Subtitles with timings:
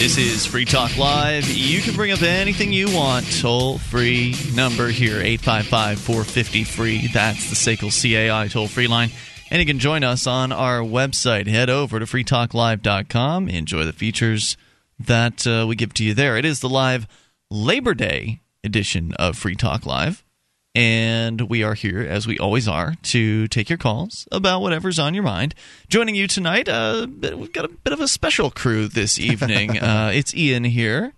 [0.00, 1.46] This is Free Talk Live.
[1.50, 3.30] You can bring up anything you want.
[3.38, 7.06] Toll free number here, 855 450 free.
[7.08, 9.10] That's the SACL CAI toll free line.
[9.50, 11.48] And you can join us on our website.
[11.48, 13.48] Head over to freetalklive.com.
[13.48, 14.56] Enjoy the features
[14.96, 16.36] that uh, we give to you there.
[16.36, 17.08] It is the live
[17.50, 20.22] Labor Day edition of Free Talk Live.
[20.72, 25.14] And we are here, as we always are, to take your calls about whatever's on
[25.14, 25.56] your mind.
[25.88, 29.78] Joining you tonight, uh, we've got a bit of a special crew this evening.
[29.82, 31.14] uh, it's Ian here.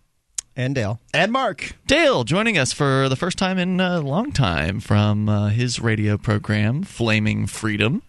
[0.57, 1.01] And Dale.
[1.13, 1.77] And Mark.
[1.87, 6.17] Dale joining us for the first time in a long time from uh, his radio
[6.17, 8.03] program, Flaming Freedom.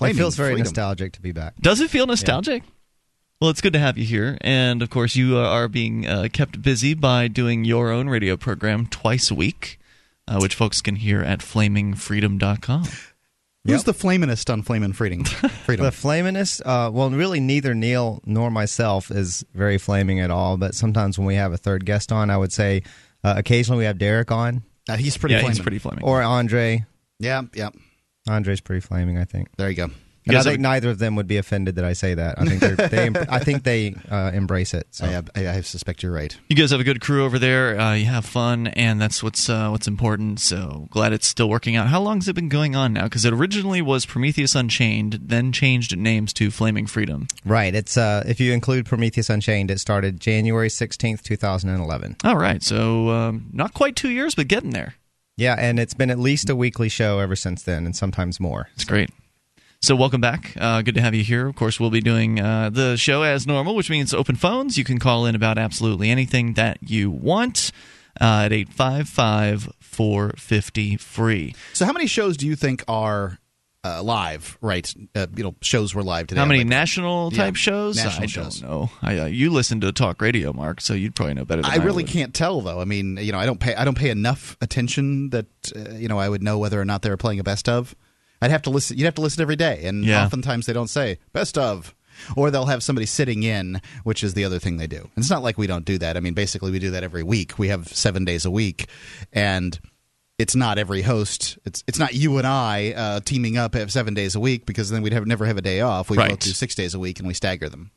[0.00, 0.64] Flaming it feels very freedom.
[0.64, 1.54] nostalgic to be back.
[1.60, 2.62] Does it feel nostalgic?
[2.62, 2.70] Yeah.
[3.40, 4.36] Well, it's good to have you here.
[4.42, 8.86] And of course, you are being uh, kept busy by doing your own radio program
[8.86, 9.78] twice a week
[10.30, 12.84] uh, which folks can hear at flamingfreedom.com.
[13.64, 13.82] Who's yep.
[13.82, 15.24] the flaminist on Flamin' Freedom?
[15.64, 15.84] Freedom?
[15.84, 16.62] the flaminist?
[16.64, 20.56] Uh, well, really, neither Neil nor myself is very flaming at all.
[20.56, 22.84] But sometimes when we have a third guest on, I would say
[23.22, 24.62] uh, occasionally we have Derek on.
[24.88, 25.34] Uh, he's pretty.
[25.34, 25.56] Yeah, flaming.
[25.56, 26.04] he's pretty flaming.
[26.04, 26.86] Or Andre.
[27.18, 27.68] Yeah, yeah.
[28.28, 29.48] Andre's pretty flaming, I think.
[29.56, 29.90] There you go.
[30.26, 32.38] And I think have, neither of them would be offended that I say that.
[32.38, 34.86] I think they, I think they uh, embrace it.
[34.90, 35.06] So.
[35.06, 36.36] I, I, I, suspect you're right.
[36.48, 37.80] You guys have a good crew over there.
[37.80, 40.40] Uh, you have fun, and that's what's uh, what's important.
[40.40, 41.88] So glad it's still working out.
[41.88, 43.04] How long has it been going on now?
[43.04, 47.26] Because it originally was Prometheus Unchained, then changed names to Flaming Freedom.
[47.44, 47.74] Right.
[47.74, 52.16] It's uh, if you include Prometheus Unchained, it started January sixteenth, two thousand and eleven.
[52.24, 52.62] All right.
[52.62, 54.94] So um, not quite two years, but getting there.
[55.36, 58.68] Yeah, and it's been at least a weekly show ever since then, and sometimes more.
[58.74, 59.10] It's great.
[59.82, 60.52] So, welcome back.
[60.58, 61.46] Uh, good to have you here.
[61.46, 64.76] Of course, we'll be doing uh, the show as normal, which means open phones.
[64.76, 67.72] You can call in about absolutely anything that you want
[68.20, 71.54] uh, at 855 450 free.
[71.72, 73.38] So, how many shows do you think are
[73.82, 74.92] uh, live, right?
[75.14, 76.38] Uh, you know, shows were live today.
[76.38, 77.96] How many like, national type yeah, shows?
[77.96, 78.60] National I shows.
[78.60, 78.90] don't know.
[79.02, 81.62] I, uh, you listen to talk radio, Mark, so you'd probably know better.
[81.64, 82.12] I, I really would.
[82.12, 82.80] can't tell though.
[82.80, 83.74] I mean, you know, I don't pay.
[83.74, 87.02] I don't pay enough attention that uh, you know I would know whether or not
[87.02, 87.94] they were playing a best of.
[88.42, 88.98] I'd have to listen.
[88.98, 90.24] You'd have to listen every day, and yeah.
[90.24, 91.94] oftentimes they don't say best of,
[92.36, 95.00] or they'll have somebody sitting in, which is the other thing they do.
[95.00, 96.16] And it's not like we don't do that.
[96.16, 97.58] I mean, basically we do that every week.
[97.58, 98.88] We have seven days a week,
[99.32, 99.78] and
[100.40, 101.58] it's not every host.
[101.66, 105.02] It's it's not you and I uh, teaming up seven days a week because then
[105.02, 106.08] we'd have never have a day off.
[106.08, 106.30] We right.
[106.30, 107.90] both do six days a week and we stagger them.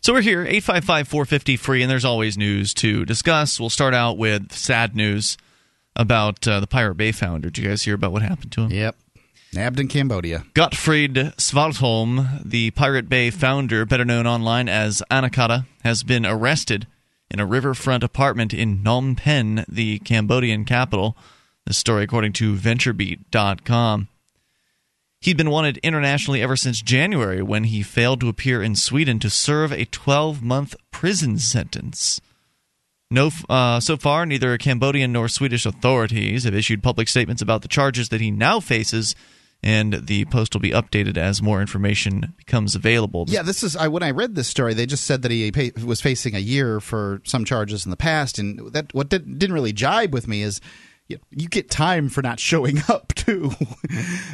[0.00, 3.60] So we're here, 855 450 free, and there's always news to discuss.
[3.60, 5.36] We'll start out with sad news
[5.94, 7.50] about uh, the Pirate Bay founder.
[7.50, 8.70] Did you guys hear about what happened to him?
[8.70, 8.96] Yep.
[9.52, 10.44] Nabbed in Cambodia.
[10.54, 16.86] Gottfried Svartholm, the Pirate Bay founder, better known online as Anakata, has been arrested
[17.30, 21.16] in a riverfront apartment in Phnom Penh, the Cambodian capital.
[21.66, 24.08] The story, according to VentureBeat.com.
[25.20, 29.30] He'd been wanted internationally ever since January when he failed to appear in Sweden to
[29.30, 32.20] serve a 12 month prison sentence.
[33.08, 37.68] No, uh, so far, neither Cambodian nor Swedish authorities have issued public statements about the
[37.68, 39.14] charges that he now faces
[39.62, 43.26] and the post will be updated as more information becomes available.
[43.28, 44.74] Yeah, this is I, when I read this story.
[44.74, 47.96] They just said that he pay, was facing a year for some charges in the
[47.96, 50.60] past, and that what did, didn't really jibe with me is.
[51.12, 53.52] You, know, you get time for not showing up too.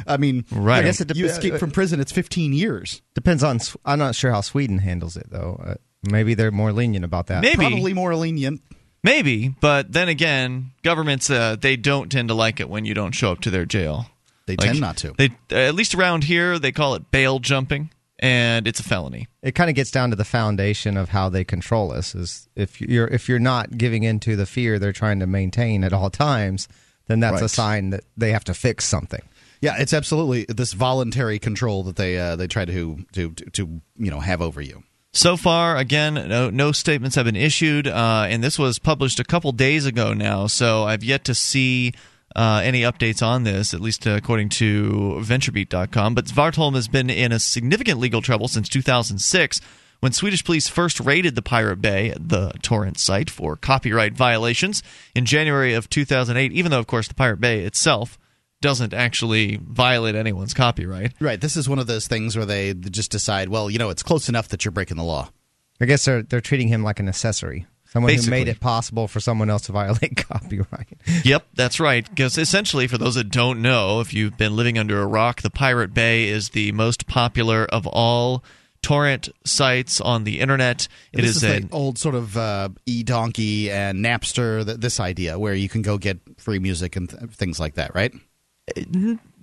[0.07, 0.79] I mean, right.
[0.79, 1.99] I guess it you escape from prison.
[1.99, 3.01] It's 15 years.
[3.13, 3.59] Depends on.
[3.85, 5.61] I'm not sure how Sweden handles it though.
[5.63, 5.75] Uh,
[6.09, 7.41] maybe they're more lenient about that.
[7.41, 8.61] Maybe probably more lenient.
[9.01, 13.13] Maybe, but then again, governments uh, they don't tend to like it when you don't
[13.13, 14.07] show up to their jail.
[14.45, 15.13] They like, tend not to.
[15.17, 19.27] They at least around here they call it bail jumping, and it's a felony.
[19.41, 22.13] It kind of gets down to the foundation of how they control us.
[22.13, 25.93] Is if you're if you're not giving into the fear they're trying to maintain at
[25.93, 26.67] all times,
[27.07, 27.43] then that's right.
[27.43, 29.21] a sign that they have to fix something.
[29.61, 33.81] Yeah, it's absolutely this voluntary control that they uh, they try to, to to to
[33.97, 34.83] you know have over you.
[35.11, 39.23] So far, again, no, no statements have been issued, uh, and this was published a
[39.23, 40.45] couple days ago now.
[40.45, 41.93] So I've yet to see
[42.35, 46.15] uh, any updates on this, at least according to VentureBeat.com.
[46.15, 49.61] But Svartholm has been in a significant legal trouble since 2006
[49.99, 54.81] when Swedish police first raided the Pirate Bay, the torrent site, for copyright violations
[55.13, 58.17] in January of 2008, even though, of course, the Pirate Bay itself
[58.61, 61.13] doesn't actually violate anyone's copyright.
[61.19, 61.39] Right.
[61.39, 64.29] This is one of those things where they just decide, well, you know, it's close
[64.29, 65.29] enough that you're breaking the law.
[65.81, 67.65] I guess they're they're treating him like an accessory.
[67.89, 68.37] Someone Basically.
[68.37, 71.01] who made it possible for someone else to violate copyright.
[71.23, 72.07] Yep, that's right.
[72.07, 75.49] Because essentially, for those that don't know, if you've been living under a rock, the
[75.49, 78.43] Pirate Bay is the most popular of all
[78.83, 80.87] torrent sites on the internet.
[81.13, 84.63] It this is, is an old sort of uh, eDonkey and Napster.
[84.63, 88.13] This idea where you can go get free music and th- things like that, right?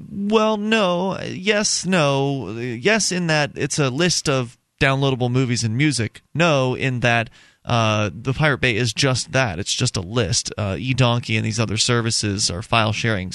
[0.08, 1.18] Well, no.
[1.20, 2.52] Yes, no.
[2.52, 6.22] Yes, in that it's a list of downloadable movies and music.
[6.32, 7.28] No, in that
[7.66, 9.58] uh, the Pirate Bay is just that.
[9.58, 10.52] It's just a list.
[10.56, 13.32] Uh, eDonkey and these other services are file sharing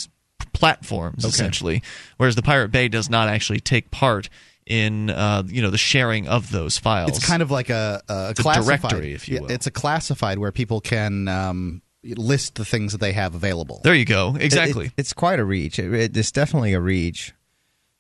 [0.54, 1.30] platforms, okay.
[1.30, 1.84] essentially,
[2.18, 4.30] whereas the Pirate Bay does not actually take part
[4.66, 7.18] in uh, you know the sharing of those files.
[7.18, 9.52] It's kind of like a, a, a directory, if you will.
[9.52, 13.82] It's a classified where people can um, list the things that they have available.
[13.84, 14.36] There you go.
[14.40, 14.86] Exactly.
[14.86, 15.78] It, it, it's quite a reach.
[15.78, 17.34] It, it's definitely a reach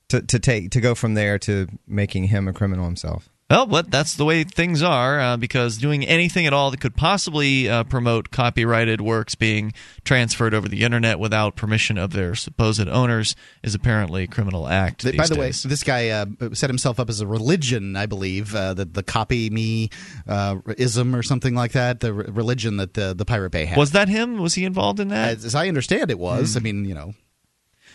[0.09, 3.29] to to take to go from there to making him a criminal himself.
[3.51, 6.95] Well, but that's the way things are uh, because doing anything at all that could
[6.95, 9.73] possibly uh, promote copyrighted works being
[10.05, 15.03] transferred over the internet without permission of their supposed owners is apparently a criminal act.
[15.03, 15.65] By the days.
[15.65, 19.03] way, this guy uh, set himself up as a religion, I believe, uh, the the
[19.03, 19.89] copy me
[20.29, 21.99] uh, ism or something like that.
[21.99, 24.37] The religion that the the Pirate Bay had was that him?
[24.37, 25.37] Was he involved in that?
[25.37, 26.53] As, as I understand, it was.
[26.53, 26.57] Mm.
[26.57, 27.13] I mean, you know.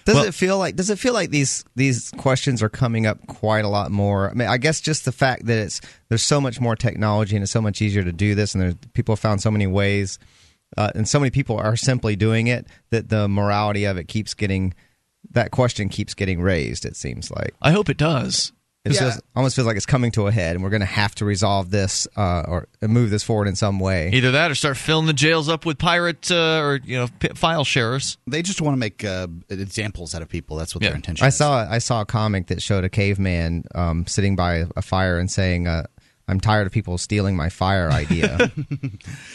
[0.07, 3.27] Does well, it feel like does it feel like these these questions are coming up
[3.27, 4.31] quite a lot more?
[4.31, 7.43] I mean, I guess just the fact that it's there's so much more technology and
[7.43, 10.21] it's so much easier to do this, and there's people have found so many ways,
[10.77, 14.33] uh, and so many people are simply doing it that the morality of it keeps
[14.33, 14.75] getting
[15.33, 16.85] that question keeps getting raised.
[16.85, 18.53] It seems like I hope it does.
[18.87, 19.01] It yeah.
[19.01, 21.25] feels, almost feels like it's coming to a head, and we're going to have to
[21.25, 24.11] resolve this uh, or move this forward in some way.
[24.13, 27.65] Either that, or start filling the jails up with pirate uh, or you know file
[27.65, 28.17] sharers.
[28.29, 30.57] They just want to make uh, examples out of people.
[30.57, 30.91] That's what yeah.
[30.91, 31.25] their intention.
[31.25, 31.37] I is.
[31.37, 35.29] saw I saw a comic that showed a caveman um, sitting by a fire and
[35.29, 35.87] saying, uh,
[36.29, 38.51] I'm tired of people stealing my fire idea.
[38.81, 38.89] yeah.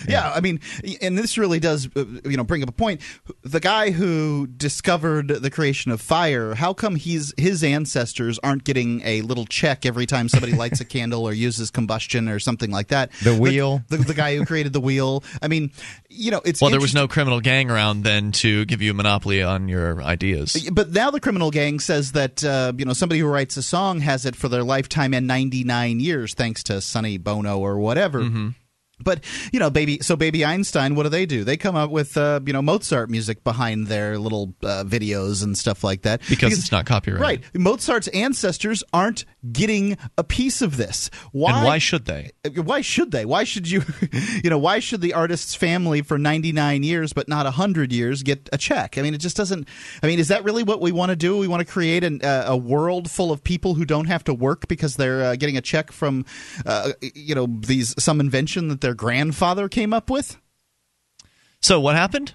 [0.07, 0.31] yeah.
[0.33, 0.59] I mean,
[1.01, 2.99] and this really does, uh, you know, bring up a point.
[3.43, 9.01] The guy who discovered the creation of fire, how come he's his ancestors aren't getting
[9.05, 12.89] a little check every time somebody lights a candle or uses combustion or something like
[12.89, 13.11] that?
[13.23, 15.23] The wheel, the, the, the guy who created the wheel.
[15.41, 15.71] I mean,
[16.09, 18.93] you know, it's well, there was no criminal gang around then to give you a
[18.93, 20.69] monopoly on your ideas.
[20.69, 24.01] But now the criminal gang says that uh, you know somebody who writes a song
[24.01, 28.19] has it for their lifetime and 99 years, thanks to Sonny Bono or whatever.
[28.19, 28.49] Mm-hmm.
[29.03, 29.99] But you know, baby.
[30.01, 31.43] So baby Einstein, what do they do?
[31.43, 35.57] They come up with uh, you know Mozart music behind their little uh, videos and
[35.57, 37.21] stuff like that because, because, it's not copyrighted.
[37.21, 37.43] Right.
[37.55, 41.09] Mozart's ancestors aren't getting a piece of this.
[41.31, 41.51] Why?
[41.51, 42.31] And why should they?
[42.45, 43.25] Uh, why should they?
[43.25, 43.83] Why should you?
[44.43, 48.23] You know, why should the artist's family for ninety nine years but not hundred years
[48.23, 48.97] get a check?
[48.97, 49.67] I mean, it just doesn't.
[50.01, 51.37] I mean, is that really what we want to do?
[51.37, 54.33] We want to create an, uh, a world full of people who don't have to
[54.33, 56.25] work because they're uh, getting a check from,
[56.65, 60.37] uh, you know, these some invention that they're their grandfather came up with?
[61.61, 62.33] So, what happened?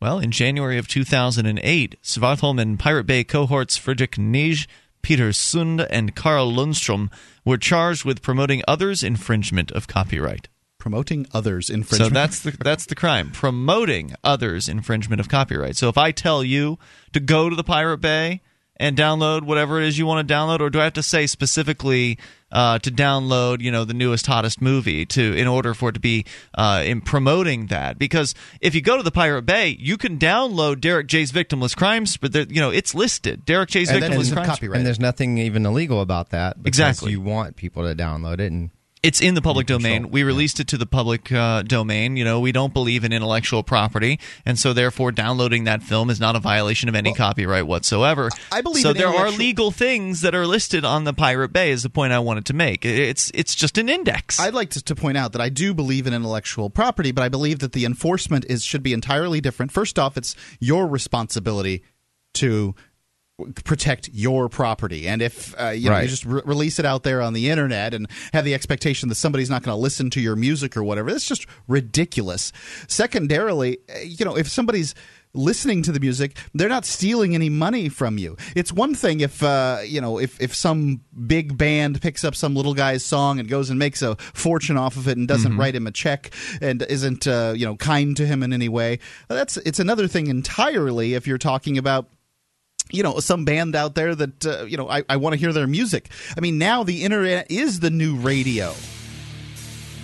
[0.00, 4.66] Well, in January of 2008, Svartholm and Pirate Bay cohorts Fredrik Neij,
[5.02, 7.10] Peter Sunde, and Carl Lundstrom
[7.44, 10.48] were charged with promoting others' infringement of copyright.
[10.78, 12.10] Promoting others' infringement.
[12.12, 13.30] So that's the that's the crime.
[13.30, 15.76] Promoting others' infringement of copyright.
[15.76, 16.78] So if I tell you
[17.12, 18.40] to go to the Pirate Bay
[18.80, 21.26] and download whatever it is you want to download, or do I have to say
[21.26, 22.18] specifically
[22.50, 26.00] uh, to download, you know, the newest hottest movie to in order for it to
[26.00, 26.24] be
[26.54, 27.98] uh, in promoting that?
[27.98, 32.16] Because if you go to the Pirate Bay, you can download Derek J's Victimless Crimes,
[32.16, 33.44] but you know it's listed.
[33.44, 34.78] Derek J's and Victimless Crimes, copyright.
[34.78, 36.56] and there's nothing even illegal about that.
[36.64, 38.70] exactly, you want people to download it and
[39.02, 40.10] it's in the public domain.
[40.10, 42.16] We released it to the public uh, domain.
[42.16, 46.20] You know, we don't believe in intellectual property, and so therefore, downloading that film is
[46.20, 48.28] not a violation of any well, copyright whatsoever.
[48.52, 48.92] I believe so.
[48.92, 51.70] there are legal things that are listed on the Pirate Bay.
[51.70, 52.84] Is the point I wanted to make?
[52.84, 54.38] It's it's just an index.
[54.38, 57.28] I'd like to, to point out that I do believe in intellectual property, but I
[57.28, 59.72] believe that the enforcement is should be entirely different.
[59.72, 61.82] First off, it's your responsibility
[62.34, 62.74] to
[63.64, 65.06] protect your property.
[65.08, 67.94] And if uh, you, know, you just re- release it out there on the internet
[67.94, 71.10] and have the expectation that somebody's not going to listen to your music or whatever,
[71.10, 72.52] that's just ridiculous.
[72.88, 74.94] Secondarily, uh, you know, if somebody's
[75.32, 79.42] listening to the music they're not stealing any money from you it's one thing if
[79.42, 83.48] uh, you know if, if some big band picks up some little guy's song and
[83.48, 85.60] goes and makes a fortune off of it and doesn't mm-hmm.
[85.60, 86.30] write him a check
[86.60, 90.26] and isn't uh, you know kind to him in any way that's it's another thing
[90.26, 92.08] entirely if you're talking about
[92.90, 95.52] you know some band out there that uh, you know I, I want to hear
[95.52, 96.08] their music.
[96.36, 98.74] I mean, now the internet is the new radio.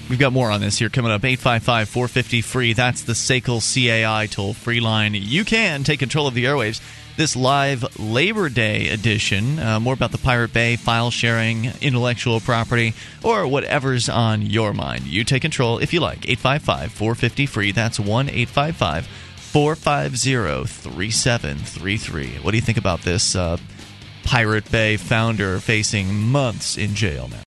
[0.09, 1.25] We've got more on this here coming up.
[1.25, 2.73] 855 450 free.
[2.75, 5.15] That's the SACL CAI toll free line.
[5.15, 6.81] You can take control of the airwaves.
[7.17, 9.59] This live Labor Day edition.
[9.59, 12.93] Uh, more about the Pirate Bay, file sharing, intellectual property,
[13.25, 15.05] or whatever's on your mind.
[15.05, 16.29] You take control if you like.
[16.29, 17.73] 855 450 free.
[17.73, 19.09] That's 1 855
[19.57, 22.41] 450 3733.
[22.43, 23.57] What do you think about this uh,
[24.23, 27.46] Pirate Bay founder facing months in jail now?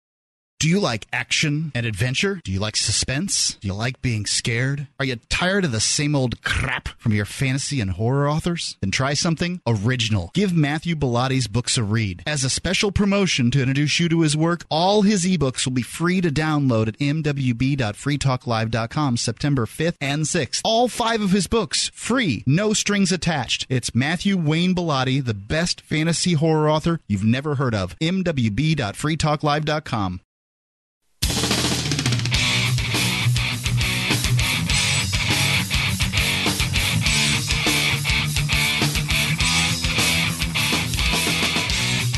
[0.62, 2.40] Do you like action and adventure?
[2.44, 3.56] Do you like suspense?
[3.56, 4.86] Do you like being scared?
[5.00, 8.78] Are you tired of the same old crap from your fantasy and horror authors?
[8.80, 10.30] Then try something original.
[10.36, 12.22] Give Matthew Bellotti's books a read.
[12.28, 15.82] As a special promotion to introduce you to his work, all his ebooks will be
[15.82, 20.62] free to download at mwb.freetalklive.com September 5th and 6th.
[20.64, 23.66] All five of his books, free, no strings attached.
[23.68, 27.98] It's Matthew Wayne Bellotti, the best fantasy horror author you've never heard of.
[27.98, 30.22] mwb.freetalklive.com.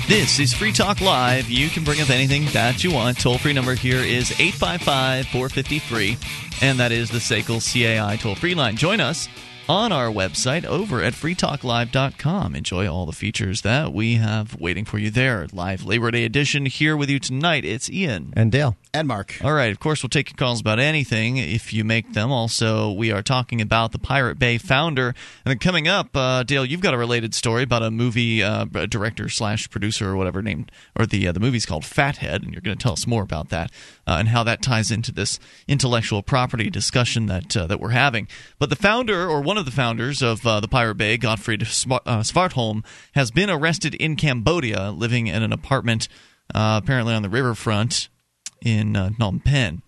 [0.07, 1.49] This is Free Talk Live.
[1.49, 3.17] You can bring up anything that you want.
[3.19, 6.17] Toll free number here is 855 453,
[6.61, 8.75] and that is the SACL CAI toll free line.
[8.75, 9.29] Join us
[9.69, 12.53] on our website over at freetalklive.com.
[12.53, 15.47] Enjoy all the features that we have waiting for you there.
[15.53, 17.63] Live Labor Day edition here with you tonight.
[17.63, 18.33] It's Ian.
[18.35, 18.75] And Dale.
[18.95, 19.43] And Mark.
[19.43, 19.71] All right.
[19.71, 22.31] Of course, we'll take your calls about anything if you make them.
[22.31, 25.07] Also, we are talking about the Pirate Bay founder.
[25.07, 28.65] And then coming up, uh, Dale, you've got a related story about a movie uh,
[28.65, 32.61] director slash producer or whatever named, or the uh, the movie's called Fathead, and you're
[32.61, 33.71] going to tell us more about that
[34.05, 38.27] uh, and how that ties into this intellectual property discussion that uh, that we're having.
[38.59, 42.85] But the founder or one of the founders of uh, the Pirate Bay, Gottfried Svartholm,
[43.15, 46.07] has been arrested in Cambodia, living in an apartment
[46.53, 48.09] apparently on the riverfront
[48.63, 49.81] in uh, Phnom Penh.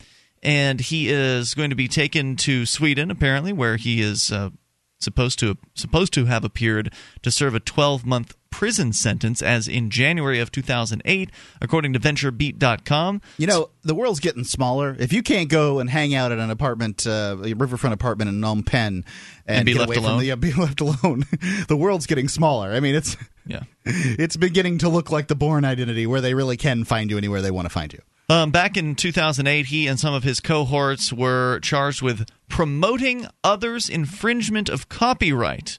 [0.44, 4.52] And he is going to be taken to Sweden, apparently, where he is uh,
[5.00, 9.90] supposed to supposed to have appeared to serve a 12 month prison sentence as in
[9.90, 11.30] January of 2008
[11.62, 14.96] according to venturebeat.com you know the world's getting smaller.
[14.98, 18.40] If you can't go and hang out at an apartment uh, a riverfront apartment in
[18.40, 19.06] Phnom Penh and,
[19.48, 20.20] and be left alone?
[20.20, 21.26] the, yeah, be left alone
[21.68, 22.72] the world's getting smaller.
[22.72, 23.64] I mean it's yeah.
[23.86, 27.42] it's beginning to look like the Bourne identity where they really can find you anywhere
[27.42, 31.14] they want to find you um, back in 2008, he and some of his cohorts
[31.14, 35.78] were charged with promoting others' infringement of copyright,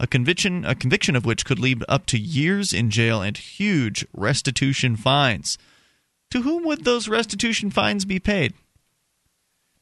[0.00, 4.04] a conviction, a conviction of which could lead up to years in jail and huge
[4.12, 5.56] restitution fines.
[6.30, 8.54] To whom would those restitution fines be paid?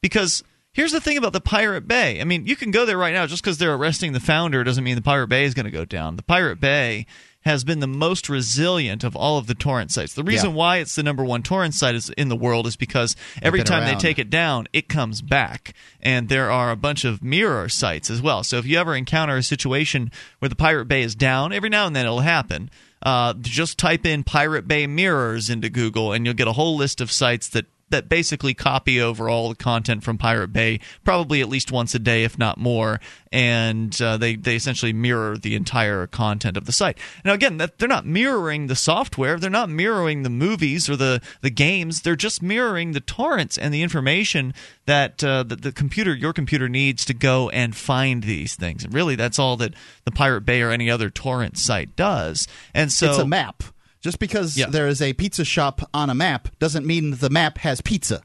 [0.01, 2.21] Because here's the thing about the Pirate Bay.
[2.21, 4.83] I mean, you can go there right now just because they're arresting the founder doesn't
[4.83, 6.15] mean the Pirate Bay is going to go down.
[6.15, 7.07] The Pirate Bay
[7.45, 10.13] has been the most resilient of all of the torrent sites.
[10.13, 10.55] The reason Yeah.
[10.55, 13.85] why it's the number one torrent site is in the world is because every time
[13.85, 15.73] they take it down, it comes back.
[16.01, 18.43] And there are a bunch of mirror sites as well.
[18.43, 21.87] So if you ever encounter a situation where the Pirate Bay is down, every now
[21.87, 22.69] and then it'll happen.
[23.01, 27.01] Uh, just type in Pirate Bay mirrors into Google, and you'll get a whole list
[27.01, 31.47] of sites that that basically copy over all the content from Pirate Bay, probably at
[31.47, 32.99] least once a day, if not more,
[33.31, 36.97] and uh, they they essentially mirror the entire content of the site.
[37.23, 41.21] Now, again, that, they're not mirroring the software, they're not mirroring the movies or the
[41.41, 42.01] the games.
[42.01, 44.55] They're just mirroring the torrents and the information
[44.87, 48.83] that uh, that the computer, your computer, needs to go and find these things.
[48.83, 52.47] And really, that's all that the Pirate Bay or any other torrent site does.
[52.73, 53.63] And so it's a map
[54.03, 54.67] just because Yeah.
[54.69, 58.21] there is a pizza shop on a map doesn't mean the map has pizza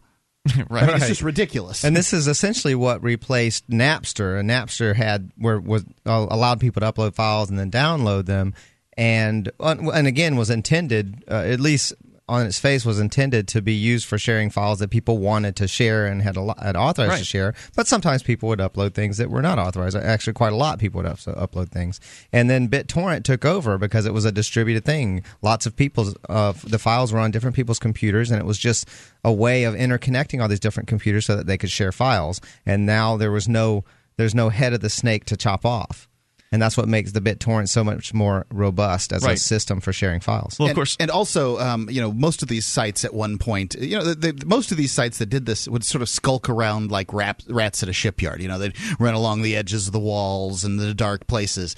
[0.70, 0.94] right.
[0.96, 4.38] it's just ridiculous And this is essentially what replaced Napster.
[4.38, 8.54] And Napster had where was uh, allowed people to upload files and then download them,
[8.96, 11.92] and uh, and again was intended, uh, at least
[12.28, 15.66] on its face, was intended to be used for sharing files that people wanted to
[15.68, 17.18] share and had, a lot, had authorized Right.
[17.18, 17.54] to share.
[17.74, 19.96] But sometimes people would upload things that were not authorized.
[19.96, 22.00] Actually, quite a lot of people would up- upload things.
[22.32, 25.22] And then BitTorrent took over because it was a distributed thing.
[25.42, 28.86] Lots of people's uh, the files were on different people's computers, and it was just
[29.24, 32.40] a way of interconnecting all these different computers so that they could share files.
[32.66, 33.84] And now there was no
[34.16, 36.08] there's no head of the snake to chop off.
[36.50, 40.20] And that's what makes the BitTorrent so much more robust as a system for sharing
[40.20, 40.58] files.
[40.58, 43.36] Well, of and, course, and also, um, you know, most of these sites at one
[43.36, 46.08] point, you know, the, the, most of these sites that did this would sort of
[46.08, 48.40] skulk around like rap, rats at a shipyard.
[48.40, 51.76] You know, they'd run along the edges of the walls and the dark places.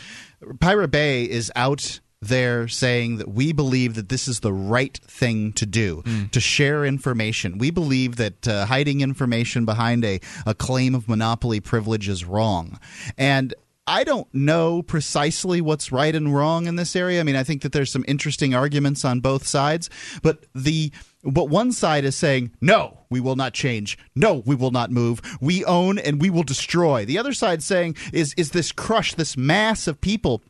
[0.60, 5.52] Pirate Bay is out there saying that we believe that this is the right thing
[5.54, 7.58] to do to share information.
[7.58, 12.78] We believe that uh, hiding information behind a, a claim of monopoly privilege is wrong.
[13.16, 13.54] And
[13.90, 17.18] I don't know precisely what's right and wrong in this area.
[17.18, 19.90] I mean, I think that there's some interesting arguments on both sides,
[20.22, 20.92] but the
[21.24, 23.98] but one side is saying, "No, we will not change.
[24.14, 25.20] No, we will not move.
[25.40, 29.36] We own and we will destroy." The other side saying is is this crush this
[29.36, 30.40] mass of people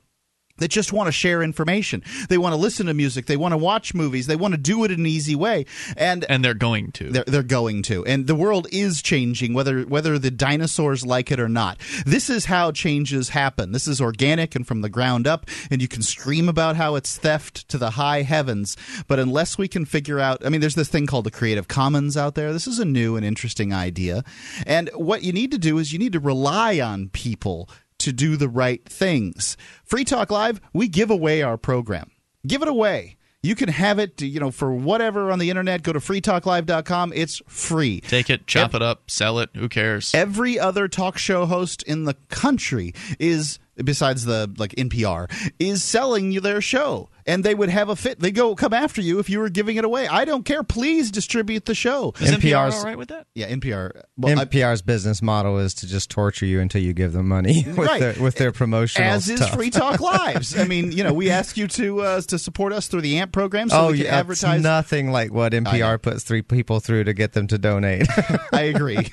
[0.61, 2.03] that just want to share information.
[2.29, 3.27] They want to listen to music.
[3.27, 4.27] They want to watch movies.
[4.27, 5.67] They want to do it in an easy way.
[5.97, 7.11] And and they're going to.
[7.11, 8.05] They're, they're going to.
[8.07, 11.79] And the world is changing, whether whether the dinosaurs like it or not.
[12.07, 13.73] This is how changes happen.
[13.73, 15.47] This is organic and from the ground up.
[15.71, 18.77] And you can scream about how it's theft to the high heavens,
[19.09, 22.17] but unless we can figure out, I mean, there's this thing called the Creative Commons
[22.17, 22.53] out there.
[22.53, 24.23] This is a new and interesting idea.
[24.67, 27.69] And what you need to do is you need to rely on people
[28.01, 29.57] to do the right things.
[29.85, 32.11] Free Talk Live, we give away our program.
[32.47, 33.17] Give it away.
[33.43, 35.83] You can have it, you know, for whatever on the internet.
[35.83, 37.13] Go to freetalklive.com.
[37.15, 38.01] It's free.
[38.01, 39.49] Take it, chop it up, sell it.
[39.55, 40.15] Who cares?
[40.15, 46.33] Every other talk show host in the country is besides the like NPR is selling
[46.33, 48.21] you their show and they would have a fit.
[48.21, 50.09] They go come after you if you were giving it away.
[50.09, 50.63] I don't care.
[50.63, 52.13] Please distribute the show.
[52.21, 53.27] Is NPR all right with that?
[53.35, 57.13] Yeah NPR well, NPR's I, business model is to just torture you until you give
[57.13, 58.01] them money with right.
[58.01, 59.41] their, with their promotional as stuff.
[59.41, 60.59] is Free Talk Lives.
[60.59, 63.33] I mean you know we ask you to uh, to support us through the AMP
[63.33, 64.63] program so oh we can yeah, advertise.
[64.63, 68.07] nothing like what NPR puts three people through to get them to donate.
[68.53, 69.09] I agree.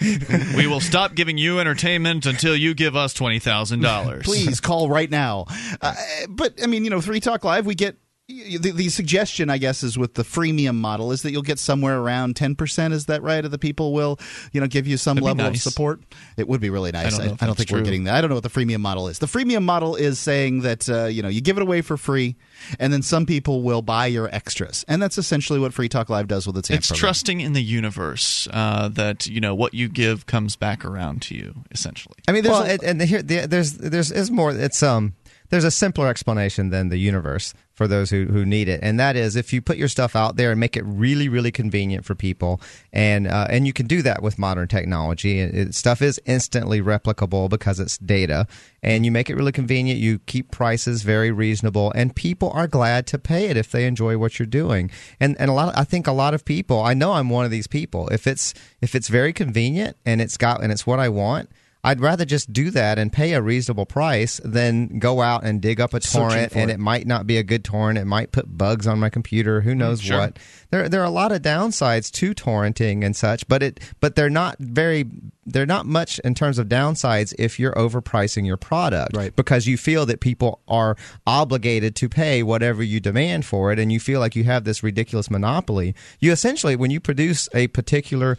[0.56, 5.18] We will stop giving you entertainment until you give us $20,000 please call right now
[5.18, 5.46] now.
[5.82, 5.96] Uh,
[6.30, 9.84] but I mean, you know, Free Talk Live, we get the, the, suggestion, I guess,
[9.84, 12.94] is with the freemium model is that you'll get somewhere around ten percent.
[12.94, 13.44] Is that right?
[13.44, 14.20] Of the people will,
[14.52, 15.66] you know, give you some That'd level nice.
[15.66, 16.02] of support.
[16.36, 17.18] It would be really nice.
[17.18, 17.80] I don't, I, I don't think true.
[17.80, 18.16] we're getting that.
[18.16, 19.20] I don't know what the freemium model is.
[19.20, 22.36] The freemium model is saying that uh, you know you give it away for free,
[22.80, 26.28] and then some people will buy your extras, and that's essentially what Free Talk Live
[26.28, 26.70] does with its.
[26.70, 31.22] It's trusting in the universe uh, that you know what you give comes back around
[31.24, 31.64] to you.
[31.72, 34.52] Essentially, I mean, there's well, a, and here there's there's is more.
[34.52, 35.14] It's um
[35.50, 39.16] there's a simpler explanation than the universe for those who, who need it, and that
[39.16, 42.16] is if you put your stuff out there and make it really really convenient for
[42.16, 42.60] people,
[42.92, 45.40] and uh, and you can do that with modern technology.
[45.40, 48.48] It, stuff is instantly replicable because it's data,
[48.82, 50.00] and you make it really convenient.
[50.00, 54.18] You keep prices very reasonable, and people are glad to pay it if they enjoy
[54.18, 54.90] what you're doing.
[55.20, 57.46] And and a lot, of, I think a lot of people, I know I'm one
[57.46, 58.08] of these people.
[58.10, 61.52] If it's if it's very convenient and it's got and it's what I want
[61.88, 65.80] I'd rather just do that and pay a reasonable price than go out and dig
[65.80, 66.74] up a torrent and it.
[66.74, 66.80] it.
[66.82, 67.98] might not be a good torrent.
[67.98, 69.62] It might put bugs on my computer.
[69.62, 70.18] Who mm, knows sure.
[70.18, 70.40] what?
[70.70, 74.30] There there are a lot of downsides to torrenting and such, but it but they're
[74.30, 75.06] not very
[75.46, 79.34] they're not much in terms of downsides if you're overpricing your product right.
[79.38, 83.94] because you feel that people are obligated to pay whatever you demand for it and
[83.94, 85.96] you feel like you have this ridiculous monopoly.
[86.20, 88.38] You essentially when you produce a particular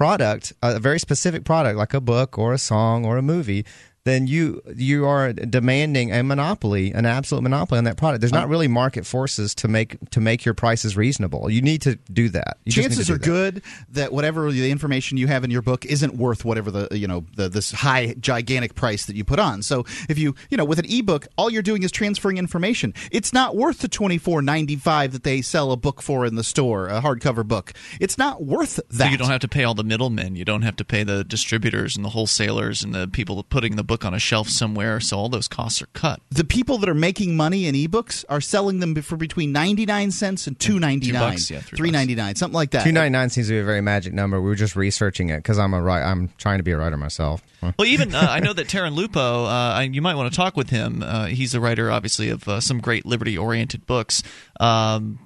[0.00, 3.66] product, a very specific product like a book or a song or a movie,
[4.04, 8.20] then you you are demanding a monopoly, an absolute monopoly on that product.
[8.20, 8.48] There's not oh.
[8.48, 11.50] really market forces to make to make your prices reasonable.
[11.50, 12.58] You need to do that.
[12.64, 13.24] You Chances are that.
[13.24, 17.06] good that whatever the information you have in your book isn't worth whatever the you
[17.06, 19.62] know the this high gigantic price that you put on.
[19.62, 22.94] So if you you know with an ebook, all you're doing is transferring information.
[23.12, 26.36] It's not worth the twenty four ninety five that they sell a book for in
[26.36, 27.74] the store, a hardcover book.
[28.00, 28.94] It's not worth that.
[28.94, 30.36] So you don't have to pay all the middlemen.
[30.36, 33.89] You don't have to pay the distributors and the wholesalers and the people putting the
[33.90, 36.20] book on a shelf somewhere, so all those costs are cut.
[36.30, 40.12] The people that are making money in ebooks are selling them for between ninety nine
[40.12, 42.84] cents and two ninety nine, yeah, three ninety nine, something like that.
[42.84, 44.40] Two ninety nine seems to be a very magic number.
[44.40, 46.04] We were just researching it because I'm a writer.
[46.04, 47.42] I'm trying to be a writer myself.
[47.62, 49.46] Well, even uh, I know that Teren Lupo.
[49.46, 51.02] Uh, you might want to talk with him.
[51.02, 54.22] Uh, he's a writer, obviously, of uh, some great liberty oriented books.
[54.60, 55.18] Um,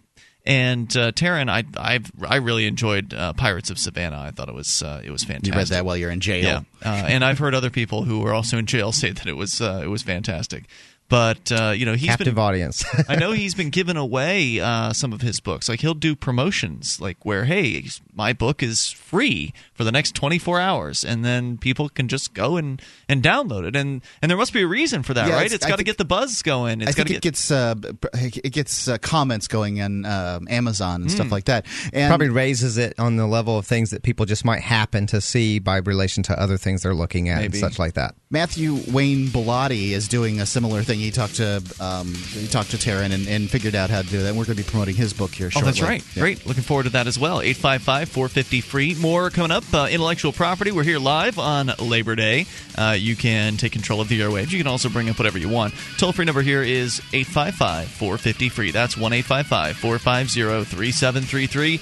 [0.46, 4.20] and uh, Teren, I I've, i really enjoyed uh, Pirates of Savannah.
[4.20, 5.54] I thought it was uh, it was fantastic.
[5.54, 6.42] You read that while you're in jail.
[6.42, 9.36] Yeah, uh, and I've heard other people who were also in jail say that it
[9.36, 10.64] was uh, it was fantastic.
[11.08, 12.84] But uh, you know, he's captive been, audience.
[13.08, 15.68] I know he's been giving away uh, some of his books.
[15.68, 20.60] Like he'll do promotions, like where hey, my book is free for the next 24
[20.60, 23.76] hours, and then people can just go and, and download it.
[23.76, 25.52] And and there must be a reason for that, yeah, right?
[25.52, 26.80] it's got to get the buzz going.
[26.80, 27.74] It's I think get, it gets uh,
[28.14, 31.14] it gets uh, comments going on uh, Amazon and mm.
[31.14, 31.66] stuff like that.
[31.92, 35.20] And probably raises it on the level of things that people just might happen to
[35.20, 37.58] see by relation to other things they're looking at Maybe.
[37.58, 38.14] and such like that.
[38.30, 40.98] Matthew Wayne Bellotti is doing a similar thing.
[40.98, 44.22] He talked to um, he talked to Teren and, and, figured out how to do
[44.22, 44.34] that.
[44.34, 45.50] We're going to be promoting his book here.
[45.50, 45.68] Shortly.
[45.68, 46.04] Oh, that's right.
[46.14, 46.22] Yeah.
[46.22, 46.46] Great.
[46.46, 47.40] Looking forward to that as well.
[47.40, 48.94] 855 450 free.
[48.94, 49.63] More coming up.
[49.72, 50.70] Uh, intellectual property.
[50.70, 52.46] We're here live on Labor Day.
[52.76, 54.52] Uh, you can take control of the airwaves.
[54.52, 55.74] You can also bring up whatever you want.
[55.98, 58.70] Toll free number here is 855 450 free.
[58.70, 61.80] That's 1 855 450 3733.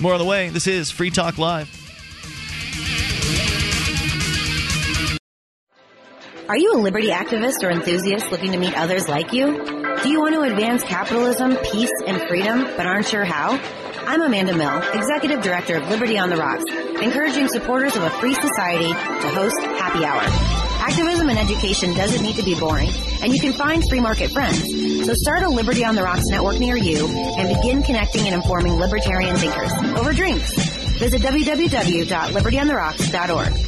[0.00, 0.48] More on the way.
[0.48, 1.68] This is Free Talk Live.
[6.48, 9.64] Are you a liberty activist or enthusiast looking to meet others like you?
[10.02, 13.58] Do you want to advance capitalism, peace, and freedom, but aren't sure how?
[14.06, 16.64] I'm Amanda Mill, Executive Director of Liberty on the Rocks,
[17.02, 20.22] encouraging supporters of a free society to host Happy Hour
[20.86, 22.88] Activism and education doesn't need to be boring,
[23.20, 24.62] and you can find free market friends.
[25.04, 28.74] So start a Liberty on the Rocks network near you and begin connecting and informing
[28.74, 30.52] libertarian thinkers over drinks.
[30.98, 33.65] Visit www.libertyontherocks.org.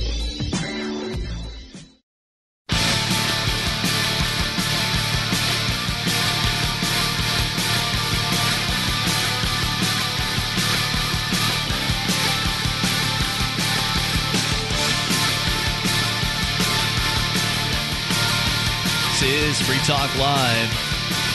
[19.69, 20.71] Free Talk Live.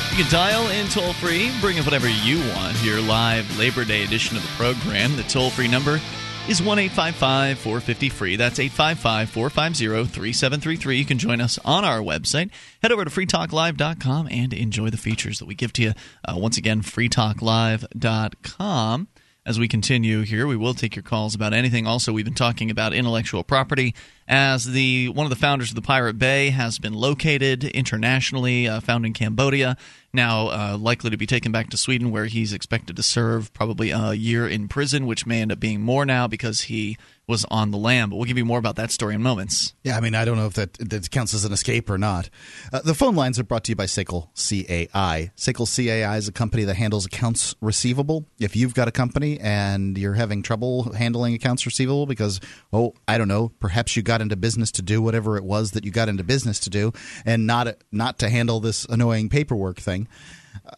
[0.09, 2.83] You can dial in toll free, bring up whatever you want.
[2.83, 5.15] Your live Labor Day edition of the program.
[5.15, 6.01] The toll free number
[6.47, 8.35] is 1 855 450 free.
[8.35, 10.97] That's 855 450 3733.
[10.97, 12.49] You can join us on our website.
[12.81, 15.93] Head over to freetalklive.com and enjoy the features that we give to you.
[16.27, 19.07] Uh, once again, freetalklive.com
[19.45, 20.47] as we continue here.
[20.47, 21.85] We will take your calls about anything.
[21.85, 23.93] Also, we've been talking about intellectual property
[24.27, 28.79] as the one of the founders of the Pirate Bay has been located internationally, uh,
[28.79, 29.75] found in Cambodia,
[30.13, 33.91] now uh, likely to be taken back to Sweden, where he's expected to serve probably
[33.91, 37.71] a year in prison, which may end up being more now because he was on
[37.71, 38.09] the lam.
[38.09, 39.73] But we'll give you more about that story in moments.
[39.83, 42.29] Yeah, I mean, I don't know if that, that counts as an escape or not.
[42.71, 45.31] Uh, the phone lines are brought to you by SACL CAI.
[45.37, 48.27] SACL CAI is a company that handles accounts receivable.
[48.39, 53.17] If you've got a company and you're having trouble handling accounts receivable because, oh, I
[53.17, 56.09] don't know, perhaps you got into business to do whatever it was that you got
[56.09, 56.91] into business to do,
[57.25, 60.07] and not not to handle this annoying paperwork thing.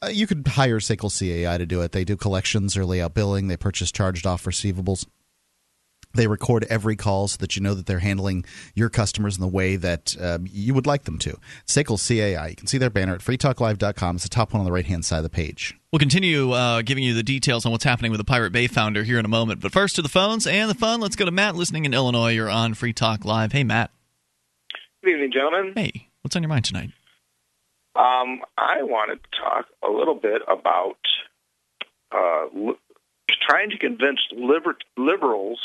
[0.01, 1.91] Uh, you could hire SACL CAI to do it.
[1.91, 3.47] They do collections or layout billing.
[3.47, 5.05] They purchase charged off receivables.
[6.15, 9.47] They record every call so that you know that they're handling your customers in the
[9.47, 11.37] way that uh, you would like them to.
[11.65, 12.47] SACL CAI.
[12.47, 14.15] You can see their banner at freetalklive.com.
[14.15, 15.75] It's the top one on the right hand side of the page.
[15.91, 19.03] We'll continue uh, giving you the details on what's happening with the Pirate Bay founder
[19.03, 19.61] here in a moment.
[19.61, 20.99] But first to the phones and the fun.
[20.99, 22.31] Let's go to Matt listening in Illinois.
[22.31, 23.51] You're on Free Talk Live.
[23.51, 23.91] Hey, Matt.
[25.03, 25.73] Good evening, gentlemen.
[25.75, 26.89] Hey, what's on your mind tonight?
[27.95, 30.97] Um, I wanted to talk a little bit about
[32.11, 32.75] uh, li-
[33.47, 35.59] trying to convince liber- liberals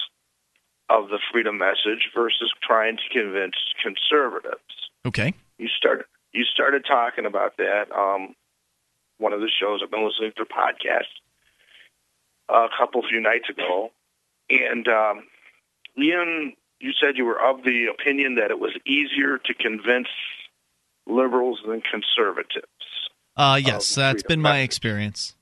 [0.90, 4.58] of the freedom message versus trying to convince conservatives.
[5.06, 5.32] Okay.
[5.58, 7.84] You started you started talking about that.
[7.96, 8.34] Um,
[9.18, 11.10] one of the shows I've been listening to podcast
[12.48, 13.90] a couple few nights ago,
[14.48, 15.24] and um,
[15.98, 20.08] Ian, you said you were of the opinion that it was easier to convince
[21.06, 22.66] liberals than conservatives.
[23.36, 25.34] Uh, yes, that's been my experience.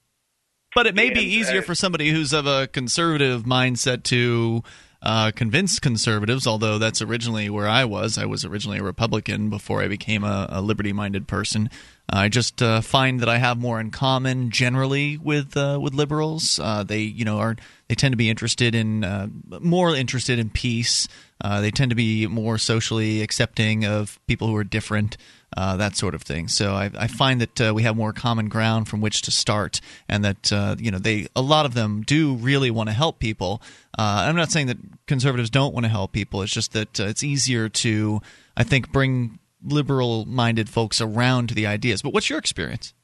[0.75, 4.63] But it may and, be easier uh, for somebody who's of a conservative mindset to
[5.01, 8.19] uh, convince conservatives, although that's originally where I was.
[8.19, 11.71] I was originally a Republican before I became a, a liberty minded person.
[12.11, 16.59] I just uh, find that I have more in common generally with uh, with liberals.
[16.59, 17.57] Uh, they, you know, are
[17.89, 19.29] they tend to be interested in uh,
[19.61, 21.07] more interested in peace.
[21.41, 25.17] Uh, they tend to be more socially accepting of people who are different
[25.57, 26.49] uh, that sort of thing.
[26.49, 29.81] So I, I find that uh, we have more common ground from which to start,
[30.09, 33.19] and that uh, you know they a lot of them do really want to help
[33.19, 33.63] people.
[33.99, 36.43] Uh, I'm not saying that conservatives don't want to help people.
[36.43, 38.21] It's just that uh, it's easier to
[38.57, 42.03] I think bring liberal-minded folks around to the ideas.
[42.03, 42.95] But what's your experience?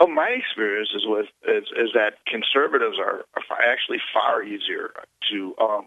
[0.00, 4.92] Oh, my experience is with is, is that conservatives are, are actually far easier
[5.30, 5.86] to um,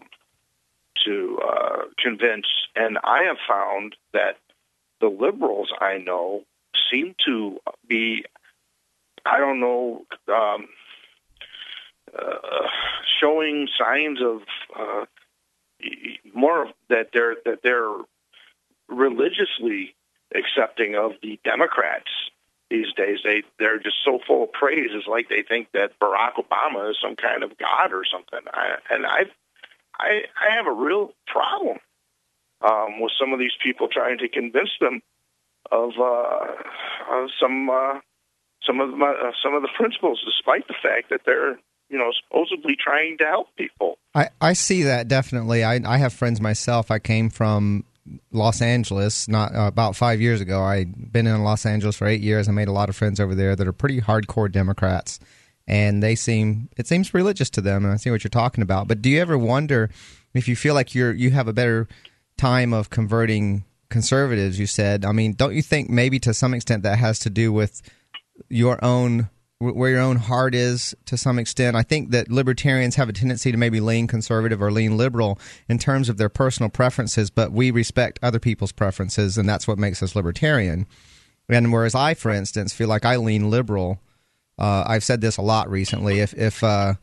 [1.04, 4.38] to uh, convince, and I have found that
[5.00, 6.44] the liberals I know
[6.90, 8.24] seem to be,
[9.24, 10.68] I don't know, um,
[12.16, 12.66] uh,
[13.20, 14.40] showing signs of
[14.78, 15.04] uh,
[16.34, 17.92] more that they're that they're
[18.88, 19.94] religiously
[20.34, 22.08] accepting of the Democrats
[22.70, 23.18] these days.
[23.24, 24.90] They they're just so full of praise.
[24.92, 28.40] It's like they think that Barack Obama is some kind of god or something.
[28.52, 29.24] I, and I
[29.98, 31.78] I I have a real problem
[32.60, 35.00] um, with some of these people trying to convince them
[35.70, 36.46] of, uh,
[37.10, 38.00] of some uh,
[38.66, 42.10] some of my, uh, some of the principles, despite the fact that they're you know
[42.24, 43.98] supposedly trying to help people.
[44.14, 45.64] I, I see that definitely.
[45.64, 46.90] I I have friends myself.
[46.90, 47.84] I came from
[48.32, 50.62] Los Angeles not uh, about five years ago.
[50.62, 52.48] I'd been in Los Angeles for eight years.
[52.48, 55.20] I made a lot of friends over there that are pretty hardcore Democrats,
[55.66, 57.84] and they seem it seems religious to them.
[57.84, 58.88] And I see what you're talking about.
[58.88, 59.90] But do you ever wonder
[60.34, 61.88] if you feel like you're you have a better
[62.38, 64.58] time of converting conservatives?
[64.58, 65.04] You said.
[65.04, 67.82] I mean, don't you think maybe to some extent that has to do with
[68.48, 69.28] your own
[69.60, 71.76] where your own heart is to some extent.
[71.76, 75.78] I think that libertarians have a tendency to maybe lean conservative or lean liberal in
[75.78, 80.00] terms of their personal preferences, but we respect other people's preferences, and that's what makes
[80.00, 80.86] us libertarian.
[81.48, 84.00] And whereas I, for instance, feel like I lean liberal,
[84.58, 86.20] uh, I've said this a lot recently.
[86.20, 86.94] If if uh,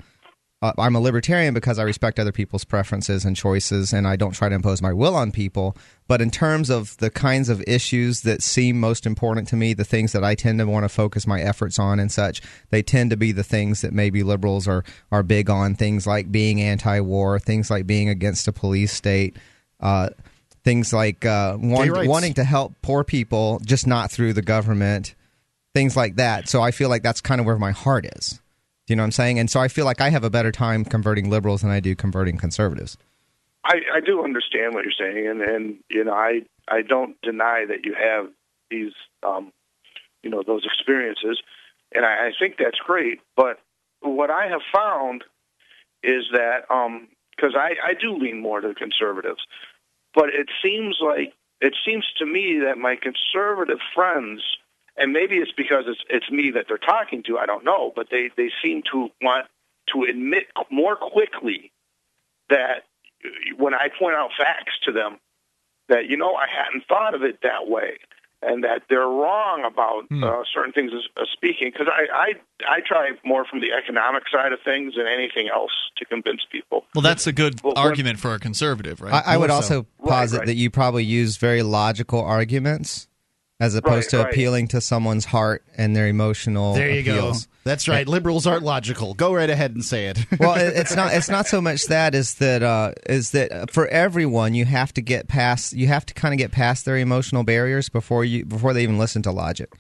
[0.66, 4.34] uh, I'm a libertarian because I respect other people's preferences and choices, and I don't
[4.34, 5.78] try to impose my will on people.
[6.08, 9.84] But in terms of the kinds of issues that seem most important to me, the
[9.84, 13.12] things that I tend to want to focus my efforts on and such, they tend
[13.12, 15.76] to be the things that maybe liberals are are big on.
[15.76, 19.38] Things like being anti-war, things like being against a police state.
[19.80, 20.10] Uh,
[20.64, 25.14] things like uh, want, wanting to help poor people, just not through the government,
[25.76, 26.50] things like that.
[26.50, 28.42] So I feel like that's kind of where my heart is.
[28.86, 29.40] Do you know what I'm saying?
[29.40, 31.96] And so I feel like I have a better time converting liberals than I do
[31.96, 32.98] converting conservatives.
[33.64, 37.66] I, I do understand what you're saying, and, and you know I I don't deny
[37.68, 38.28] that you have
[38.70, 38.94] these
[39.24, 39.52] um,
[40.22, 41.42] you know those experiences,
[41.94, 43.22] and I, I think that's great.
[43.36, 43.60] But
[44.02, 45.24] what I have found
[46.04, 49.42] is that because um, I, I do lean more to the conservatives,
[50.14, 54.44] but it seems like it seems to me that my conservative friends
[54.98, 57.38] and maybe it's because it's it's me that they're talking to.
[57.38, 59.48] I don't know, but they they seem to want
[59.94, 61.72] to admit more quickly
[62.50, 62.84] that
[63.58, 65.18] when I point out facts to them,
[65.90, 67.98] that you know I hadn't thought of it that way,
[68.42, 70.24] and that they're wrong about hmm.
[70.24, 71.72] uh, certain things as, as speaking.
[71.74, 75.74] Because I, I I try more from the economic side of things than anything else
[75.98, 76.86] to convince people.
[76.96, 79.14] Well, that's a good well, argument when, for a conservative, right?
[79.14, 80.48] I, I would also posit right, right.
[80.48, 83.08] that you probably use very logical arguments
[83.60, 84.34] as opposed right, to right.
[84.34, 87.46] appealing to someone's heart and their emotional there you appeals.
[87.46, 88.08] go that's right.
[88.08, 89.16] Liberals aren't logical.
[89.16, 90.20] Go right ahead and say it.
[90.40, 94.54] Well it's not it's not so much that is that uh, is that for everyone
[94.54, 97.90] you have to get past you have to kind of get past their emotional barriers
[97.90, 99.74] before you before they even listen to logic.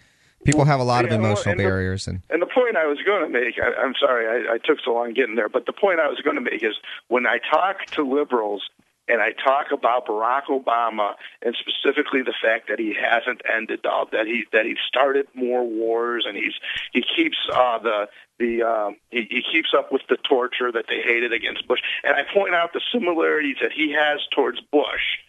[0.45, 2.75] People have a lot yeah, of emotional well, and barriers the, and and the point
[2.75, 5.49] i was going to make I, am sorry I, I took so long getting there
[5.49, 6.75] but the point i was going to make is
[7.07, 8.61] when i talk to liberals
[9.07, 14.07] and I talk about Barack Obama and specifically the fact that he hasn't ended all
[14.11, 16.53] that he that he started more wars and he's
[16.91, 18.07] he keeps uh, the
[18.39, 22.15] the um, he, he keeps up with the torture that they hated against Bush and
[22.15, 25.21] I point out the similarities that he has towards Bush.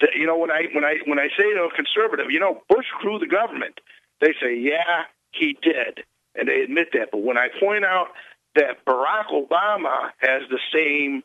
[0.00, 2.62] That, you know when I when I when I say to a conservative, you know
[2.68, 3.80] Bush grew the government,
[4.20, 7.08] they say yeah he did, and they admit that.
[7.12, 8.08] But when I point out
[8.54, 11.22] that Barack Obama has the same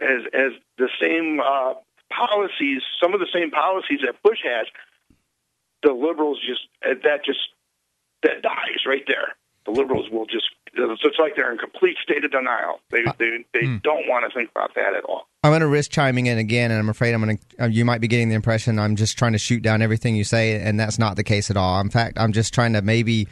[0.00, 1.74] as as the same uh,
[2.10, 4.66] policies, some of the same policies that Bush has,
[5.82, 7.40] the liberals just uh, that just
[8.22, 9.34] that dies right there.
[9.66, 12.80] The liberals will just it's like they're in complete state of denial.
[12.90, 13.82] They uh, they they mm.
[13.82, 15.28] don't want to think about that at all.
[15.42, 17.64] I'm going to risk chiming in again, and I'm afraid I'm going to.
[17.64, 20.24] Uh, you might be getting the impression I'm just trying to shoot down everything you
[20.24, 21.80] say, and that's not the case at all.
[21.80, 23.28] In fact, I'm just trying to maybe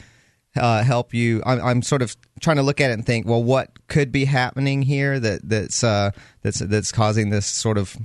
[0.57, 1.43] uh, help you.
[1.47, 4.25] I'm, I'm, sort of trying to look at it and think, well, what could be
[4.25, 6.11] happening here that that's uh,
[6.43, 7.97] that's that's causing this sort of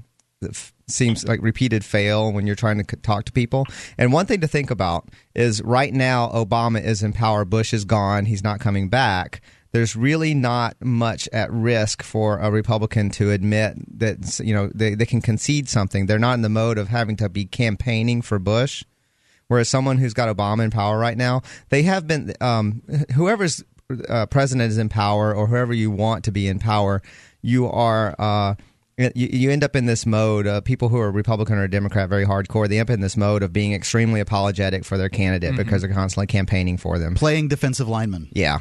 [0.87, 3.65] seems like repeated fail when you're trying to talk to people.
[3.97, 7.85] And one thing to think about is right now Obama is in power, Bush is
[7.85, 9.41] gone, he's not coming back.
[9.71, 14.95] There's really not much at risk for a Republican to admit that you know they,
[14.95, 16.07] they can concede something.
[16.07, 18.83] They're not in the mode of having to be campaigning for Bush
[19.51, 22.81] Whereas someone who's got Obama in power right now, they have been um,
[23.15, 23.61] whoever's
[24.07, 27.01] uh, president is in power or whoever you want to be in power,
[27.41, 28.15] you are.
[28.17, 28.55] Uh,
[29.15, 30.47] you, you end up in this mode.
[30.47, 33.43] Uh, people who are Republican or Democrat, very hardcore, they end up in this mode
[33.43, 35.63] of being extremely apologetic for their candidate mm-hmm.
[35.63, 38.29] because they're constantly campaigning for them, playing defensive lineman.
[38.31, 38.59] Yeah,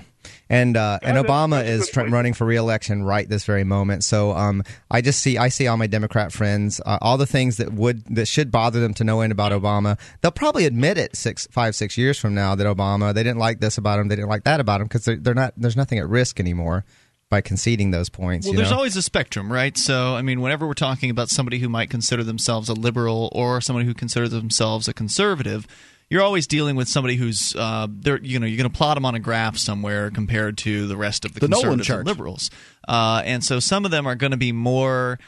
[0.48, 4.04] and uh, and Obama is tr- running for reelection right this very moment.
[4.04, 7.56] So um, I just see I see all my Democrat friends, uh, all the things
[7.58, 9.98] that would that should bother them to no end about Obama.
[10.20, 13.60] They'll probably admit it six, five, six years from now that Obama they didn't like
[13.60, 15.54] this about him, they didn't like that about him because they're, they're not.
[15.56, 16.84] There's nothing at risk anymore
[17.30, 18.46] by conceding those points.
[18.46, 18.76] Well, there's know?
[18.76, 19.78] always a spectrum, right?
[19.78, 23.60] So, I mean, whenever we're talking about somebody who might consider themselves a liberal or
[23.60, 25.66] somebody who considers themselves a conservative,
[26.10, 29.06] you're always dealing with somebody who's uh, they're you know you're going to plot them
[29.06, 32.50] on a graph somewhere compared to the rest of the, the conservatives and liberals,
[32.88, 35.20] uh, and so some of them are going to be more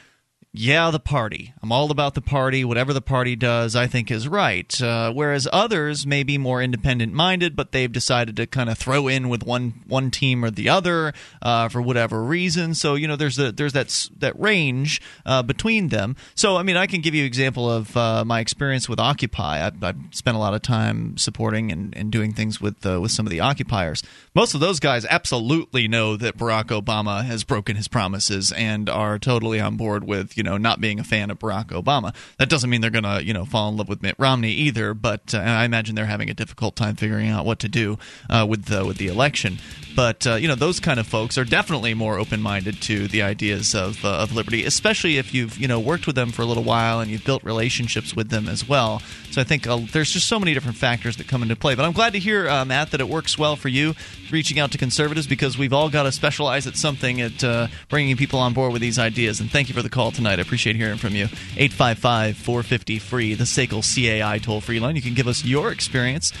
[0.55, 1.51] yeah, the party.
[1.63, 2.63] I'm all about the party.
[2.63, 4.79] Whatever the party does, I think is right.
[4.79, 9.07] Uh, whereas others may be more independent minded, but they've decided to kind of throw
[9.07, 11.11] in with one one team or the other
[11.41, 12.75] uh, for whatever reason.
[12.75, 16.15] So you know, there's a there's that that range uh, between them.
[16.35, 19.65] So I mean, I can give you an example of uh, my experience with Occupy.
[19.65, 23.09] I, I spent a lot of time supporting and, and doing things with uh, with
[23.09, 24.03] some of the occupiers.
[24.35, 29.17] Most of those guys absolutely know that Barack Obama has broken his promises and are
[29.17, 32.13] totally on board with you you know not being a fan of Barack Obama.
[32.37, 34.93] That doesn't mean they're going to you know fall in love with Mitt Romney either.
[34.93, 37.97] But uh, I imagine they're having a difficult time figuring out what to do
[38.29, 39.57] uh, with the with the election.
[39.95, 43.21] But uh, you know those kind of folks are definitely more open minded to the
[43.21, 46.45] ideas of uh, of liberty, especially if you've you know worked with them for a
[46.45, 49.01] little while and you've built relationships with them as well.
[49.31, 51.75] So I think uh, there's just so many different factors that come into play.
[51.75, 53.95] But I'm glad to hear, Matt, that it works well for you
[54.29, 58.39] reaching out to conservatives because we've all got to specialize at something at bringing people
[58.39, 59.39] on board with these ideas.
[59.39, 60.32] And thank you for the call tonight.
[60.39, 61.25] I appreciate hearing from you.
[61.57, 64.95] 855 450 free, the SACL CAI toll free line.
[64.95, 66.33] You can give us your experience.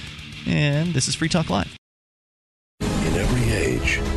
[0.45, 1.82] And this is Free Talk Live.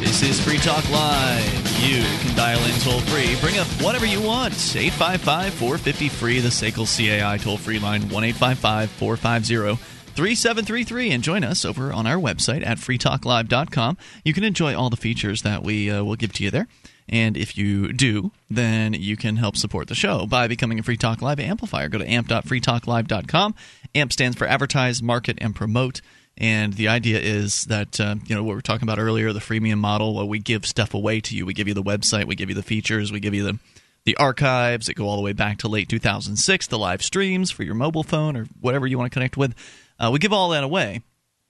[0.00, 1.60] This is Free Talk Live.
[1.80, 3.40] You can dial in toll free.
[3.40, 4.52] Bring up whatever you want.
[4.52, 9.82] 855 450 free, the SACL CAI toll free line, 1 855 450
[10.14, 13.96] 3733 and join us over on our website at freetalklive.com.
[14.22, 16.68] You can enjoy all the features that we uh, will give to you there.
[17.10, 20.96] And if you do, then you can help support the show by becoming a Free
[20.96, 21.88] Talk Live amplifier.
[21.88, 23.54] Go to amp.freetalklive.com.
[23.96, 26.00] AMP stands for Advertise, Market, and Promote.
[26.38, 29.40] And the idea is that, uh, you know, what we were talking about earlier, the
[29.40, 31.44] freemium model, where we give stuff away to you.
[31.44, 33.58] We give you the website, we give you the features, we give you the,
[34.04, 37.64] the archives that go all the way back to late 2006, the live streams for
[37.64, 39.54] your mobile phone or whatever you want to connect with.
[39.98, 41.02] Uh, we give all that away.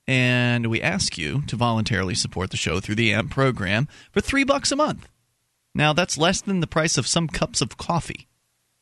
[0.09, 4.43] And we ask you to voluntarily support the show through the AMP program for three
[4.43, 5.07] bucks a month.
[5.75, 8.29] Now, that's less than the price of some cups of coffee,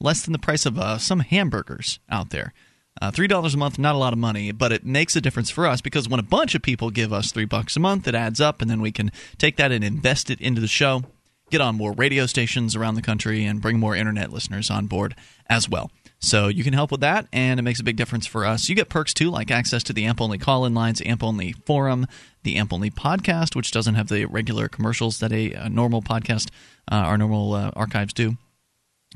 [0.01, 2.53] less than the price of uh, some hamburgers out there.
[3.01, 5.51] Uh, three dollars a month, not a lot of money, but it makes a difference
[5.51, 8.15] for us because when a bunch of people give us three bucks a month, it
[8.15, 11.05] adds up, and then we can take that and invest it into the show,
[11.51, 15.15] get on more radio stations around the country, and bring more internet listeners on board
[15.49, 15.93] as well.
[16.21, 18.69] So you can help with that, and it makes a big difference for us.
[18.69, 21.53] You get perks too, like access to the AMP only call in lines, AMP only
[21.53, 22.09] forum,
[22.43, 26.51] the AMP only podcast, which doesn't have the regular commercials that a, a normal podcast,
[26.91, 28.37] uh, our normal uh, archives do.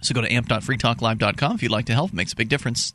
[0.00, 2.10] So go to amp.freetalklive.com if you'd like to help.
[2.10, 2.92] It makes a big difference.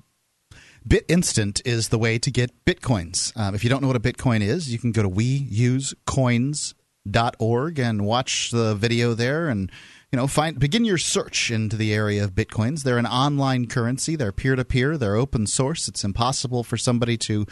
[0.88, 3.36] BitInstant is the way to get bitcoins.
[3.38, 8.06] Um, if you don't know what a bitcoin is, you can go to weusecoins.org and
[8.06, 9.70] watch the video there and
[10.12, 12.84] you know find begin your search into the area of bitcoins.
[12.84, 14.15] They're an online currency.
[14.15, 14.98] They're peer to peer.
[14.98, 15.88] They're open source.
[15.88, 17.46] It's impossible for somebody to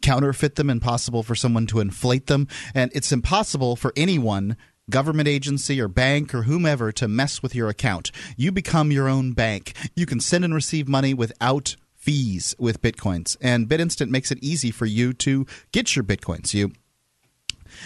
[0.00, 4.56] counterfeit them, impossible for someone to inflate them, and it's impossible for anyone
[4.90, 8.10] government agency or bank or whomever to mess with your account.
[8.36, 9.74] You become your own bank.
[9.94, 14.72] You can send and receive money without fees with bitcoins, and BitInstant makes it easy
[14.72, 16.52] for you to get your bitcoins.
[16.52, 16.72] You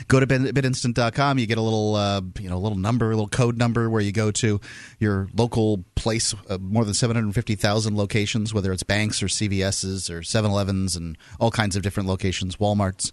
[0.09, 3.29] go to bitinstant.com you get a little uh, you know a little number a little
[3.29, 4.61] code number where you go to
[4.99, 10.97] your local place uh, more than 750,000 locations whether it's banks or CVS's or 7-Elevens
[10.97, 13.13] and all kinds of different locations Walmarts.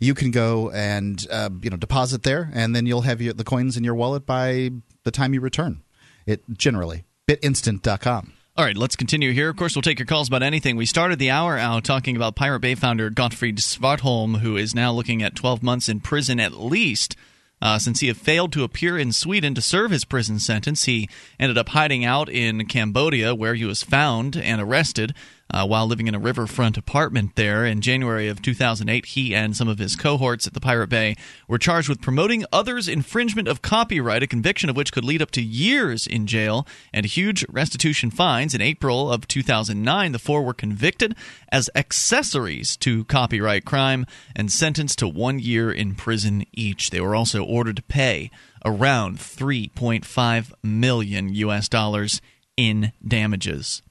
[0.00, 3.44] You can go and uh, you know deposit there and then you'll have your, the
[3.44, 4.70] coins in your wallet by
[5.04, 5.82] the time you return.
[6.26, 9.48] It generally bitinstant.com all right, let's continue here.
[9.48, 10.76] Of course, we'll take your calls about anything.
[10.76, 14.92] We started the hour out talking about Pirate Bay founder Gottfried Svartholm, who is now
[14.92, 17.16] looking at 12 months in prison at least.
[17.60, 21.08] Uh, since he had failed to appear in Sweden to serve his prison sentence, he
[21.40, 25.14] ended up hiding out in Cambodia, where he was found and arrested
[25.50, 27.64] uh, while living in a riverfront apartment there.
[27.64, 31.16] In January of 2008, he and some of his cohorts at the Pirate Bay
[31.48, 35.30] were charged with promoting others' infringement of copyright, a conviction of which could lead up
[35.32, 38.54] to years in jail and huge restitution fines.
[38.54, 41.14] In April of 2009, the four were convicted
[41.50, 46.90] as accessories to copyright crime and sentenced to one year in prison each.
[46.90, 48.30] They were also ordered to pay
[48.64, 52.20] around 3.5 million US dollars
[52.56, 53.82] in damages.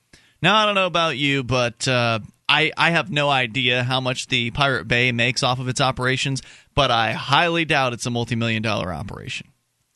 [0.44, 4.28] Now, I don't know about you, but uh, I, I have no idea how much
[4.28, 6.42] the Pirate Bay makes off of its operations,
[6.76, 9.48] but I highly doubt it's a multi million dollar operation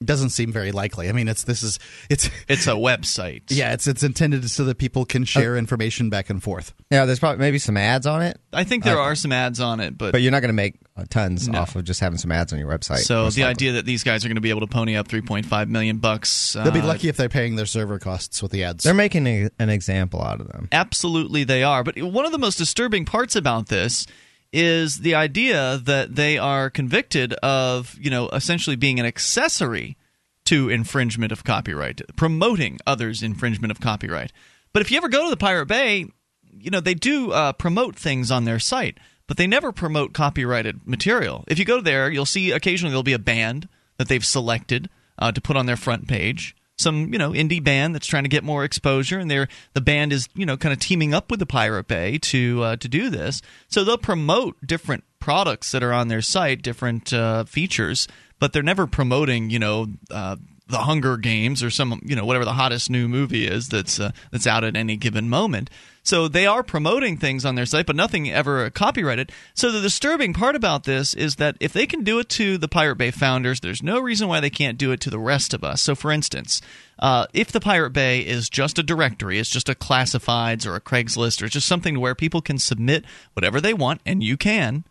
[0.03, 1.09] doesn't seem very likely.
[1.09, 1.79] I mean, it's this is
[2.09, 3.43] it's it's a website.
[3.57, 6.73] Yeah, it's it's intended so that people can share uh, information back and forth.
[6.91, 8.39] Yeah, there's probably maybe some ads on it.
[8.53, 10.53] I think there uh, are some ads on it, but but you're not going to
[10.53, 11.59] make uh, tons no.
[11.59, 12.99] off of just having some ads on your website.
[12.99, 13.43] So the likely.
[13.43, 16.53] idea that these guys are going to be able to pony up 3.5 million bucks,
[16.53, 18.83] they'll be uh, lucky if they're paying their server costs with the ads.
[18.83, 20.67] They're making a, an example out of them.
[20.71, 21.83] Absolutely, they are.
[21.83, 24.05] But one of the most disturbing parts about this
[24.53, 29.97] is the idea that they are convicted of, you know, essentially being an accessory
[30.45, 34.31] to infringement of copyright, promoting others' infringement of copyright.
[34.71, 36.05] But if you ever go to the Pirate Bay,
[36.49, 38.97] you know, they do uh, promote things on their site,
[39.27, 41.43] but they never promote copyrighted material.
[41.47, 43.67] If you go there, you'll see occasionally there'll be a band
[43.97, 47.95] that they've selected uh, to put on their front page some you know indie band
[47.95, 50.79] that's trying to get more exposure, and they're the band is you know kind of
[50.79, 53.41] teaming up with the Pirate Bay to uh, to do this.
[53.67, 58.07] So they'll promote different products that are on their site, different uh, features,
[58.39, 59.87] but they're never promoting you know.
[60.09, 60.37] Uh,
[60.69, 64.11] the Hunger Games or some you know whatever the hottest new movie is that's uh,
[64.31, 65.69] that's out at any given moment.
[66.07, 69.29] So they are promoting things on their site, but nothing ever copyrighted.
[69.53, 72.69] So the disturbing part about this is that if they can do it to the
[72.69, 75.65] Pirate Bay founders, there's no reason why they can't do it to the rest of
[75.65, 75.81] us.
[75.81, 76.61] So, for instance,
[76.97, 80.81] uh, if the Pirate Bay is just a directory, it's just a classifieds or a
[80.81, 83.03] Craigslist or it's just something where people can submit
[83.33, 84.85] whatever they want, and you can,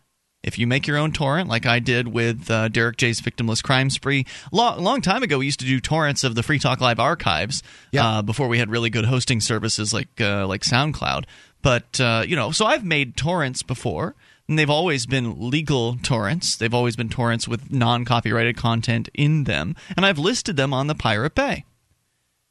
[0.47, 3.91] if you make your own torrent, like I did with uh, Derrick J's Victimless Crime
[3.91, 7.01] Spree, long, long time ago, we used to do torrents of the Free Talk Live
[7.01, 7.65] archives
[7.99, 11.25] uh, before we had really good hosting services like uh, like SoundCloud.
[11.63, 14.15] But uh, you know, so I've made torrents before,
[14.49, 16.57] and they've always been legal torrents.
[16.57, 20.95] They've always been torrents with non-copyrighted content in them, and I've listed them on the
[20.95, 21.65] Pirate Bay.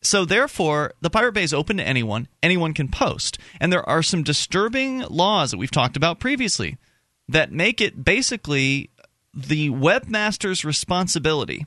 [0.02, 2.28] So therefore, the Pirate Bay is open to anyone.
[2.44, 6.78] Anyone can post, and there are some disturbing laws that we've talked about previously
[7.28, 8.90] that make it basically
[9.34, 11.66] the webmaster's responsibility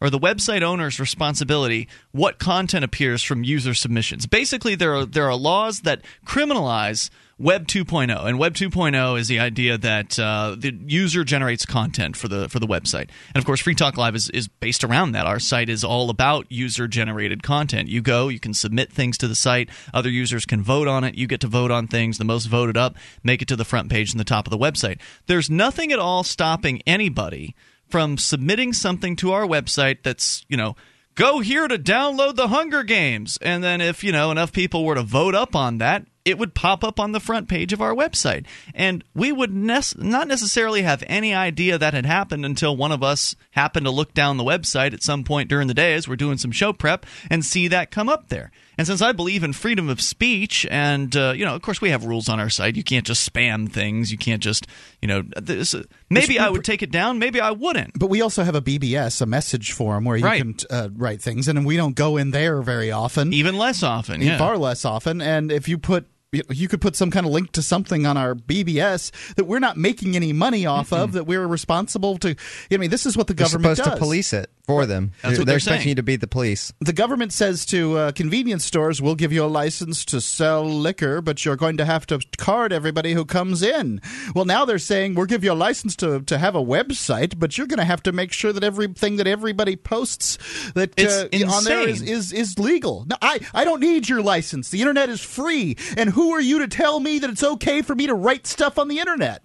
[0.00, 4.26] or the website owner's responsibility what content appears from user submissions.
[4.26, 7.10] Basically, there are there are laws that criminalize
[7.40, 12.26] Web 2.0, and Web 2.0 is the idea that uh, the user generates content for
[12.26, 15.24] the for the website, and of course, Free Talk Live is, is based around that.
[15.24, 17.88] Our site is all about user generated content.
[17.88, 21.14] You go, you can submit things to the site, other users can vote on it.
[21.14, 22.18] You get to vote on things.
[22.18, 24.58] The most voted up make it to the front page and the top of the
[24.58, 25.00] website.
[25.26, 27.54] There's nothing at all stopping anybody
[27.86, 30.74] from submitting something to our website that's you know
[31.18, 33.38] go here to download the Hunger Games.
[33.42, 36.54] And then if, you know, enough people were to vote up on that, it would
[36.54, 38.46] pop up on the front page of our website.
[38.74, 43.02] And we would ne- not necessarily have any idea that had happened until one of
[43.02, 46.16] us happened to look down the website at some point during the day as we're
[46.16, 48.50] doing some show prep and see that come up there.
[48.76, 51.90] And since I believe in freedom of speech, and uh, you know, of course, we
[51.90, 52.76] have rules on our site.
[52.76, 54.12] You can't just spam things.
[54.12, 54.68] You can't just,
[55.02, 57.18] you know, this, uh, maybe I would take it down.
[57.18, 57.98] Maybe I wouldn't.
[57.98, 60.40] But we also have a BBS, a message forum where you Right.
[60.40, 64.22] can uh, write things, and we don't go in there very often, Even less often.
[64.22, 64.38] Yeah.
[64.38, 65.20] far less often.
[65.20, 68.34] And if you put you could put some kind of link to something on our
[68.34, 72.36] BBS that we're not making any money off of, that we're responsible to.
[72.70, 73.98] I mean, this is what the They're government supposed does.
[73.98, 75.12] to police it for them.
[75.22, 75.88] That's what they're they're expecting saying.
[75.88, 76.72] you to be the police.
[76.80, 81.22] the government says to uh, convenience stores, "We'll give you a license to sell liquor,
[81.22, 84.02] but you're going to have to card everybody who comes in."
[84.34, 87.56] Well, now they're saying we'll give you a license to to have a website, but
[87.56, 90.36] you're going to have to make sure that everything that everybody posts
[90.74, 93.06] that uh, on there is, is is legal.
[93.08, 94.68] No, I I don't need your license.
[94.68, 97.94] The internet is free, and who are you to tell me that it's okay for
[97.94, 99.40] me to write stuff on the internet?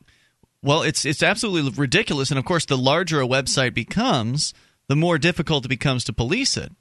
[0.63, 4.55] Well, it's it's absolutely ridiculous, and of course, the larger a website becomes,
[4.87, 6.71] the more difficult it becomes to police it.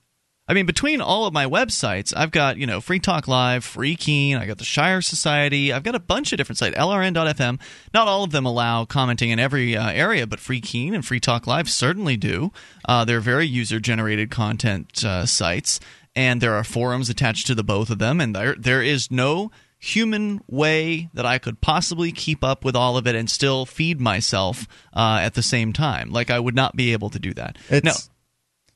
[0.48, 3.94] I mean, between all of my websites, I've got you know Free Talk Live, Free
[3.94, 7.60] Keene, I got the Shire Society, I've got a bunch of different sites, LRN.FM.
[7.92, 11.20] Not all of them allow commenting in every uh, area, but Free Keene and Free
[11.20, 12.50] Talk Live certainly do.
[12.88, 15.80] Uh, they're very user-generated content uh, sites,
[16.16, 19.50] and there are forums attached to the both of them, and there there is no
[19.84, 24.00] human way that I could possibly keep up with all of it and still feed
[24.00, 26.12] myself uh, at the same time.
[26.12, 27.58] Like I would not be able to do that.
[27.68, 27.92] It's, no,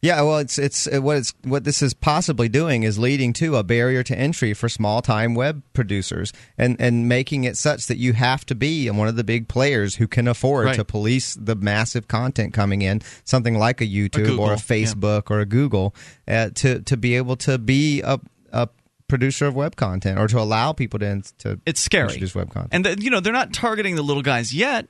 [0.02, 3.54] Yeah, well, it's it's uh, what it's what this is possibly doing is leading to
[3.54, 7.98] a barrier to entry for small time web producers, and and making it such that
[7.98, 10.74] you have to be one of the big players who can afford Right.
[10.74, 14.60] to police the massive content coming in, something like a YouTube Google, or a yeah.
[14.62, 15.94] Facebook or a Google,
[16.26, 18.18] uh, to to be able to be a
[18.52, 18.68] a
[19.08, 22.08] producer of web content or to allow people to to it's scary.
[22.08, 22.70] introduce web content.
[22.72, 24.88] And the, you know they're not targeting the little guys yet.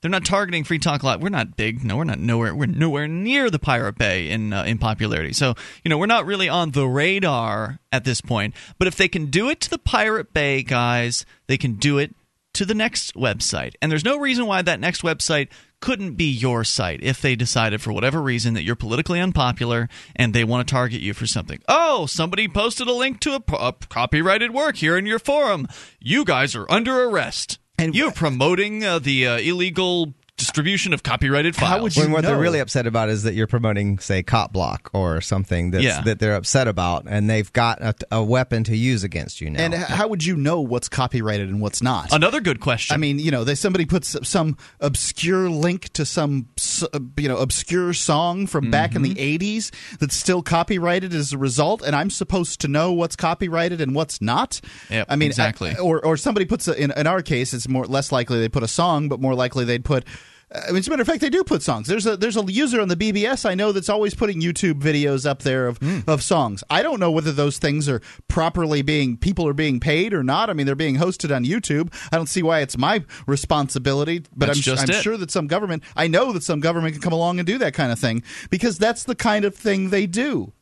[0.00, 1.20] They're not targeting Free Talk Live.
[1.20, 1.82] We're not big.
[1.82, 2.54] No, we're not nowhere.
[2.54, 5.32] We're nowhere near the Pirate Bay in uh, in popularity.
[5.32, 5.54] So
[5.84, 8.54] you know we're not really on the radar at this point.
[8.78, 12.14] But if they can do it to the Pirate Bay guys, they can do it
[12.58, 13.74] to the next website.
[13.80, 15.48] And there's no reason why that next website
[15.80, 20.34] couldn't be your site if they decided for whatever reason that you're politically unpopular and
[20.34, 21.60] they want to target you for something.
[21.68, 25.68] Oh, somebody posted a link to a, a copyrighted work here in your forum.
[26.00, 27.60] You guys are under arrest.
[27.78, 31.68] And you're promoting uh, the uh, illegal distribution of copyrighted files.
[31.70, 32.30] How would you when what know?
[32.30, 36.00] they're really upset about is that you're promoting, say, cop block or something that's, Yeah.
[36.02, 39.60] that they're upset about, and they've got a, a weapon to use against you now.
[39.60, 42.12] And how would you know what's copyrighted and what's not?
[42.12, 42.94] Another good question.
[42.94, 46.48] I mean, you know, they somebody puts some obscure link to some
[46.92, 49.44] uh, you know obscure song from back in the Mm-hmm.
[49.44, 53.94] '80s that's still copyrighted as a result, and I'm supposed to know what's copyrighted and
[53.94, 54.60] what's not.
[54.90, 55.70] Yep, I mean, exactly.
[55.72, 58.48] I- or or somebody puts a, in in our case, it's more less likely they
[58.48, 60.04] put a song, but more likely they'd put.
[60.50, 61.88] I mean, as a matter of fact, they do put songs.
[61.88, 65.26] There's a there's a user on the BBS I know that's always putting YouTube videos
[65.26, 66.00] up there of Hmm.
[66.06, 66.64] of songs.
[66.70, 70.48] I don't know whether those things are properly being people are being paid or not.
[70.48, 71.92] I mean, they're being hosted on YouTube.
[72.10, 75.82] I don't see why it's my responsibility, but That's I'm, I'm sure that some government,
[75.96, 78.78] I know that some government can come along and do that kind of thing because
[78.78, 80.52] that's the kind of thing they do.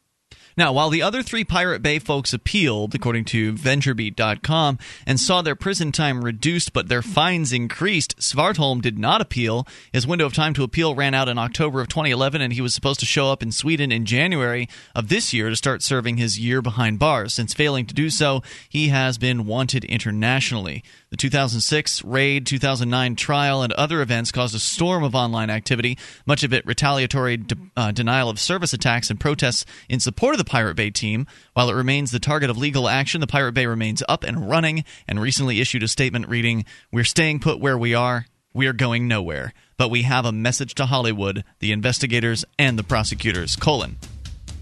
[0.59, 5.55] Now, while the other three Pirate Bay folks appealed, according to VentureBeat.com, and saw their
[5.55, 9.67] prison time reduced but their fines increased, Svartholm did not appeal.
[9.93, 12.73] His window of time to appeal ran out in October of 2011, and he was
[12.73, 16.39] supposed to show up in Sweden in January of this year to start serving his
[16.39, 17.35] year behind bars.
[17.35, 20.83] Since failing to do so, he has been wanted internationally.
[21.17, 25.97] The 2006 raid, 2009 trial, and other events caused a storm of online activity,
[26.27, 30.39] much of it retaliatory de- uh, denial of service attacks and protests in support of
[30.39, 31.27] the Pirate Bay team.
[31.55, 34.85] While it remains the target of legal action, the Pirate Bay remains up and running
[35.09, 38.27] and recently issued a statement reading We're staying put where we are.
[38.53, 39.55] We are going nowhere.
[39.79, 43.57] But we have a message to Hollywood, the investigators, and the prosecutors.
[43.57, 43.97] Colon.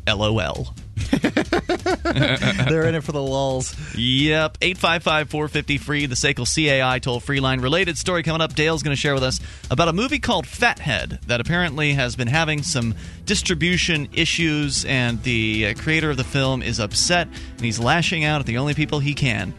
[0.07, 0.73] LOL.
[2.03, 3.75] they're in it for the lulz.
[3.97, 4.59] Yep.
[4.61, 7.61] 855 450 free, the SACL CAI toll free line.
[7.61, 8.55] Related story coming up.
[8.55, 12.29] Dale's going to share with us about a movie called Fathead that apparently has been
[12.29, 17.79] having some distribution issues, and the uh, creator of the film is upset, and he's
[17.79, 19.55] lashing out at the only people he can.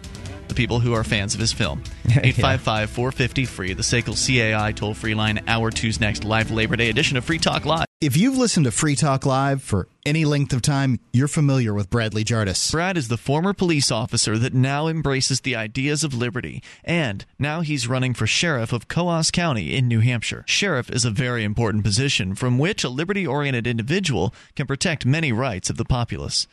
[0.56, 1.84] The people who are fans of his film.
[2.06, 5.42] 855 450 free, the SACL CAI toll free line.
[5.48, 7.86] Hour two's next live Labor Day edition of Free Talk Live.
[8.00, 11.90] If you've listened to Free Talk Live for any length of time, you're familiar with
[11.90, 12.72] Bradley Jardis.
[12.72, 17.60] Brad is the former police officer that now embraces the ideas of liberty, and now
[17.60, 20.46] he's running for sheriff of Coos County in New Hampshire.
[20.48, 25.34] Sheriff is a very important position from which a liberty oriented individual can protect many
[25.34, 26.48] rights of the populace.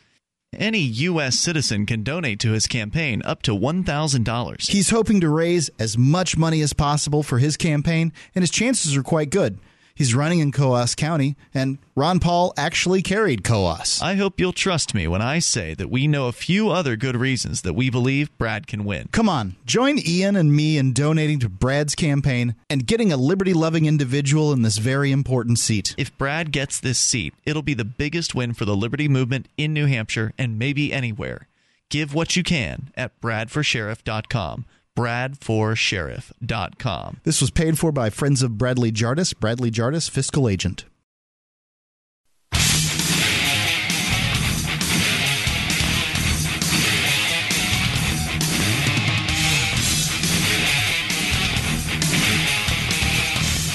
[0.58, 1.38] Any U.S.
[1.38, 4.70] citizen can donate to his campaign up to $1,000.
[4.70, 8.94] He's hoping to raise as much money as possible for his campaign, and his chances
[8.94, 9.58] are quite good.
[9.94, 14.00] He's running in Coos County, and Ron Paul actually carried Coos.
[14.02, 17.16] I hope you'll trust me when I say that we know a few other good
[17.16, 19.08] reasons that we believe Brad can win.
[19.12, 23.52] Come on, join Ian and me in donating to Brad's campaign and getting a liberty
[23.52, 25.94] loving individual in this very important seat.
[25.98, 29.72] If Brad gets this seat, it'll be the biggest win for the liberty movement in
[29.72, 31.48] New Hampshire and maybe anywhere.
[31.90, 34.64] Give what you can at bradforsheriff.com.
[34.96, 37.20] Bradforsheriff.com.
[37.24, 40.84] This was paid for by Friends of Bradley Jardis, Bradley Jardis, fiscal agent.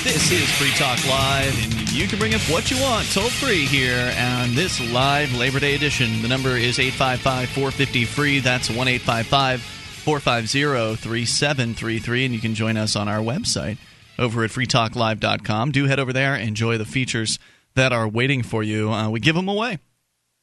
[0.03, 3.65] This is Free Talk Live, and you can bring up what you want toll free
[3.65, 6.21] here on this live Labor Day edition.
[6.21, 8.39] The number is 855 450 free.
[8.39, 9.76] That's 1 855
[10.07, 13.77] 450 3733, and you can join us on our website
[14.17, 15.73] over at freetalklive.com.
[15.73, 17.37] Do head over there, enjoy the features
[17.75, 18.89] that are waiting for you.
[18.89, 19.79] Uh, we give them away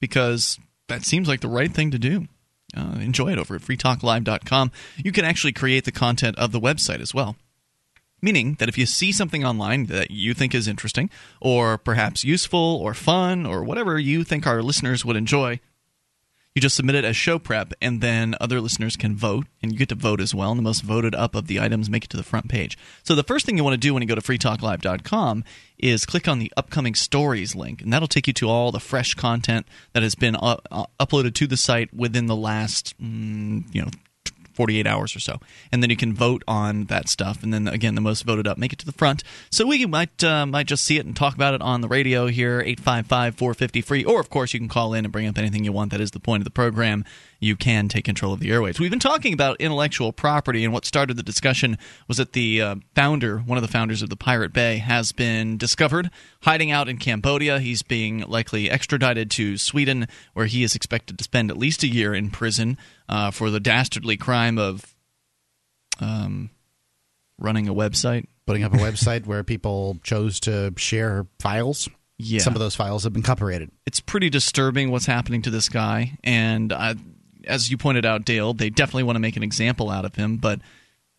[0.03, 0.59] because
[0.89, 2.27] that seems like the right thing to do.
[2.77, 4.71] Uh, enjoy it over at freetalklive.com.
[4.99, 7.35] You can actually create the content of the website as well.
[8.21, 11.09] Meaning that if you see something online that you think is interesting,
[11.41, 15.59] or perhaps useful, or fun, or whatever you think our listeners would enjoy,
[16.55, 19.79] you just submit it as show prep, and then other listeners can vote, and you
[19.79, 20.53] get to vote as well.
[20.53, 22.79] And the most voted up of the items make it to the front page.
[23.03, 25.43] So the first thing you want to do when you go to freetalklive.com
[25.79, 29.15] is click on the upcoming stories link, and that'll take you to all the fresh
[29.15, 33.83] content that has been uh, uh, uploaded to the site within the last, mm, you
[33.83, 33.91] know,
[34.55, 35.41] 48 hours or so.
[35.71, 37.43] And then you can vote on that stuff.
[37.43, 39.23] And then again, the most voted up make it to the front.
[39.51, 42.27] So we might uh, might just see it and talk about it on the radio
[42.27, 44.05] here, 855 450 free.
[44.05, 45.91] Or, of course, you can call in and bring up anything you want.
[45.91, 47.05] That is the point of the program.
[47.41, 48.81] You can take control of the airwaves.
[48.81, 51.77] We've been talking about intellectual property, and what started the discussion
[52.09, 55.59] was that the uh, founder, one of the founders of the Pirate Bay, has been
[55.59, 56.11] discovered
[56.43, 57.59] hiding out in Cambodia.
[57.59, 61.89] He's being likely extradited to Sweden, where he is expected to spend at least a
[61.89, 62.79] year in prison
[63.09, 64.95] uh, for the dastardly crime of
[66.01, 66.51] um,
[67.39, 68.27] running a website.
[68.47, 71.89] Putting up a website where people chose to share files.
[72.19, 72.41] Yeah.
[72.41, 73.71] Some of those files have been copyrighted.
[73.87, 76.95] It's pretty disturbing what's happening to this guy, and uh,
[77.47, 80.37] as you pointed out, Dale, they definitely want to make an example out of him,
[80.37, 80.61] but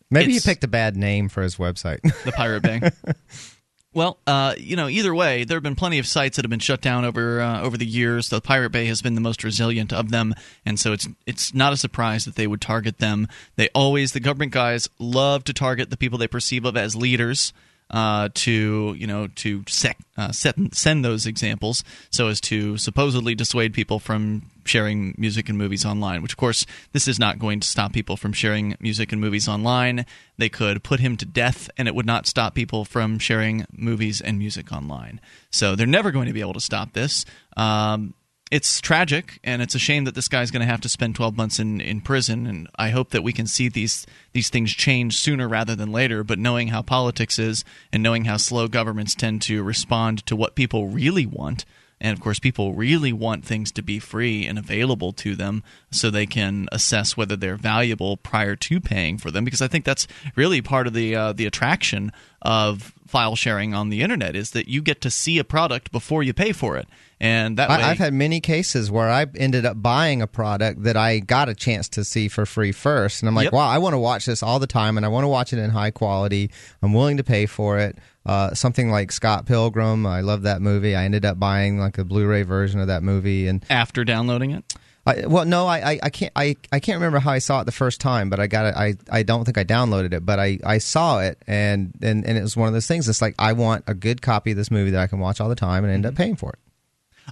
[0.08, 2.00] Maybe he picked a bad name for his website.
[2.24, 2.80] the Pirate Bay.
[3.96, 6.58] Well, uh, you know, either way, there have been plenty of sites that have been
[6.58, 8.28] shut down over uh, over the years.
[8.28, 10.34] The Pirate Bay has been the most resilient of them,
[10.66, 13.26] and so it's it's not a surprise that they would target them.
[13.56, 17.54] They always the government guys love to target the people they perceive of as leaders
[17.90, 23.34] uh, to you know to sec, uh, set, send those examples so as to supposedly
[23.34, 26.22] dissuade people from sharing music and movies online.
[26.22, 29.48] Which of course this is not going to stop people from sharing music and movies
[29.48, 30.04] online.
[30.38, 34.20] They could put him to death, and it would not stop people from sharing movies
[34.20, 35.20] and music online.
[35.50, 37.24] So they're never going to be able to stop this.
[37.56, 38.14] Um,
[38.50, 41.36] it's tragic and it's a shame that this guy's going to have to spend 12
[41.36, 45.16] months in, in prison and i hope that we can see these these things change
[45.16, 49.42] sooner rather than later but knowing how politics is and knowing how slow governments tend
[49.42, 51.64] to respond to what people really want
[52.00, 56.08] and of course people really want things to be free and available to them so
[56.08, 60.06] they can assess whether they're valuable prior to paying for them because i think that's
[60.36, 64.68] really part of the uh, the attraction of file sharing on the internet is that
[64.68, 66.88] you get to see a product before you pay for it
[67.18, 70.82] and that way, I, have had many cases where I ended up buying a product
[70.82, 73.52] that I got a chance to see for free first, and I'm like, Yep.
[73.54, 75.58] wow, I want to watch this all the time, and I want to watch it
[75.58, 76.50] in high quality.
[76.82, 77.96] I'm willing to pay for it.
[78.26, 80.94] Uh, something like Scott Pilgrim, I love that movie.
[80.94, 84.74] I ended up buying like a Blu-ray version of that movie, and after downloading it
[85.06, 87.64] I, well, no, I, I, I can't I, I can't remember how I saw it
[87.64, 88.74] the first time, but I got it.
[88.74, 92.36] I, I don't think I downloaded it, but I, I saw it, and, and and
[92.36, 93.08] it was one of those things.
[93.08, 95.48] It's like I want a good copy of this movie that I can watch all
[95.48, 96.22] the time, and end up mm-hmm.
[96.22, 96.58] paying for it.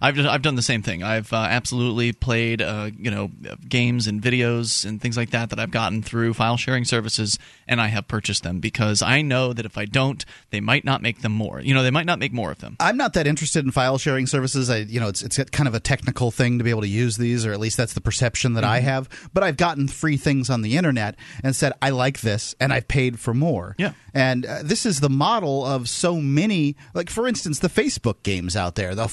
[0.01, 1.03] I've I've done the same thing.
[1.03, 3.31] I've uh, absolutely played uh, you know
[3.69, 7.39] games and videos and things like that that I've gotten through file sharing services,
[7.69, 11.03] and I have purchased them because I know that if I don't, they might not
[11.03, 11.61] make them more.
[11.61, 12.77] You know, they might not make more of them.
[12.81, 14.69] I'm not that interested in file sharing services.
[14.71, 17.17] I, you know, it's it's kind of a technical thing to be able to use
[17.17, 18.87] these, or at least that's the perception that I Mm-hmm.
[18.89, 19.31] have.
[19.33, 22.89] But I've gotten free things on the internet and said I like this, and I've
[22.89, 23.77] paid for more.
[23.79, 23.93] Yeah.
[24.13, 28.57] And uh, this is the model of so many, like for instance, the Facebook games
[28.57, 29.09] out there, the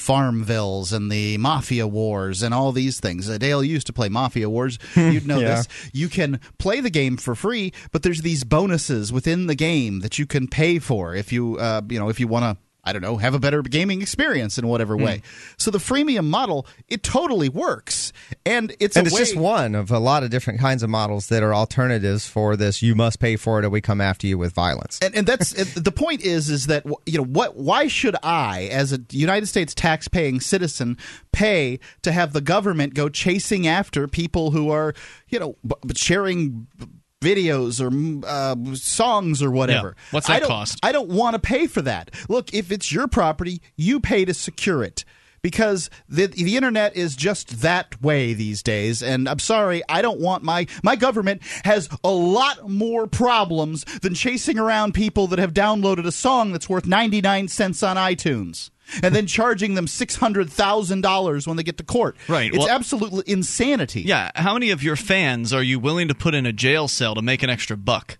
[0.72, 3.28] Farmvilles and the Mafia Wars and all these things.
[3.28, 4.78] Uh, Dale used to play Mafia Wars.
[4.96, 5.56] You'd know Yeah.
[5.56, 5.68] this.
[5.92, 10.18] You can play the game for free, but there's these bonuses within the game that
[10.18, 12.62] you can pay for if you, uh, you know, if you want to.
[12.84, 15.02] I don't know, have a better gaming experience in whatever Hmm.
[15.04, 15.22] way.
[15.56, 18.12] So the freemium model, it totally works,
[18.44, 21.28] and it's and it's way, just one of a lot of different kinds of models
[21.28, 22.82] that are alternatives for this.
[22.82, 24.98] You must pay for it, or we come after you with violence.
[25.00, 28.92] and, and that's the point is is that you know what why should i as
[28.92, 30.96] a united states tax-paying citizen
[31.32, 34.94] pay to have the government go chasing after people who are
[35.28, 36.66] you know b- b- sharing
[37.22, 40.04] videos or mm, uh, songs or whatever Yeah.
[40.10, 40.78] What's that I don't, cost?
[40.82, 44.34] i don't want to pay for that look if it's your property you pay to
[44.34, 45.04] secure it
[45.42, 50.20] because the the internet is just that way these days and I'm sorry I don't
[50.20, 55.52] want my my government has a lot more problems than chasing around people that have
[55.52, 58.70] downloaded a song that's worth 99 cents on iTunes
[59.02, 62.16] and then charging them $600,000 when they get to court.
[62.28, 64.02] Right, It's well- absolutely insanity.
[64.02, 67.14] Yeah, how many of your fans are you willing to put in a jail cell
[67.14, 68.18] to make an extra buck?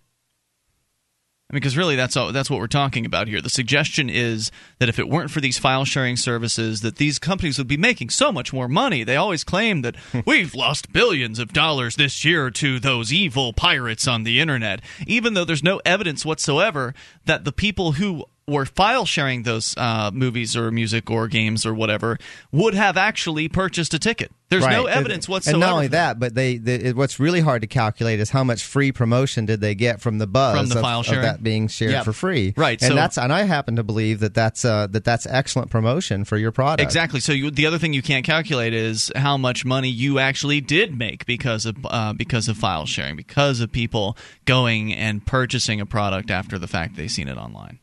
[1.50, 3.42] I mean, because really, that's all, that's what we're talking about here.
[3.42, 7.58] The suggestion is that if it weren't for these file sharing services, that these companies
[7.58, 9.04] would be making so much more money.
[9.04, 9.96] They always claim that
[10.26, 15.34] we've lost billions of dollars this year to those evil pirates on the internet, even
[15.34, 16.94] though there's no evidence whatsoever
[17.26, 21.72] that the people who were file sharing those uh, movies or music or games or
[21.72, 22.18] whatever
[22.50, 24.32] would have actually purchased a ticket.
[24.48, 25.54] There's no evidence whatsoever.
[25.54, 28.44] And not only that, but they, they it, what's really hard to calculate is how
[28.44, 31.22] much free promotion did they get from the buzz From the of, file of sharing?
[31.22, 32.02] that being shared Yeah.
[32.02, 32.52] for free.
[32.54, 35.70] Right, And so- that's and I happen to believe that that's uh, that that's excellent
[35.70, 36.82] promotion for your product.
[36.82, 37.20] Exactly.
[37.20, 40.98] So you, the other thing you can't calculate is how much money you actually did
[40.98, 45.86] make because of uh, because of file sharing, because of people going and purchasing a
[45.86, 47.78] product after the fact they've seen it online.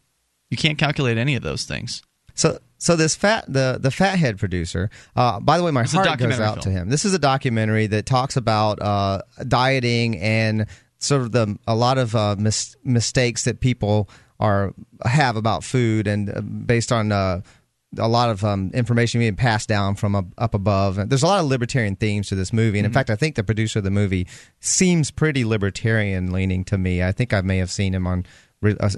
[0.50, 2.02] You can't calculate any of those things.
[2.34, 4.90] So so this fat the the fathead producer.
[5.16, 6.90] Uh, by the way, my It's heart goes out to him.
[6.90, 10.66] This is a documentary that talks about uh, dieting and
[10.98, 14.74] sort of the a lot of uh, mis- mistakes that people are
[15.04, 17.12] have about food and uh, based on.
[17.12, 17.42] Uh,
[17.98, 21.00] a lot of um, information being passed down from up, up above.
[21.00, 23.34] And there's a lot of libertarian themes to this movie, and in fact, I think
[23.34, 24.28] the producer of the movie
[24.60, 27.02] seems pretty libertarian leaning to me.
[27.02, 28.28] I think I may have seen him on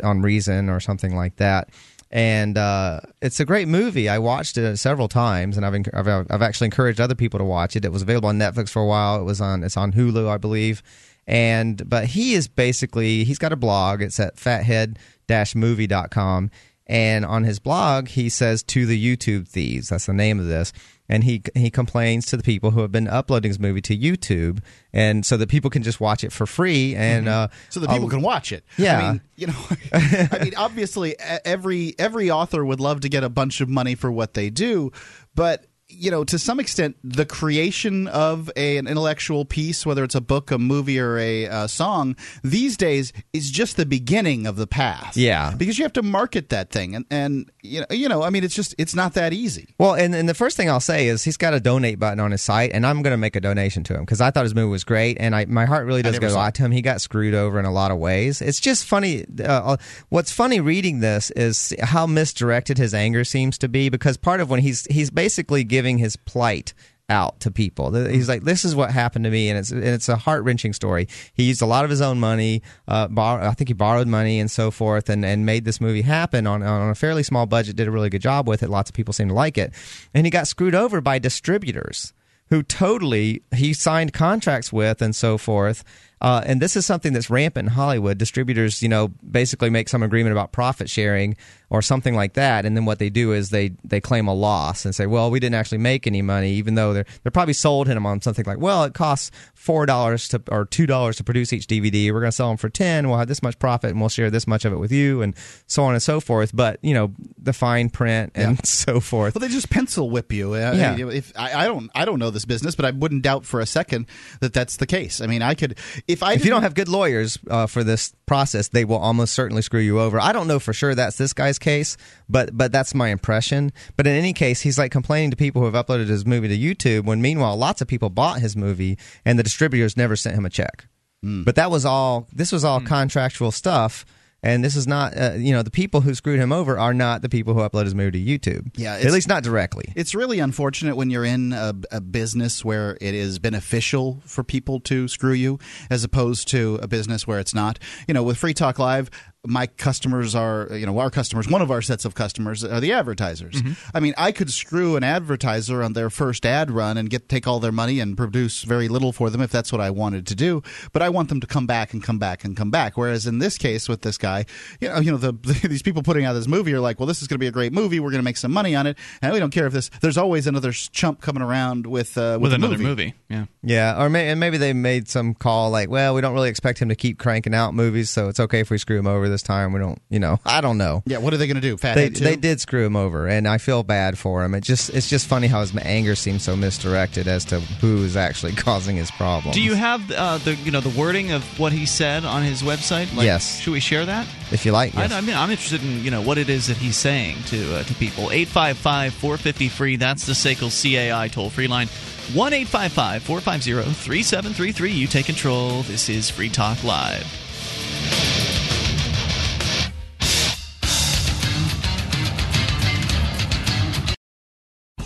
[0.03, 1.69] on Reason or something like that.
[2.13, 4.09] And uh, it's a great movie.
[4.09, 7.77] I watched it several times, and I've, I've I've actually encouraged other people to watch
[7.77, 7.85] it.
[7.85, 9.21] It was available on Netflix for a while.
[9.21, 10.83] It was on it's on Hulu, I believe.
[11.25, 14.01] And but he is basically he's got a blog.
[14.01, 16.51] It's at fathead-movie.com
[16.87, 19.87] And on his blog, he says to the YouTube thieves.
[19.89, 20.73] That's the name of this.
[21.11, 24.59] And he he complains to the people who have been uploading his movie to YouTube,
[24.93, 28.07] and so that people can just watch it for free, and uh, so that people
[28.07, 28.63] uh, can watch it.
[28.77, 28.97] Yeah.
[28.97, 33.29] I mean, you know, I mean, obviously, every every author would love to get a
[33.29, 34.93] bunch of money for what they do,
[35.35, 40.15] but you know, to some extent, the creation of a, an intellectual piece, whether it's
[40.15, 44.55] a book, a movie, or a uh, song, these days is just the beginning of
[44.55, 45.15] the path.
[45.15, 45.53] Yeah.
[45.57, 48.43] because you have to market that thing, and and you know, you know, I mean,
[48.43, 49.75] it's just it's not that easy.
[49.77, 52.31] Well, and, and the first thing I'll say is he's got a donate button on
[52.31, 54.55] his site, and I'm going to make a donation to him because I thought his
[54.55, 56.71] movie was great, and I my heart really does go out to him.
[56.71, 58.41] He got screwed over in a lot of ways.
[58.41, 59.25] It's just funny.
[59.43, 59.77] Uh,
[60.09, 64.49] what's funny reading this is how misdirected his anger seems to be because part of
[64.49, 66.73] when he's he's basically giving his plight
[67.11, 67.93] out to people.
[67.93, 70.73] He's like, "This is what happened to me," and it's and it's a heart wrenching
[70.73, 71.07] story.
[71.33, 72.63] He used a lot of his own money.
[72.87, 76.47] Uh, I think he borrowed money and so forth, and, and made this movie happen
[76.47, 77.75] on on a fairly small budget.
[77.75, 78.69] Did a really good job with it.
[78.69, 79.73] Lots of people seem to like it,
[80.13, 82.13] and he got screwed over by distributors
[82.49, 85.83] who totally he signed contracts with and so forth.
[86.21, 88.17] Uh, and this is something that's rampant in Hollywood.
[88.17, 91.35] Distributors, you know, basically make some agreement about profit sharing
[91.71, 94.83] or something like that, and then what they do is they they claim a loss
[94.85, 97.87] and say, "Well, we didn't actually make any money," even though they're they're probably sold
[97.87, 101.53] him on something like, "Well, it costs four dollars to or two dollars to produce
[101.53, 102.11] each DVD.
[102.11, 103.07] We're going to sell them for ten.
[103.07, 105.33] We'll have this much profit, and we'll share this much of it with you, and
[105.65, 108.61] so on and so forth." But you know, the fine print and Yeah.
[108.65, 109.33] so forth.
[109.35, 110.53] Well, they just pencil whip you.
[110.53, 110.97] Uh, Yeah.
[110.97, 113.65] If I, I don't, I don't know this business, but I wouldn't doubt for a
[113.65, 114.07] second
[114.41, 115.21] that that's the case.
[115.21, 115.77] I mean, I could
[116.11, 119.33] if I if you don't have good lawyers uh, for this process, they will almost
[119.33, 120.19] certainly screw you over.
[120.19, 121.97] I don't know for sure that's this guy's case,
[122.29, 123.71] but but that's my impression.
[123.97, 126.57] But in any case, he's like complaining to people who have uploaded his movie to
[126.57, 130.45] YouTube when meanwhile lots of people bought his movie and the distributors never sent him
[130.45, 130.87] a check.
[131.23, 131.43] Hmm.
[131.43, 132.27] But that was all.
[132.33, 134.05] This was all contractual stuff.
[134.43, 137.21] And this is not, uh, you know, the people who screwed him over are not
[137.21, 138.71] the people who upload his movie to YouTube.
[138.75, 139.93] Yeah, at least not directly.
[139.95, 144.79] It's really unfortunate when you're in a, a business where it is beneficial for people
[144.81, 147.77] to screw you, as opposed to a business where it's not.
[148.07, 149.11] You know, with Free Talk Live,
[149.45, 152.93] my customers are, you know, our customers, one of our sets of customers are the
[152.93, 153.59] advertisers.
[153.93, 157.47] I mean, I could screw an advertiser on their first ad run and get take
[157.47, 160.35] all their money and produce very little for them if that's what I wanted to
[160.35, 160.61] do.
[160.93, 162.97] But I want them to come back and come back and come back.
[162.97, 164.45] Whereas in this case with this guy,
[164.79, 165.31] you know, you know, the,
[165.67, 167.51] these people putting out this movie are like, well, this is going to be a
[167.51, 167.99] great movie.
[167.99, 169.89] We're going to make some money on it, and we don't care if this.
[170.01, 172.83] There's always another chump coming around with uh, with, with another movie.
[172.83, 173.13] movie.
[173.27, 173.45] Yeah.
[173.63, 176.79] Yeah, or may, and maybe they made some call like, well, we don't really expect
[176.79, 179.41] him to keep cranking out movies, so it's okay if we screw him over this
[179.41, 179.73] time.
[179.73, 181.01] We don't, you know, I don't know.
[181.05, 181.75] Yeah, what are they going to do?
[181.75, 182.23] They Fathead too?
[182.23, 184.53] they did screw him over, and I feel bad for him.
[184.53, 188.15] It just it's just funny how his anger seems so misdirected as to who is
[188.15, 189.53] actually causing his problem.
[189.53, 192.61] Do you have uh, the you know the wording of what he said on his
[192.61, 193.15] website?
[193.15, 193.59] Like, Yes.
[193.59, 194.27] Should we share that?
[194.51, 194.93] if you like?
[194.93, 195.11] Yes.
[195.11, 197.77] I, I mean, I'm interested in you know what it is that he's saying to
[197.77, 198.25] uh, to people.
[198.25, 199.95] 855-450 free.
[199.95, 201.87] That's the SACL CAI toll free line.
[202.33, 205.81] One 450 3733 You take control.
[205.83, 207.27] This is Free Talk Live.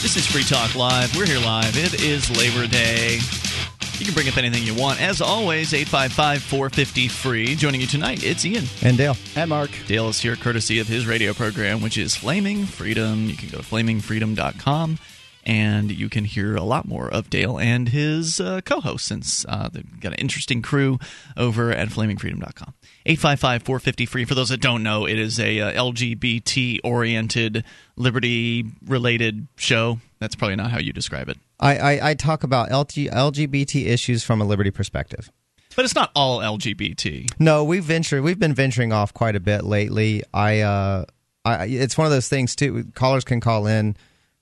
[0.00, 1.14] This is Free Talk Live.
[1.16, 1.76] We're here live.
[1.76, 3.18] It is Labor Day.
[3.98, 5.02] You can bring up anything you want.
[5.02, 7.56] As always, 855 450 free.
[7.56, 8.64] Joining you tonight, it's Ian.
[8.82, 9.16] and Dale.
[9.34, 9.70] and Mark.
[9.88, 13.24] Dale is here courtesy of his radio program, which is Flaming Freedom.
[13.28, 14.98] You can go to flamingfreedom.com
[15.48, 19.46] and you can hear a lot more of Dale and his uh, co host since
[19.48, 20.98] uh, they've got an interesting crew
[21.38, 22.74] over at flamingfreedom.com.
[23.06, 24.24] 855 450 free.
[24.26, 27.64] For those that don't know, it is a uh, LGBT oriented,
[27.96, 29.98] liberty related show.
[30.18, 31.38] That's probably not how you describe it.
[31.58, 35.32] I, I, I talk about LG, LGBT issues from a liberty perspective.
[35.74, 37.30] But it's not all LGBT.
[37.38, 38.22] No, we've ventured.
[38.22, 40.24] We've been venturing off quite a bit lately.
[40.34, 41.04] I, uh,
[41.44, 42.84] I, it's one of those things too.
[42.94, 43.96] Callers can call in,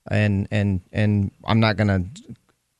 [0.09, 1.87] and and and I'm not going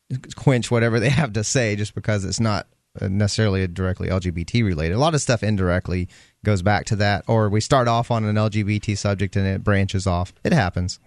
[0.09, 2.67] to quench whatever they have to say just because it's not
[3.01, 4.95] necessarily directly LGBT related.
[4.95, 6.07] A lot of stuff indirectly
[6.43, 10.07] goes back to that, or we start off on an LGBT subject and it branches
[10.07, 10.33] off.
[10.43, 10.99] It happens.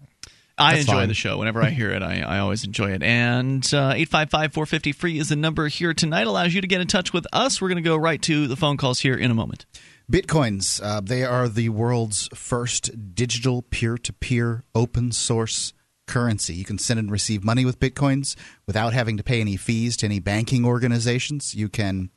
[0.59, 1.09] I That's enjoy fine.
[1.09, 1.39] the show.
[1.39, 3.03] Whenever I hear it, I, I always enjoy it.
[3.03, 6.27] And uh, 855 450 free is the number here tonight.
[6.27, 7.63] Allows you to get in touch with us.
[7.63, 9.65] We're going to go right to the phone calls here in a moment.
[10.13, 15.73] Bitcoins, uh, they are the world's first digital peer to peer open source
[16.11, 16.55] currency.
[16.55, 18.37] You can send and receive money with Bitcoins
[18.67, 21.55] without having to pay any fees to any banking organizations.
[21.55, 22.11] You can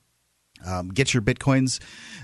[0.65, 1.79] um, get your bitcoins.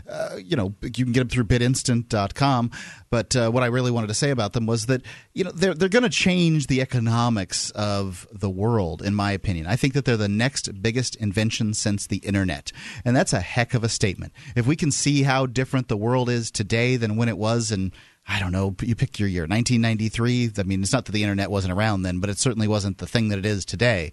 [0.09, 2.71] Uh, you know, you can get them through bitinstant.com.
[3.09, 5.01] But uh, what I really wanted to say about them was that,
[5.33, 9.67] you know, they're, they're going to change the economics of the world, in my opinion.
[9.67, 12.71] I think that they're the next biggest invention since the internet.
[13.03, 14.33] And that's a heck of a statement.
[14.55, 17.91] If we can see how different the world is today than when it was in
[18.29, 20.51] I don't know, you pick your year, 1993.
[20.59, 23.07] I mean, it's not that the internet wasn't around then, but it certainly wasn't the
[23.07, 24.11] thing that it is today.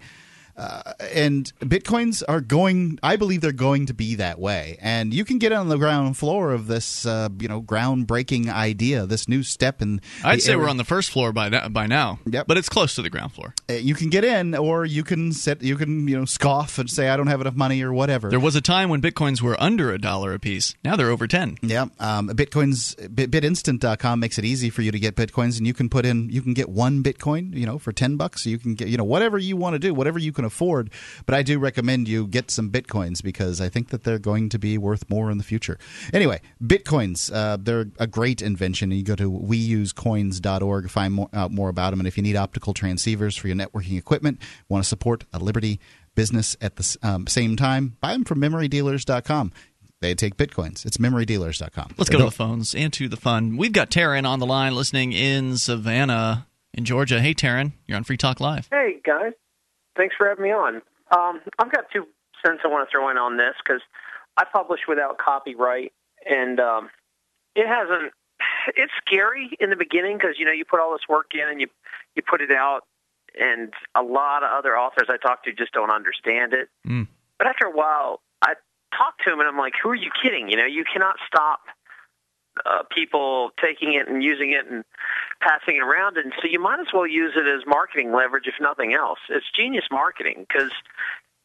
[0.56, 5.22] Uh, and bitcoins are going i believe they're going to be that way and you
[5.24, 9.42] can get on the ground floor of this uh, you know groundbreaking idea this new
[9.42, 12.20] step in I'd say era- we're on the first floor by now, by now.
[12.24, 12.46] Yep.
[12.46, 13.54] But it's close to the ground floor.
[13.68, 16.88] Uh, you can get in or you can sit you can you know scoff and
[16.90, 19.60] say i don't have enough money or whatever There was a time when bitcoins were
[19.60, 20.74] under a dollar a piece.
[20.82, 21.58] Now they're over 10.
[21.62, 25.74] Yeah, um, Bitcoin's Bit, BitInstant.com makes it easy for you to get bitcoins, and you
[25.74, 28.46] can put in you can get one Bitcoin, you know, for ten bucks.
[28.46, 30.90] You can get you know whatever you want to do, whatever you can afford.
[31.26, 34.58] But I do recommend you get some bitcoins because I think that they're going to
[34.58, 35.78] be worth more in the future.
[36.12, 38.90] Anyway, bitcoins uh, they're a great invention.
[38.90, 42.00] You go to weusecoins.org to find more, out more about them.
[42.00, 45.80] And if you need optical transceivers for your networking equipment, want to support a Liberty
[46.14, 49.52] business at the um, same time, buy them from MemoryDealers.com.
[50.00, 50.84] They take bitcoins.
[50.84, 51.94] It's MemoryDealers.com.
[51.96, 53.56] Let's go to the phones and to the fun.
[53.56, 57.20] We've got Taryn on the line listening in Savannah, in Georgia.
[57.20, 58.68] Hey, Taryn, you're on Free Talk Live.
[58.70, 59.32] Hey guys,
[59.96, 60.82] thanks for having me on.
[61.10, 62.06] Um, I've got two
[62.44, 63.82] cents I want to throw in on this because
[64.36, 65.92] I publish without copyright,
[66.28, 66.90] and um,
[67.54, 68.12] it hasn't.
[68.76, 71.60] It's scary in the beginning because you know you put all this work in and
[71.60, 71.68] you
[72.14, 72.82] you put it out,
[73.38, 76.68] and a lot of other authors I talk to just don't understand it.
[76.86, 77.06] Mm.
[77.38, 78.54] But after a while, I
[78.90, 80.48] talk to them and I'm like, "Who are you kidding?
[80.48, 81.60] You know, you cannot stop."
[82.64, 84.82] Uh, people taking it and using it and
[85.40, 88.54] passing it around, and so you might as well use it as marketing leverage, if
[88.60, 89.18] nothing else.
[89.28, 90.72] It's genius marketing because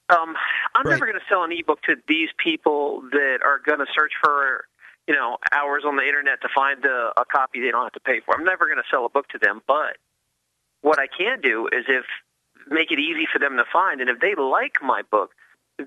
[0.10, 0.36] um,
[0.74, 0.92] I'm Right.
[0.92, 4.66] never going to sell an ebook to these people that are going to search for
[5.08, 8.00] you know hours on the internet to find a, a copy they don't have to
[8.00, 8.36] pay for.
[8.38, 9.98] I'm never going to sell a book to them, but
[10.82, 12.06] what I can do is if
[12.70, 15.32] make it easy for them to find, and if they like my book,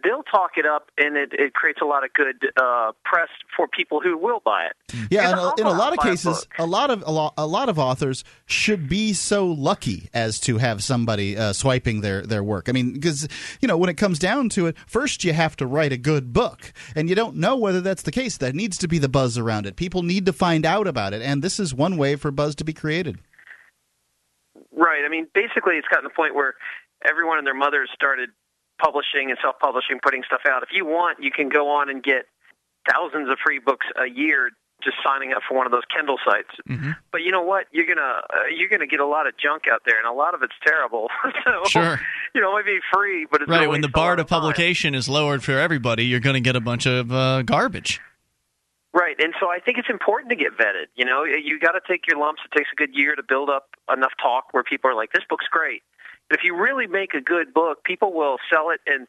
[0.03, 3.69] they'll talk it up, and it, it creates a lot of good uh, press for
[3.69, 5.07] people who will buy it.
[5.11, 7.35] Yeah, in a, in a lot of buy a cases, a lot of a lot,
[7.37, 12.23] a lot of authors should be so lucky as to have somebody uh, swiping their
[12.23, 12.69] their work.
[12.69, 13.29] I mean, because
[13.61, 16.33] you know when it comes down to it, first you have to write a good
[16.33, 18.37] book, and you don't know whether that's the case.
[18.37, 19.77] There needs to be the buzz around it.
[19.77, 22.65] People need to find out about it, and this is one way for buzz to
[22.65, 23.19] be created.
[24.77, 25.05] Right.
[25.07, 26.55] I mean, basically, it's gotten to the point where
[27.09, 28.31] everyone and their mothers started
[28.81, 30.63] publishing and self-publishing, putting stuff out.
[30.63, 32.27] If you want, you can go on and get
[32.91, 34.51] thousands of free books a year
[34.83, 36.51] just signing up for one of those Kindle sites.
[36.69, 36.91] Mm-hmm.
[37.11, 37.67] But you know what?
[37.73, 40.35] You're gonna uh, you're gonna get a lot of junk out there, and a lot
[40.35, 41.09] of it's terrible.
[41.45, 42.01] so, Sure.
[42.35, 44.17] You know, it might be free, but it's Right, when the waste a lot bar
[44.17, 44.41] to of time.
[44.41, 48.01] publication is lowered for everybody, you're going to get a bunch of uh, garbage.
[48.93, 50.87] Right, and so I think it's important to get vetted.
[50.95, 52.43] You know, you got to take your lumps.
[52.45, 55.25] It takes a good year to build up enough talk where people are like, "This
[55.29, 55.83] book's great."
[56.29, 59.07] But if you really make a good book, people will sell it, and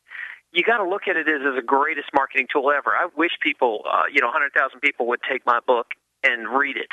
[0.51, 2.91] you got to look at it as, as the greatest marketing tool ever.
[2.91, 5.87] I wish people, uh, you know, 100,000 people would take my book
[6.23, 6.91] and read it.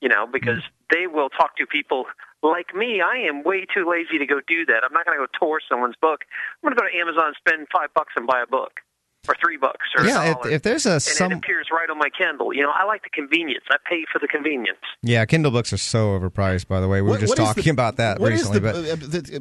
[0.00, 0.60] You know, because
[0.92, 2.04] they will talk to people
[2.42, 3.00] like me.
[3.00, 4.84] I am way too lazy to go do that.
[4.84, 6.20] I'm not going to go tour someone's book.
[6.62, 8.84] I'm going to go to Amazon, spend five bucks, and buy a book,
[9.28, 11.88] or three bucks, or a Yeah, if, if there's a and some it appears right
[11.90, 12.52] on my Kindle.
[12.54, 13.64] You know, I like the convenience.
[13.70, 14.78] I pay for the convenience.
[15.02, 16.68] yeah, Kindle books are so overpriced.
[16.68, 18.60] By the way, we were just talking the- about that what is recently.
[18.60, 18.96] the- but uh,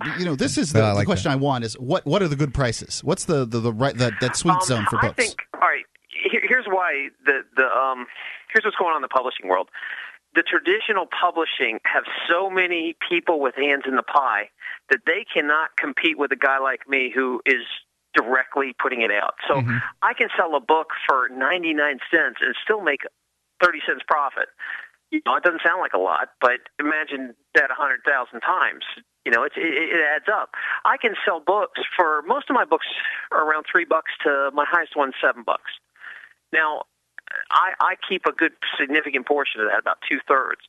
[0.06, 1.38] the- you know, this is the, I the like question that.
[1.38, 3.04] I want: is what what are the good prices?
[3.04, 5.04] What's the the, the right that that sweet Um, zone for books?
[5.04, 5.18] I books?
[5.28, 5.42] think.
[5.56, 5.86] All right.
[6.32, 8.08] Here, here's why the the um
[8.54, 9.70] here's what's going on in the publishing world.
[10.34, 14.50] The traditional publishing have so many people with hands in the pie
[14.90, 17.64] that they cannot compete with a guy like me who is
[18.16, 19.36] directly putting it out.
[19.48, 19.78] So Mm-hmm.
[20.02, 21.76] I can sell a book for 99
[22.12, 23.02] cents and still make
[23.64, 24.50] 30 cents profit.
[25.12, 28.04] You know, it doesn't sound like a lot, but imagine that 100,000
[28.42, 28.84] times.
[29.26, 30.52] You know, it's, it, it adds up.
[30.84, 32.86] I can sell books for most of my books
[33.32, 35.72] are around three bucks to my highest one seven bucks.
[36.52, 36.84] Now,
[37.52, 40.62] I, I keep a good significant portion of that, about two thirds.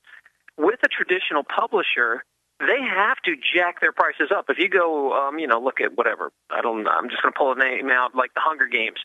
[0.57, 2.24] With a traditional publisher,
[2.61, 4.46] they have to jack their prices up.
[4.48, 7.38] If you go, um, you know, look at whatever I don't, I'm just going to
[7.38, 9.00] pull a name out like the Hunger Games.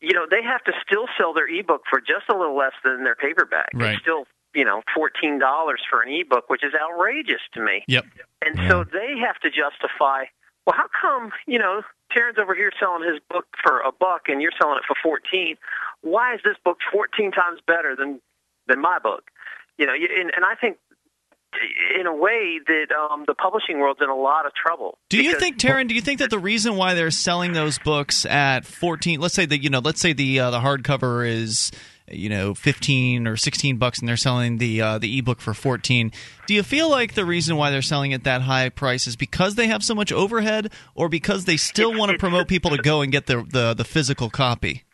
[0.00, 3.02] You know, they have to still sell their ebook for just a little less than
[3.02, 3.70] their paperback.
[3.74, 3.96] Right.
[3.96, 7.84] They still you know fourteen dollars for an ebook, which is outrageous to me.
[7.88, 8.04] Yep.
[8.44, 8.68] And yeah.
[8.68, 10.24] so they have to justify.
[10.66, 11.82] Well, how come you know
[12.12, 15.56] Terran's over here selling his book for a buck and you're selling it for fourteen?
[16.02, 18.20] Why is this book fourteen times better than
[18.66, 19.30] than my book?
[19.78, 20.78] You know, and, and I think
[21.98, 24.98] in a way that um, the publishing world's in a lot of trouble.
[25.08, 25.86] Do you think, Terran?
[25.86, 29.46] Do you think that the reason why they're selling those books at fourteen, let's say
[29.46, 31.70] the you know, let's say the uh, the hardcover is
[32.08, 36.12] you know 15 or 16 bucks and they're selling the uh, the ebook for 14
[36.46, 39.56] do you feel like the reason why they're selling at that high price is because
[39.56, 43.02] they have so much overhead or because they still want to promote people to go
[43.02, 44.84] and get the, the the physical copy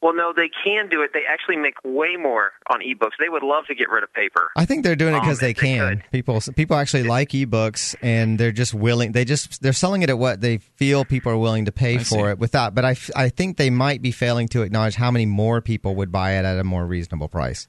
[0.00, 1.10] well, no, they can do it.
[1.12, 3.12] They actually make way more on ebooks.
[3.18, 4.50] They would love to get rid of paper.
[4.54, 6.04] I think they're doing it because um, they can.
[6.12, 9.12] They people people actually like ebooks, and they're just willing.
[9.12, 11.98] They just they're selling it at what they feel people are willing to pay I
[11.98, 12.30] for see.
[12.30, 12.38] it.
[12.38, 15.96] Without, but I I think they might be failing to acknowledge how many more people
[15.96, 17.66] would buy it at a more reasonable price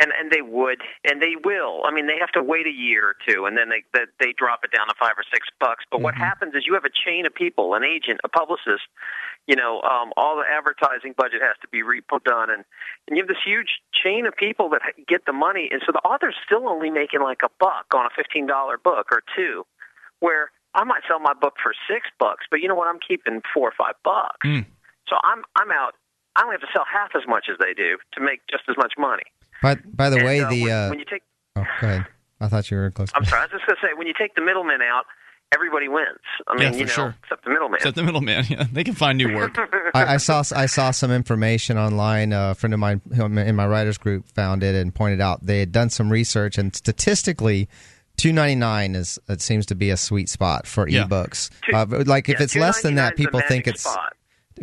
[0.00, 3.12] and and they would and they will i mean they have to wait a year
[3.12, 5.84] or two and then they they, they drop it down to five or six bucks
[5.90, 6.04] but mm-hmm.
[6.04, 8.88] what happens is you have a chain of people an agent a publicist
[9.46, 12.64] you know um all the advertising budget has to be re- done and
[13.08, 16.00] and you have this huge chain of people that get the money and so the
[16.00, 19.64] author's still only making like a buck on a fifteen dollar book or two
[20.20, 23.40] where i might sell my book for six bucks but you know what i'm keeping
[23.54, 24.64] four or five bucks mm.
[25.08, 25.94] so i'm i'm out
[26.36, 28.76] I only have to sell half as much as they do to make just as
[28.76, 29.24] much money.
[29.62, 31.22] By by the and, way, uh, the when, uh, when, you take
[31.56, 32.06] oh, go ahead.
[32.40, 33.10] I thought you were close.
[33.14, 33.42] I'm sorry.
[33.42, 35.04] I was just going to say when you take the middlemen out,
[35.52, 36.18] everybody wins.
[36.46, 37.16] I mean, yeah, you know, sure.
[37.22, 37.76] except the middleman.
[37.76, 38.44] Except the middleman.
[38.50, 39.56] Yeah, they can find new work.
[39.94, 42.32] I, I, saw I saw some information online.
[42.32, 45.72] a friend of mine in my writers group found it and pointed out they had
[45.72, 47.68] done some research and statistically.
[48.16, 51.04] Two ninety nine is it seems to be a sweet spot for yeah.
[51.04, 51.48] ebooks.
[51.72, 54.14] Uh, like if yeah, it's less than that, people think it's spot.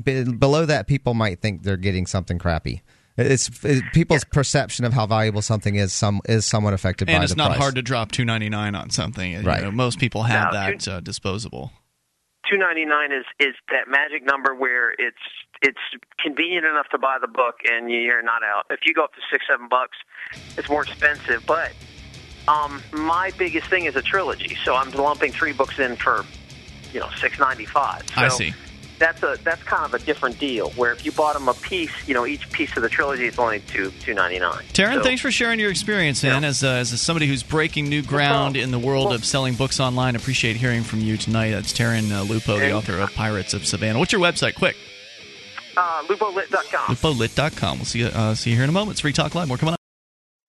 [0.04, 0.86] below that.
[0.86, 2.84] People might think they're getting something crappy.
[3.18, 4.34] It's it, people's yeah.
[4.34, 7.60] perception of how valuable something is some is somewhat affected and by it's not price.
[7.60, 9.32] hard to drop two ninety nine on something.
[9.32, 9.64] You right.
[9.64, 11.72] Know, most people have no, that two, uh, disposable.
[12.50, 15.18] Two ninety nine is is that magic number where it's
[15.64, 15.80] it's
[16.24, 18.66] convenient enough to buy the book and you're not out.
[18.70, 19.98] If you go up to six seven bucks,
[20.56, 21.44] it's more expensive.
[21.48, 21.72] But
[22.48, 26.24] um, my biggest thing is a trilogy, so I'm lumping three books in for
[26.94, 28.04] you know six ninety five.
[28.14, 28.54] So I see
[29.00, 30.70] that's a that's kind of a different deal.
[30.72, 33.38] Where if you bought them a piece, you know, each piece of the trilogy is
[33.38, 34.64] only two two ninety nine.
[34.74, 36.24] Taryn, so, thanks for sharing your experience.
[36.24, 36.40] Yeah.
[36.40, 39.80] As uh, as somebody who's breaking new ground in the world well, of selling books
[39.80, 41.52] online, appreciate hearing from you tonight.
[41.52, 44.00] That's Taryn uh, Lupo, the author of Pirates of Savannah.
[44.00, 44.56] What's your website?
[44.56, 44.76] Quick.
[45.76, 46.96] Uh, lupolit.com.
[46.96, 47.78] Lupolit.com.
[47.78, 48.94] We'll see you, uh, see you here in a moment.
[48.94, 49.48] It's Free Talk Live.
[49.48, 49.87] More coming up.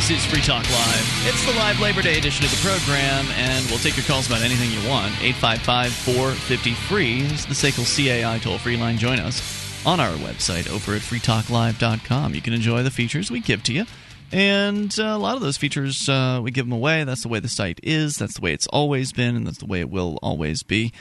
[0.00, 1.26] This is Free Talk Live.
[1.26, 4.40] It's the live Labor Day edition of the program, and we'll take your calls about
[4.40, 5.12] anything you want.
[5.20, 8.96] 855 450 free is the SACL CAI toll free line.
[8.96, 12.34] Join us on our website over at freetalklive.com.
[12.34, 13.84] You can enjoy the features we give to you.
[14.32, 17.04] And uh, a lot of those features, uh, we give them away.
[17.04, 18.16] That's the way the site is.
[18.16, 20.94] That's the way it's always been, and that's the way it will always be.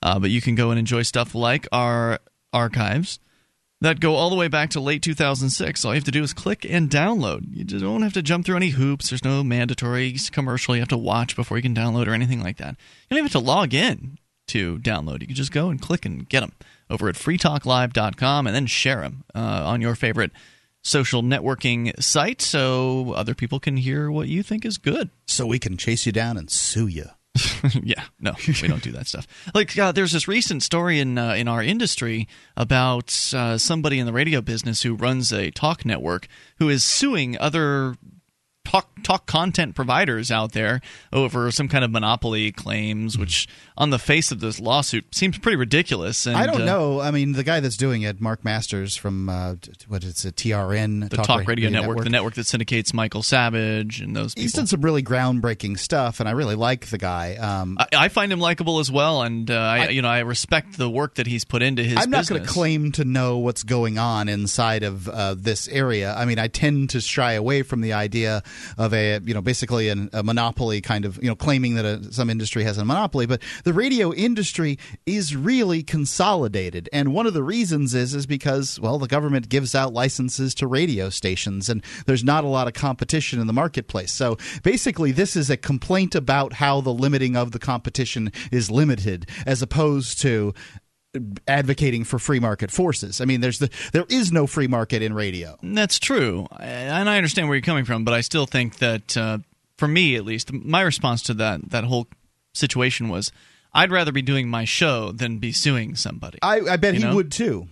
[0.00, 2.20] Uh, but you can go and enjoy stuff like our
[2.54, 3.18] archives
[3.80, 5.84] that go all the way back to late 2006.
[5.84, 7.44] All you have to do is click and download.
[7.50, 9.10] You don't have to jump through any hoops.
[9.10, 12.56] There's no mandatory commercial you have to watch before you can download or anything like
[12.56, 12.70] that.
[12.70, 14.18] You don't even have to log in
[14.48, 15.20] to download.
[15.20, 16.52] You can just go and click and get them
[16.88, 20.32] over at freetalklive.com and then share them uh, on your favorite
[20.82, 25.10] social networking site so other people can hear what you think is good.
[25.26, 27.06] So we can chase you down and sue you.
[27.82, 29.26] yeah, no, we don't do that stuff.
[29.54, 34.06] Like, uh, there's this recent story in uh, in our industry about uh, somebody in
[34.06, 36.28] the radio business who runs a talk network
[36.58, 37.96] who is suing other
[38.66, 40.80] talk talk content providers out there
[41.12, 43.20] over some kind of monopoly claims, hmm.
[43.20, 43.46] which
[43.76, 46.26] on the face of this lawsuit seems pretty ridiculous.
[46.26, 47.00] And, I don't uh, know.
[47.00, 49.54] I mean, the guy that's doing it, Mark Masters from uh,
[49.86, 52.92] what is it, TRN, the Talk, Talk Radio, Radio Network, Network, the network that syndicates
[52.92, 54.42] Michael Savage and those people.
[54.42, 57.36] He's done some really groundbreaking stuff, and I really like the guy.
[57.36, 60.20] Um, I, I, find him likable as well, and uh, I, I, you know I
[60.20, 61.98] respect the work that he's put into his.
[61.98, 66.14] I'm not going to claim to know what's going on inside of uh, this area.
[66.14, 68.42] I mean, I tend to shy away from the idea
[68.78, 72.12] of a you know basically an, a monopoly kind of you know claiming that a,
[72.12, 77.34] some industry has a monopoly, but the radio industry is really consolidated, and one of
[77.34, 81.82] the reasons is is because well the government gives out licenses to radio stations, and
[82.06, 84.12] there's not a lot of competition in the marketplace.
[84.12, 89.28] So basically, this is a complaint about how the limiting of the competition is limited,
[89.46, 90.54] as opposed to
[91.46, 93.20] advocating for free market forces.
[93.20, 95.58] I mean, there's the there is no free market in radio.
[95.62, 99.38] That's true, and I understand where you're coming from, but I still think that, uh,
[99.76, 102.06] for me at least, my response to that that whole
[102.54, 103.32] situation was,
[103.72, 106.38] I'd rather be doing my show than be suing somebody.
[106.42, 107.14] I, I bet he know?
[107.14, 107.68] would too.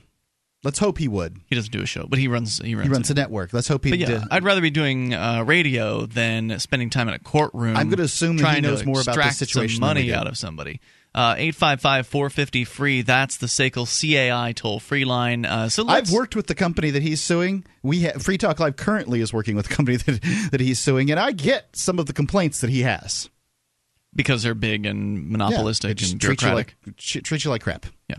[0.65, 1.39] Let's hope he would.
[1.47, 2.59] He doesn't do a show, but he runs.
[2.59, 3.53] He runs, he runs a network.
[3.53, 3.91] Let's hope he.
[3.91, 4.23] But yeah, did.
[4.31, 7.77] I'd rather be doing uh, radio than spending time in a courtroom.
[7.77, 9.81] I'm going to assume that he knows more about the situation.
[9.81, 10.81] Money out of somebody.
[11.15, 13.03] Uh, 855 450 free.
[13.03, 15.45] That's the SACL CAI toll free line.
[15.45, 17.65] Uh, so I've worked with the company that he's suing.
[17.85, 21.13] We ha- Free Talk Live currently is working with the company that, that he's suing,
[21.13, 23.31] and I get some of the complaints that he has.
[24.17, 26.77] Because they're big and monopolistic yeah, and bureaucratic.
[26.83, 27.87] Treat you, like, treat you like crap.
[28.09, 28.17] Yeah.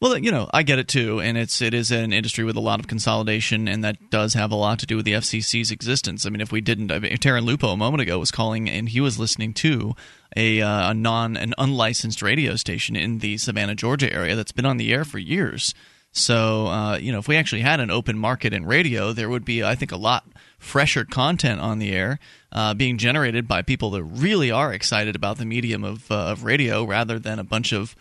[0.00, 2.60] Well, you know, I get it too, and it's it is an industry with a
[2.60, 6.24] lot of consolidation, and that does have a lot to do with the FCC's existence.
[6.24, 8.88] I mean, if we didn't, I mean, Taryn Lupo a moment ago was calling, and
[8.88, 9.94] he was listening to
[10.34, 14.64] a, uh, a non an unlicensed radio station in the Savannah, Georgia area that's been
[14.64, 15.74] on the air for years.
[16.12, 19.44] So, uh, you know, if we actually had an open market in radio, there would
[19.44, 20.24] be, I think, a lot
[20.58, 22.18] fresher content on the air
[22.52, 26.42] uh, being generated by people that really are excited about the medium of, uh, of
[26.42, 27.94] radio rather than a bunch of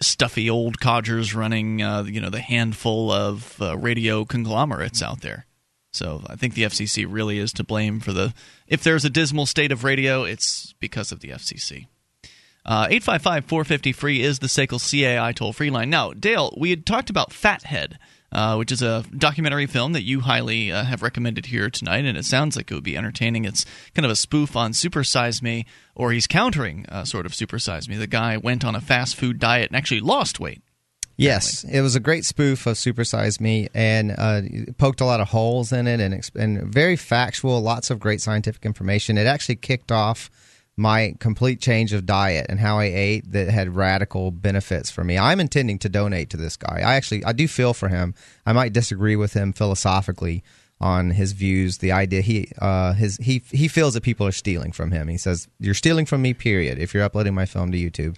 [0.00, 5.46] stuffy old codgers running, uh, you know, the handful of uh, radio conglomerates out there.
[5.92, 8.34] So I think the FCC really is to blame for the.
[8.66, 11.86] If there's a dismal state of radio, it's because of the FCC.
[12.66, 15.90] Uh, 855 450 free is the SACL CAI toll free line.
[15.90, 17.98] Now, Dale, we had talked about Fat Head,
[18.34, 22.18] uh, which is a documentary film that you highly uh, have recommended here tonight, and
[22.18, 23.44] it sounds like it would be entertaining.
[23.44, 23.64] It's
[23.94, 25.64] kind of a spoof on Super Size Me,
[25.94, 27.96] or he's countering uh, sort of Super Size Me.
[27.96, 30.62] The guy went on a fast food diet and actually lost weight.
[31.16, 34.42] Yes, it was a great spoof of Super Size Me, and uh,
[34.78, 38.66] poked a lot of holes in it, and, and very factual, lots of great scientific
[38.66, 39.16] information.
[39.16, 40.28] It actually kicked off
[40.76, 45.16] my complete change of diet and how I ate that had radical benefits for me.
[45.16, 46.80] I'm intending to donate to this guy.
[46.84, 48.14] I actually I do feel for him.
[48.44, 50.42] I might disagree with him philosophically
[50.80, 51.78] on his views.
[51.78, 55.08] The idea he uh, his he he feels that people are stealing from him.
[55.08, 56.34] He says you're stealing from me.
[56.34, 56.78] Period.
[56.78, 58.16] If you're uploading my film to YouTube.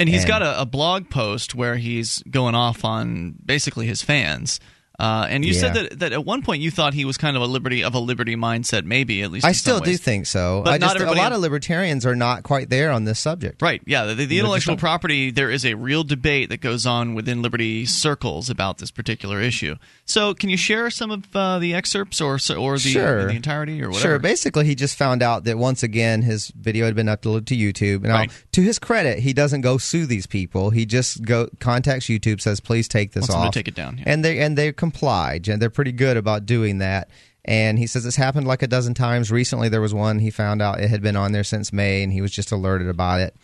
[0.00, 4.00] And he's and, got a, a, blog post where he's going off on basically his
[4.00, 4.60] fans.
[4.98, 5.60] Uh, and you yeah.
[5.60, 7.94] said that, that at one point you thought he was kind of a liberty of
[7.94, 9.46] a liberty mindset, maybe at least.
[9.46, 10.62] I still do think so.
[10.64, 13.62] But I just, a lot of libertarians are not quite there on this subject.
[13.62, 13.80] Right?
[13.86, 14.06] Yeah.
[14.06, 15.30] The, the intellectual property.
[15.30, 19.76] There is a real debate that goes on within liberty circles about this particular issue.
[20.04, 23.26] So, can you share some of uh, the excerpts or or the, sure.
[23.26, 24.08] the entirety or whatever?
[24.08, 24.18] Sure.
[24.18, 28.02] Basically, he just found out that once again his video had been uploaded to YouTube.
[28.02, 28.44] Now, right.
[28.52, 30.70] to his credit, he doesn't go sue these people.
[30.70, 33.98] He just go contacts YouTube, says, "Please take this Wants off." take it down.
[33.98, 34.04] Yeah.
[34.06, 37.10] And they and they comply, and they're pretty good about doing that.
[37.44, 39.30] And he says it's happened like a dozen times.
[39.30, 42.12] Recently, there was one he found out it had been on there since May, and
[42.12, 43.34] he was just alerted about it.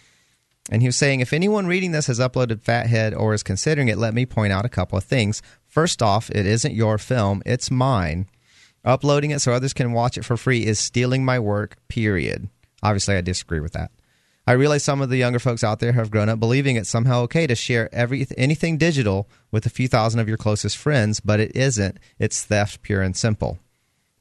[0.70, 3.88] And he was saying, if anyone reading this has uploaded Fat Head or is considering
[3.88, 5.42] it, let me point out a couple of things.
[5.66, 8.26] First off, it isn't your film, it's mine.
[8.84, 12.48] Uploading it so others can watch it for free is stealing my work, period.
[12.82, 13.90] Obviously, I disagree with that.
[14.46, 17.22] I realize some of the younger folks out there have grown up believing it's somehow
[17.22, 21.40] okay to share every anything digital with a few thousand of your closest friends, but
[21.40, 21.98] it isn't.
[22.18, 23.58] It's theft, pure and simple.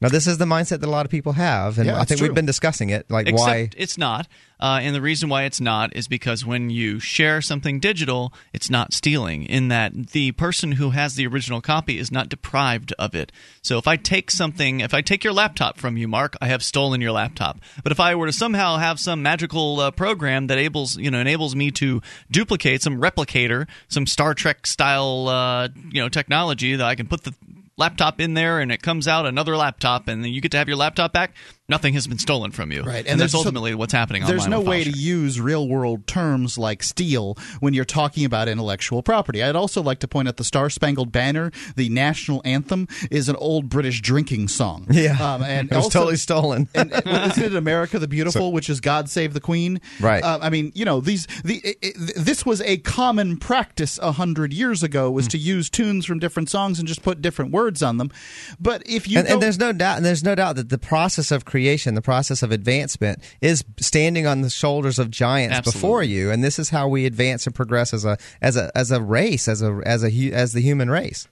[0.04, 2.18] Now, this is the mindset that a lot of people have, and yeah, I think
[2.18, 2.28] true.
[2.28, 3.10] we've been discussing it.
[3.10, 4.28] Like, Except why it's not,
[4.60, 8.68] uh, and the reason why it's not is because when you share something digital, it's
[8.68, 9.44] not stealing.
[9.44, 13.32] In that the person who has the original copy is not deprived of it.
[13.62, 16.62] So, if I take something, if I take your laptop from you, Mark, I have
[16.62, 17.60] stolen your laptop.
[17.82, 21.18] But if I were to somehow have some magical uh, program that enables, you know,
[21.18, 26.84] enables me to duplicate some replicator, some Star Trek style, uh, you know, technology that
[26.84, 27.32] I can put the
[27.76, 30.68] laptop in there and it comes out another laptop and then you get to have
[30.68, 31.34] your laptop back
[31.68, 32.82] nothing has been stolen from you.
[32.82, 34.22] Right, and, and that's ultimately so, what's happening.
[34.22, 34.50] On the planet.
[34.50, 39.02] There's no way to use real world terms like steal when you're talking about intellectual
[39.02, 39.42] property.
[39.42, 43.36] I'd also like to point out the Star Spangled Banner, the national anthem, is an
[43.36, 44.86] old British drinking song.
[44.94, 46.68] Yeah, um, and it was also, totally stolen.
[46.74, 49.80] and, and isn't it America the Beautiful, so, which is God Save the Queen?
[50.00, 50.22] Right.
[50.22, 54.12] Uh, I mean, you know, these the it, it, this was a common practice a
[54.12, 55.30] hundred years ago was mm.
[55.30, 58.12] to use tunes from different songs and just put different words on them.
[58.60, 61.32] But if you and, and there's no doubt, and there's no doubt that the process
[61.32, 65.78] of creation, the process of advancement, is standing on the shoulders of giants Absolutely.
[65.78, 68.90] before you, and this is how we advance and progress as a as a as
[68.90, 71.28] a race, as a as a as the human race.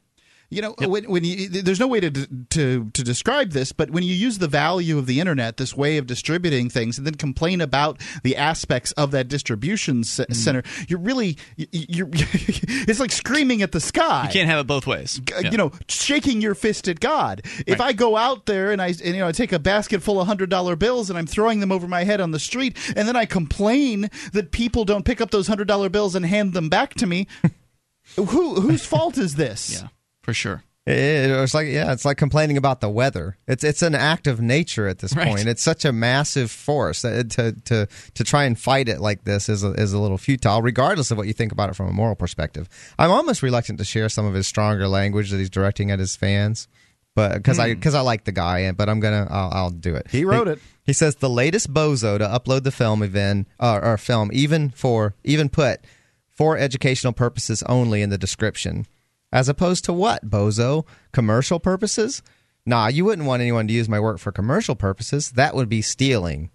[0.53, 0.91] You know, yep.
[0.91, 4.37] when, when you, there's no way to, to to describe this, but when you use
[4.37, 8.37] the value of the internet, this way of distributing things, and then complain about the
[8.37, 10.35] aspects of that distribution mm.
[10.37, 14.25] center, you're really you're it's like screaming at the sky.
[14.25, 15.23] You can't have it both ways.
[15.31, 15.51] Yeah.
[15.51, 17.41] You know, shaking your fist at God.
[17.67, 17.89] If right.
[17.89, 20.27] I go out there and I and, you know I take a basket full of
[20.27, 23.17] hundred dollar bills and I'm throwing them over my head on the street, and then
[23.17, 26.93] I complain that people don't pick up those hundred dollar bills and hand them back
[26.95, 27.27] to me.
[28.17, 29.81] Who whose fault is this?
[29.81, 29.89] Yeah
[30.23, 30.63] for sure.
[30.85, 33.37] It, it's like yeah, it's like complaining about the weather.
[33.47, 35.29] It's it's an act of nature at this right.
[35.29, 35.47] point.
[35.47, 39.49] It's such a massive force that to to to try and fight it like this
[39.49, 41.93] is a, is a little futile, regardless of what you think about it from a
[41.93, 42.69] moral perspective.
[42.99, 46.17] I'm almost reluctant to share some of his stronger language that he's directing at his
[46.17, 46.67] fans,
[47.15, 47.63] but because mm.
[47.63, 47.99] I because hmm.
[47.99, 50.09] I like the guy, but I'm gonna I'll, I'll do it.
[50.11, 50.59] He wrote he, it.
[50.85, 55.15] He says the latest bozo to upload the film event uh, or film even for
[55.23, 55.81] even put
[56.29, 58.87] for educational purposes only in the description.
[59.33, 60.87] As opposed to what, bozo?
[61.13, 62.23] Commercial purposes?
[62.67, 65.33] Nah, you wouldn't want anyone to use my work for commercial purposes.
[65.33, 66.51] That would be stealing.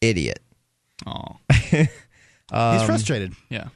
[0.00, 0.40] Idiot.
[1.06, 1.36] Oh.
[2.50, 3.34] um, He's frustrated.
[3.48, 3.68] Yeah.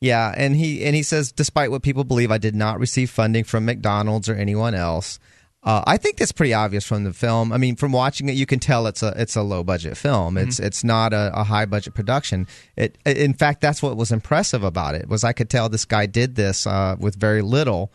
[0.00, 3.44] Yeah, and he and he says, despite what people believe, I did not receive funding
[3.44, 5.18] from McDonald's or anyone else.
[5.62, 7.52] Uh, I think that's pretty obvious from the film.
[7.52, 10.38] I mean, from watching it, you can tell it's a it's a low budget film.
[10.38, 10.66] It's mm-hmm.
[10.66, 12.46] it's not a, a, high budget production.
[12.76, 16.06] It in fact that's what was impressive about it was I could tell this guy
[16.06, 17.92] did this uh, with very little,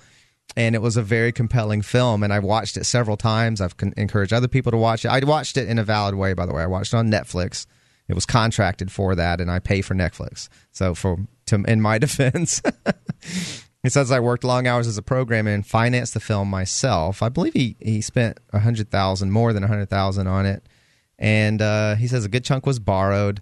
[0.55, 2.21] and it was a very compelling film.
[2.21, 3.61] And I watched it several times.
[3.61, 5.07] I've con- encouraged other people to watch it.
[5.07, 6.61] I watched it in a valid way, by the way.
[6.61, 7.65] I watched it on Netflix.
[8.07, 10.49] It was contracted for that, and I pay for Netflix.
[10.71, 11.17] So for
[11.47, 12.61] to in my defense.
[13.85, 17.21] He says I worked long hours as a programmer and financed the film myself.
[17.21, 20.67] I believe he he spent a hundred thousand, more than a hundred thousand on it,
[21.19, 23.41] and uh, he says a good chunk was borrowed.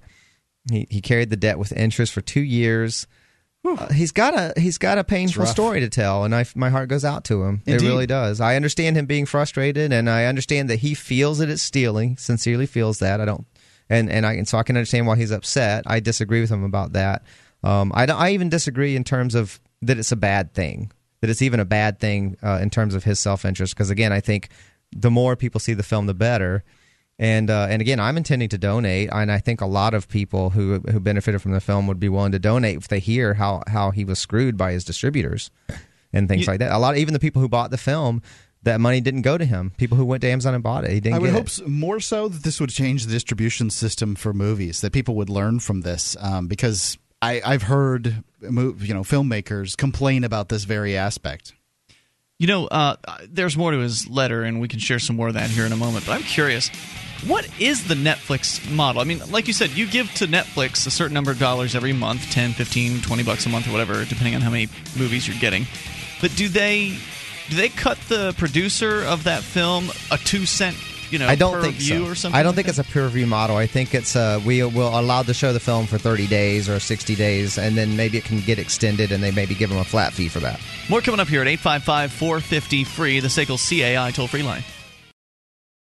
[0.70, 3.07] He he carried the debt with interest for two years.
[3.64, 6.90] Uh, he's got a he's got a painful story to tell, and I, my heart
[6.90, 7.61] goes out to him.
[7.65, 7.86] Indeed.
[7.86, 8.41] It really does.
[8.41, 12.18] I understand him being frustrated, and I understand that he feels that it's stealing.
[12.18, 13.22] Sincerely feels that.
[13.22, 13.48] I don't,
[13.90, 15.86] and and I and so I can understand why he's upset.
[15.88, 17.24] I disagree with him about that.
[17.64, 20.91] Um, I I even disagree in terms of that it's a bad thing,
[21.22, 23.76] that it's even a bad thing uh, in terms of his self interest.
[23.76, 24.49] Because again, I think
[24.95, 26.64] the more people see the film, the better.
[27.19, 30.49] And uh, and again, I'm intending to donate, and I think a lot of people
[30.49, 33.61] who who benefited from the film would be willing to donate if they hear how
[33.68, 35.51] how he was screwed by his distributors
[36.11, 36.72] and things you, like that.
[36.72, 38.23] A lot, of, even the people who bought the film,
[38.64, 39.73] that money didn't go to him.
[39.77, 41.15] People who went to Amazon and bought it, he didn't.
[41.15, 41.68] I would hope it.
[41.68, 44.81] more so that this would change the distribution system for movies.
[44.81, 50.24] That people would learn from this, um, because I, I've heard you know filmmakers complain
[50.24, 51.53] about this very aspect.
[52.40, 52.95] You know, uh,
[53.30, 55.72] there's more to his letter, and we can share some more of that here in
[55.72, 56.06] a moment.
[56.06, 56.70] But I'm curious,
[57.28, 59.02] what is the Netflix model?
[59.02, 61.94] I mean, like you said, you give to Netflix a certain number of dollars every
[61.94, 64.68] month 10, 15, 20 bucks a month or whatever, depending on how many
[64.98, 65.65] movies you're getting.
[66.22, 66.98] But do they
[67.49, 70.76] do they cut the producer of that film a two cent
[71.14, 72.06] you know, I don't think so.
[72.06, 72.38] or something?
[72.38, 72.80] I don't like think that?
[72.80, 73.56] it's a peer review model.
[73.56, 76.80] I think it's uh, we will allow to show the film for 30 days or
[76.80, 79.84] 60 days, and then maybe it can get extended, and they maybe give them a
[79.84, 80.60] flat fee for that.
[80.90, 84.64] More coming up here at 855 450 free, the SACL CAI toll free line.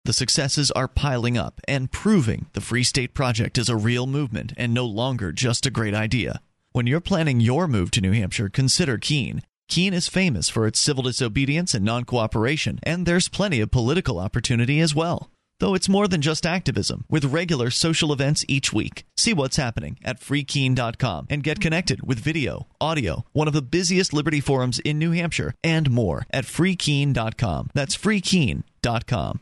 [0.05, 4.53] The successes are piling up and proving the Free State Project is a real movement
[4.55, 6.39] and no longer just a great idea.
[6.71, 9.41] When you're planning your move to New Hampshire, consider Keene.
[9.69, 14.19] Keene is famous for its civil disobedience and non cooperation, and there's plenty of political
[14.19, 15.29] opportunity as well.
[15.59, 19.05] Though it's more than just activism, with regular social events each week.
[19.17, 24.13] See what's happening at freekeene.com and get connected with video, audio, one of the busiest
[24.13, 27.71] Liberty forums in New Hampshire, and more at freekeene.com.
[27.73, 29.39] That's freekeene.com.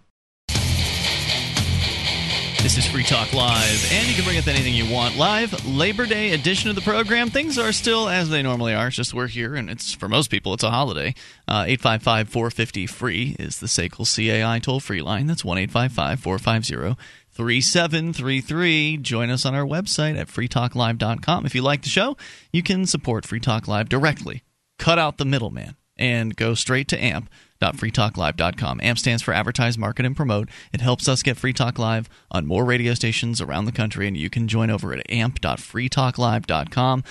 [2.65, 5.17] This is Free Talk Live, and you can bring up anything you want.
[5.17, 7.29] Live Labor Day edition of the program.
[7.29, 8.87] Things are still as they normally are.
[8.87, 11.13] It's just we're here, and it's for most people, it's a holiday.
[11.47, 15.27] Uh, 855 450 free is the SACL CAI toll free line.
[15.27, 18.97] That's 1 855 450 3733.
[18.97, 21.45] Join us on our website at freetalklive.com.
[21.45, 22.17] If you like the show,
[22.51, 24.41] you can support Free Talk Live directly.
[24.79, 27.29] Cut out the middleman and go straight to AMP
[27.61, 28.81] freetalklive.com.
[28.81, 30.49] AMP stands for Advertise, Market, and Promote.
[30.73, 34.15] It helps us get Free Talk Live on more radio stations around the country, and
[34.17, 37.03] you can join over at amp.freetalklive.com.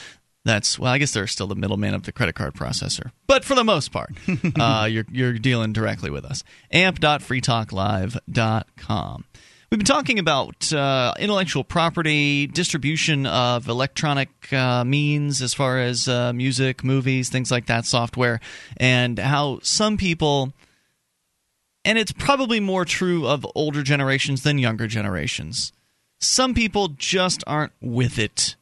[0.44, 3.54] That's well, I guess they're still the middleman of the credit card processor, but for
[3.54, 4.12] the most part,
[4.60, 6.44] uh, you're you're dealing directly with us.
[6.70, 9.24] amp.freetalklive.com.
[9.70, 16.06] We've been talking about uh, intellectual property, distribution of electronic uh, means as far as
[16.06, 18.40] uh, music, movies, things like that, software,
[18.76, 20.52] and how some people,
[21.84, 25.72] and it's probably more true of older generations than younger generations,
[26.20, 28.56] some people just aren't with it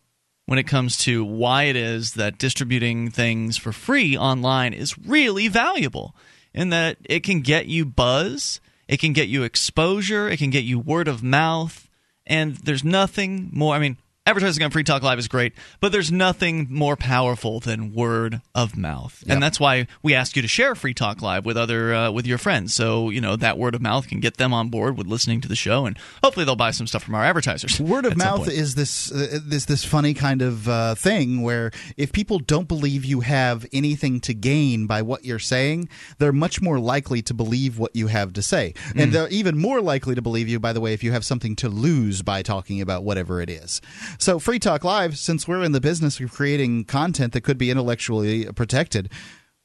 [0.47, 5.49] when it comes to why it is that distributing things for free online is really
[5.49, 6.15] valuable
[6.55, 8.61] in that it can get you buzz,
[8.93, 11.89] it can get you exposure, it can get you word of mouth,
[12.27, 13.75] and there's nothing more.
[13.75, 17.93] I mean, advertising on Free Talk Live is great, but there's nothing more powerful than
[17.93, 19.35] word of mouth, Yep.
[19.35, 22.25] and that's why we ask you to share Free Talk Live with other uh, with
[22.25, 22.73] your friends.
[22.73, 25.49] So you know that word of mouth can get them on board with listening to
[25.49, 27.81] the show, and hopefully they'll buy some stuff from our advertisers.
[27.93, 32.13] Word of mouth is this uh, this this funny kind of uh, thing where if
[32.13, 35.89] people don't believe you have anything to gain by what you're saying,
[36.19, 39.13] they're much more likely to believe what you have to say, and Mm.
[39.13, 40.61] they're even more likely to believe you.
[40.61, 43.81] By the way, if you have something to lose by talking about whatever it is.
[44.19, 47.71] So Free Talk Live, since we're in the business of creating content that could be
[47.71, 49.11] intellectually protected.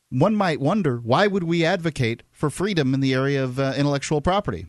[0.10, 4.22] One might wonder why would we advocate for freedom in the area of uh, intellectual
[4.22, 4.68] property?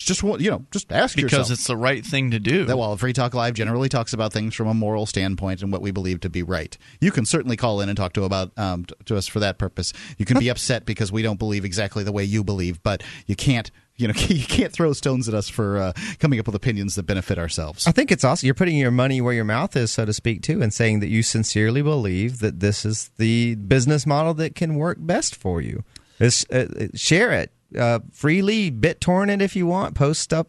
[0.00, 1.50] Just one- you know, just ask yourself because yourself.
[1.50, 2.64] it's the right thing to do.
[2.64, 5.82] That while Free Talk Live generally talks about things from a moral standpoint and what
[5.82, 8.86] we believe to be right, you can certainly call in and talk to about um,
[9.04, 9.92] to us for that purpose.
[10.16, 13.36] You can be upset because we don't believe exactly the way you believe, but you
[13.36, 13.70] can't.
[13.96, 17.02] You know, you can't throw stones at us for uh, coming up with opinions that
[17.02, 17.86] benefit ourselves.
[17.86, 18.46] I think it's awesome.
[18.46, 21.08] You're putting your money where your mouth is, so to speak, too, and saying that
[21.08, 25.84] you sincerely believe that this is the business model that can work best for you.
[26.18, 29.94] It's, uh, share it uh, freely, BitTorrent it if you want.
[29.94, 30.48] Post up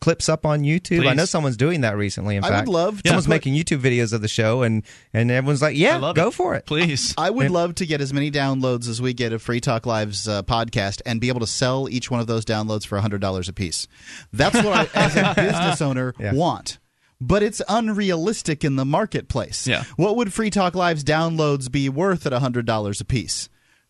[0.00, 1.06] clips up on YouTube.
[1.06, 2.36] I know someone's doing that recently.
[2.36, 4.82] In I would love to someone's put- making YouTube videos of the show, and
[5.12, 6.34] and everyone's like, "Yeah, go it.
[6.34, 7.14] for it." please.
[7.16, 10.26] I would love to get as many downloads as we get of Free Talk Live's
[10.28, 13.52] uh, podcast and be able to sell each one of those downloads for $100 a
[13.52, 13.86] piece.
[14.32, 16.32] That's what I, as a business owner, Yeah.
[16.32, 16.78] want.
[17.20, 19.66] But it's unrealistic in the marketplace.
[19.66, 19.84] Yeah.
[19.96, 23.48] What would Free Talk Live's downloads be worth at $100 a piece?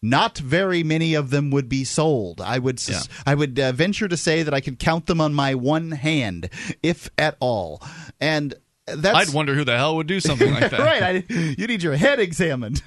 [0.09, 2.41] Not very many of them would be sold.
[2.41, 5.35] I would sus- I would uh, venture to say that I could count them on
[5.35, 6.49] my one hand,
[6.83, 7.83] if at all.
[8.21, 8.55] And
[8.87, 10.79] that's I'd wonder who the hell would do something like that.
[10.79, 11.25] right.
[11.29, 12.83] I, you need your head examined.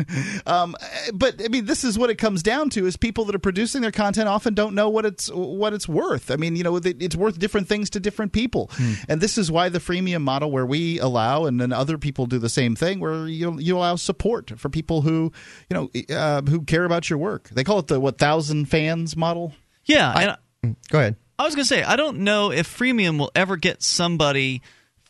[0.45, 0.75] Um,
[1.13, 3.81] but I mean, this is what it comes down to: is people that are producing
[3.81, 6.31] their content often don't know what it's what it's worth.
[6.31, 8.71] I mean, you know, it's worth different things to different people,
[9.07, 12.39] and this is why the freemium model, where we allow, and then other people do
[12.39, 15.31] the same thing, where you you allow support for people who
[15.69, 17.49] you know uh, who care about your work.
[17.49, 19.53] They call it the what thousand fans model.
[19.85, 21.15] Yeah, and Go ahead.
[21.37, 24.61] I was gonna say I don't know if freemium will ever get somebody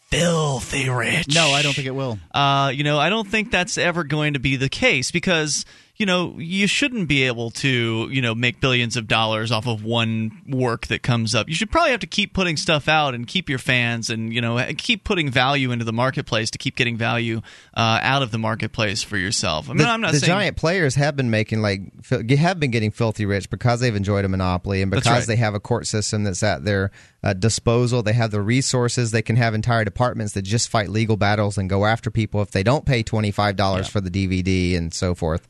[0.09, 1.33] filthy rich.
[1.33, 2.19] No, I don't think it will.
[2.33, 5.65] Uh, you know, I don't think that's ever going to be the case because
[5.99, 9.83] you know you shouldn't be able to you know make billions of dollars off of
[9.83, 11.49] one work that comes up.
[11.49, 14.39] You should probably have to keep putting stuff out and keep your fans and you
[14.39, 17.41] know keep putting value into the marketplace to keep getting value
[17.73, 19.69] uh, out of the marketplace for yourself.
[19.69, 22.71] I mean, the, I'm not the saying giant players have been making like have been
[22.71, 25.27] getting filthy rich because they've enjoyed a monopoly and because right.
[25.27, 26.91] they have a court system that's at their
[27.23, 28.03] uh, disposal.
[28.03, 29.11] They have the resources.
[29.11, 32.51] They can have entire departments that just fight legal battles and go after people if
[32.51, 35.45] they don't pay twenty five dollars for the DVD and so forth.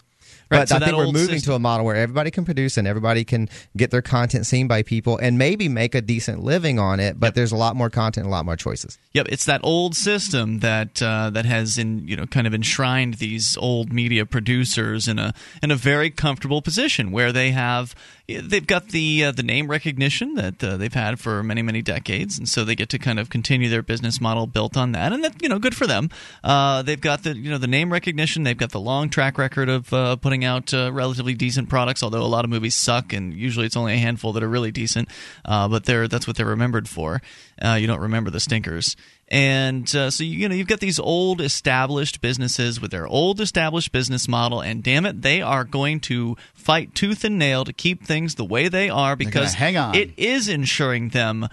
[0.51, 2.77] Right, but so I think we're moving system- to a model where everybody can produce
[2.77, 6.80] and everybody can get their content seen by people and maybe make a decent living
[6.80, 7.19] on it.
[7.19, 8.97] But there's a lot more content, a lot more choices.
[9.13, 13.15] Yep, it's that old system that uh, that has in you know kind of enshrined
[13.15, 17.93] these old media producers in a in a very comfortable position where they have
[18.38, 22.38] they've got the uh, the name recognition that uh, they've had for many many decades,
[22.38, 25.23] and so they get to kind of continue their business model built on that, and
[25.23, 26.10] that you know good for them.
[26.43, 29.69] Uh, they've got the you know the name recognition, they've got the long track record
[29.69, 33.34] of uh, putting out uh, relatively decent products, although a lot of movies suck, and
[33.34, 35.10] usually it's only a handful that are really decent.
[35.45, 37.22] Uh, but they're that's what they're remembered for.
[37.64, 38.95] Uh, you don't remember the stinkers.
[39.27, 43.91] And uh, so you know you've got these old established businesses with their old established
[43.91, 48.03] business model, and damn it, they are going to fight tooth and nail to keep
[48.03, 49.94] things the way they are because hang on.
[49.94, 51.48] it is ensuring them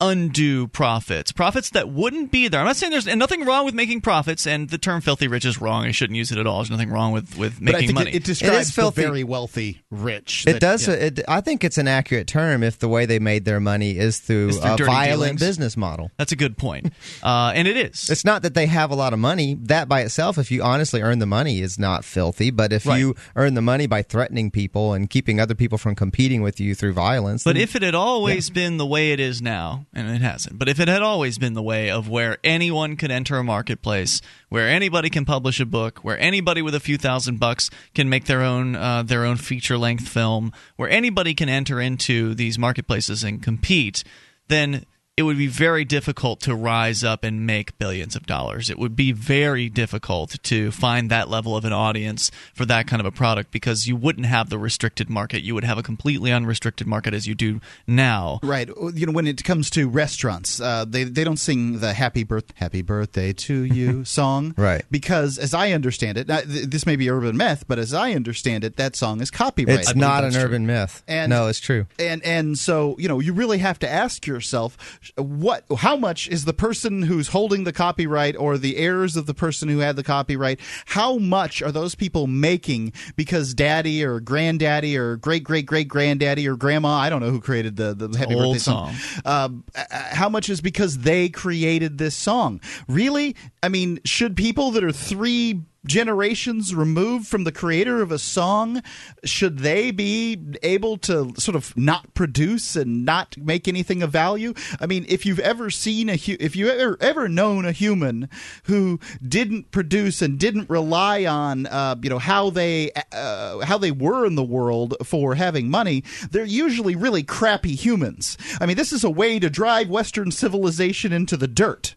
[0.00, 2.60] undue profits, profits that wouldn't be there.
[2.60, 5.44] I'm not saying there's and nothing wrong with making profits, and the term "filthy rich"
[5.44, 5.84] is wrong.
[5.84, 6.58] I shouldn't use it at all.
[6.58, 8.10] There's nothing wrong with with But I making think money.
[8.10, 9.02] it, it describes the filthy.
[9.02, 10.44] very wealthy rich.
[10.46, 10.86] It does.
[10.86, 10.94] yeah.
[10.94, 14.18] It, I think it's an accurate term if the way they made their money is
[14.20, 15.40] through, Is through a violent dealings.
[15.40, 16.10] business model.
[16.16, 16.92] That's a good point,
[17.22, 18.08] uh, and it is.
[18.10, 19.54] It's not that they have a lot of money.
[19.62, 22.50] That by itself, if you honestly earn the money, is not filthy.
[22.50, 22.98] But if Right.
[22.98, 26.74] you earn the money by threatening people and keeping other people from competing with you
[26.74, 30.08] through violence, But then- if it had always been the way it is now, and
[30.10, 33.36] it hasn't, but if it had always been the way of where anyone could enter
[33.36, 37.70] a marketplace, where anybody can publish a book, where anybody with a few thousand bucks
[37.94, 42.34] can make their own uh, their own feature length film, where anybody can enter into
[42.34, 44.04] these marketplaces and compete,
[44.48, 44.84] then
[45.18, 48.70] it would be very difficult to rise up and make billions of dollars.
[48.70, 53.00] It would be very difficult to find that level of an audience for that kind
[53.00, 55.42] of a product because you wouldn't have the restricted market.
[55.42, 58.38] You would have a completely unrestricted market as you do now.
[58.44, 58.68] Right.
[58.68, 62.52] You know, when it comes to restaurants, uh, they they don't sing the "Happy Birth
[62.54, 64.84] Happy Birthday to You" song, right?
[64.88, 68.62] Because as I understand it, th- this may be urban myth, but as I understand
[68.62, 69.80] it, that song is copyrighted.
[69.80, 71.02] It's not an urban myth.
[71.08, 71.86] And, no, it's true.
[71.98, 74.76] And and so you know, you really have to ask yourself
[75.16, 79.34] what how much is the person who's holding the copyright or the heirs of the
[79.34, 84.96] person who had the copyright how much are those people making because daddy or granddaddy
[84.96, 88.34] or great great great granddaddy or grandma i don't know who created the the happy
[88.34, 89.64] Old birthday song, song.
[89.74, 92.60] Uh, how much is because they created this song?
[92.88, 93.36] Really?
[93.62, 98.82] I mean should people that are three generations removed from the creator of a song,
[99.24, 104.54] should they be able to sort of not produce and not make anything of value?
[104.80, 108.28] I mean, if you've ever seen a if you ever ever known a human
[108.64, 113.90] who didn't produce and didn't rely on uh, you know how they uh, how they
[113.90, 118.36] were in the world for having money, they're usually really crappy humans.
[118.60, 121.96] I mean, this is a way to drive Western civilization into the dirt.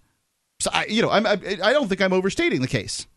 [0.61, 3.07] So I, you know, I'm, I, I don't think I'm overstating the case.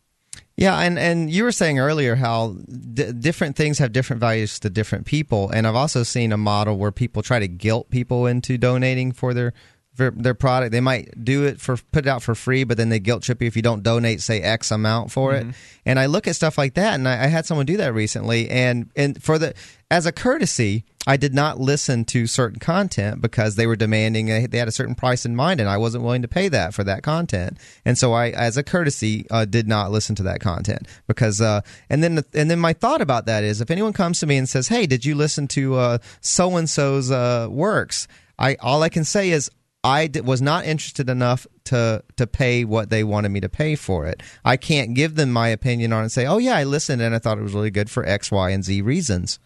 [0.57, 4.71] Yeah, and, and you were saying earlier how d- different things have different values to
[4.71, 8.57] different people, and I've also seen a model where people try to guilt people into
[8.57, 9.53] donating for their
[9.95, 10.71] for their product.
[10.71, 13.43] They might do it for put it out for free, but then they guilt trip
[13.43, 15.51] you if you don't donate, say X amount for mm-hmm.
[15.51, 15.57] it.
[15.87, 18.49] And I look at stuff like that, and I, I, had someone do that recently,
[18.49, 19.55] and and for the
[19.91, 24.59] as a courtesy, I did not listen to certain content because they were demanding they
[24.59, 27.03] had a certain price in mind, and I wasn't willing to pay that for that
[27.03, 27.59] content.
[27.85, 31.41] And so I, as a courtesy, uh, did not listen to that content because.
[31.41, 31.61] Uh,
[31.91, 34.49] and then and then my thought about that is, if anyone comes to me and
[34.49, 37.11] says, "Hey, did you listen to so and so's
[37.51, 38.09] works?"
[38.39, 39.51] I all I can say is
[39.83, 44.07] I was not interested enough to to pay what they wanted me to pay for
[44.07, 44.23] it.
[44.45, 47.15] I can't give them my opinion on it and say, "Oh yeah, I listened and
[47.15, 49.39] I thought it was really good for X, Y, and Z reasons."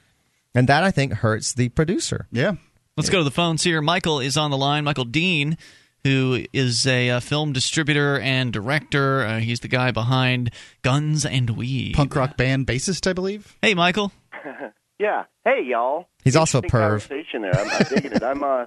[0.58, 2.26] And that I think hurts the producer.
[2.32, 2.54] Yeah.
[2.96, 3.80] Let's go to the phones here.
[3.80, 4.82] Michael is on the line.
[4.82, 5.56] Michael Dean,
[6.02, 9.22] who is a, a uh, film distributor and director.
[9.22, 10.50] Uh, he's the guy behind
[10.82, 13.56] Guns and Weed, punk rock band bassist, I believe.
[13.62, 14.10] Hey, Michael.
[14.98, 15.26] yeah.
[15.44, 16.08] Hey, y'all.
[16.24, 16.70] He's also a perv.
[16.70, 17.54] Conversation there.
[17.54, 18.22] I'm, I'm digging it.
[18.24, 18.64] I'm uh,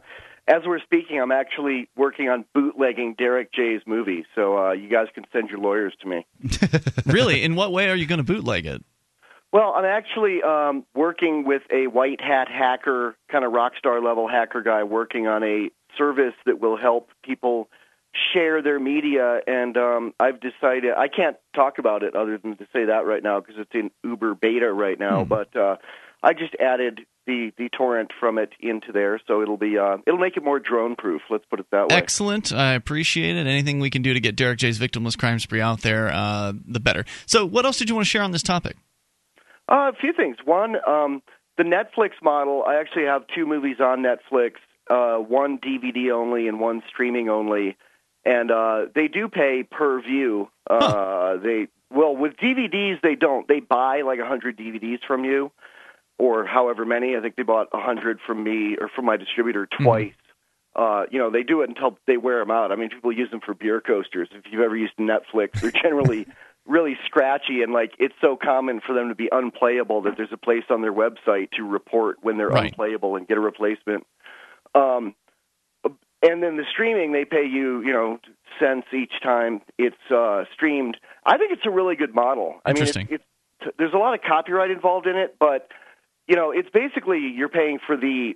[0.48, 5.08] as we're speaking, I'm actually working on bootlegging Derrick J's movie, so uh, you guys
[5.14, 6.26] can send your lawyers to me.
[7.06, 7.44] really?
[7.44, 8.82] In what way are you going to bootleg it?
[9.52, 14.28] Well, I'm actually um, working with a white hat hacker, kind of rock star level
[14.28, 17.70] hacker guy, working on a service that will help people
[18.34, 19.40] share their media.
[19.46, 23.22] And um, I've decided I can't talk about it other than to say that right
[23.22, 25.24] now because it's in Uber beta right now.
[25.24, 25.30] Hmm.
[25.30, 25.76] But uh,
[26.24, 30.20] I just added the the torrent from it into there, so it'll be uh, it'll
[30.20, 31.22] make it more drone proof.
[31.30, 31.96] Let's put it that way.
[31.96, 32.54] Excellent.
[32.54, 33.48] I appreciate it.
[33.48, 36.80] Anything we can do to get Derrick J's victimless crime spree out there, uh, the
[36.80, 37.06] better.
[37.26, 38.78] So, what else did you want to share on this topic?
[39.70, 40.38] Uh, a few things.
[40.44, 41.22] One, um,
[41.58, 42.64] the Netflix model.
[42.66, 44.54] I actually have two movies on Netflix.
[44.90, 47.78] Uh, one DVD only and one streaming only,
[48.26, 50.50] and uh, they do pay per view.
[50.70, 51.38] Uh, huh.
[51.42, 53.48] They well with DVDs they don't.
[53.48, 55.52] They buy like a hundred DVDs from you
[56.18, 57.16] or however many.
[57.16, 59.84] I think they bought a hundred from me or from my distributor hmm.
[59.84, 60.08] twice.
[60.08, 60.18] Mm-hmm.
[60.74, 62.72] Uh, you know, they do it until they wear them out.
[62.72, 64.30] I mean, people use them for beer coasters.
[64.32, 66.28] If you've ever used Netflix, they're generally
[66.68, 70.38] really scratchy and like it's so common for them to be unplayable that there's a
[70.38, 72.66] place on their website to report when they're right.
[72.66, 74.06] unplayable and get a replacement.
[74.76, 75.16] Um,
[76.24, 78.20] and then the streaming, they pay you, you know,
[78.60, 80.98] cents each time it's uh, streamed.
[81.26, 82.62] I think it's a really good model.
[82.64, 83.24] I mean, it's, it's,
[83.78, 85.68] there's a lot of copyright involved in it, but
[86.28, 88.34] you know, it's basically you're paying for the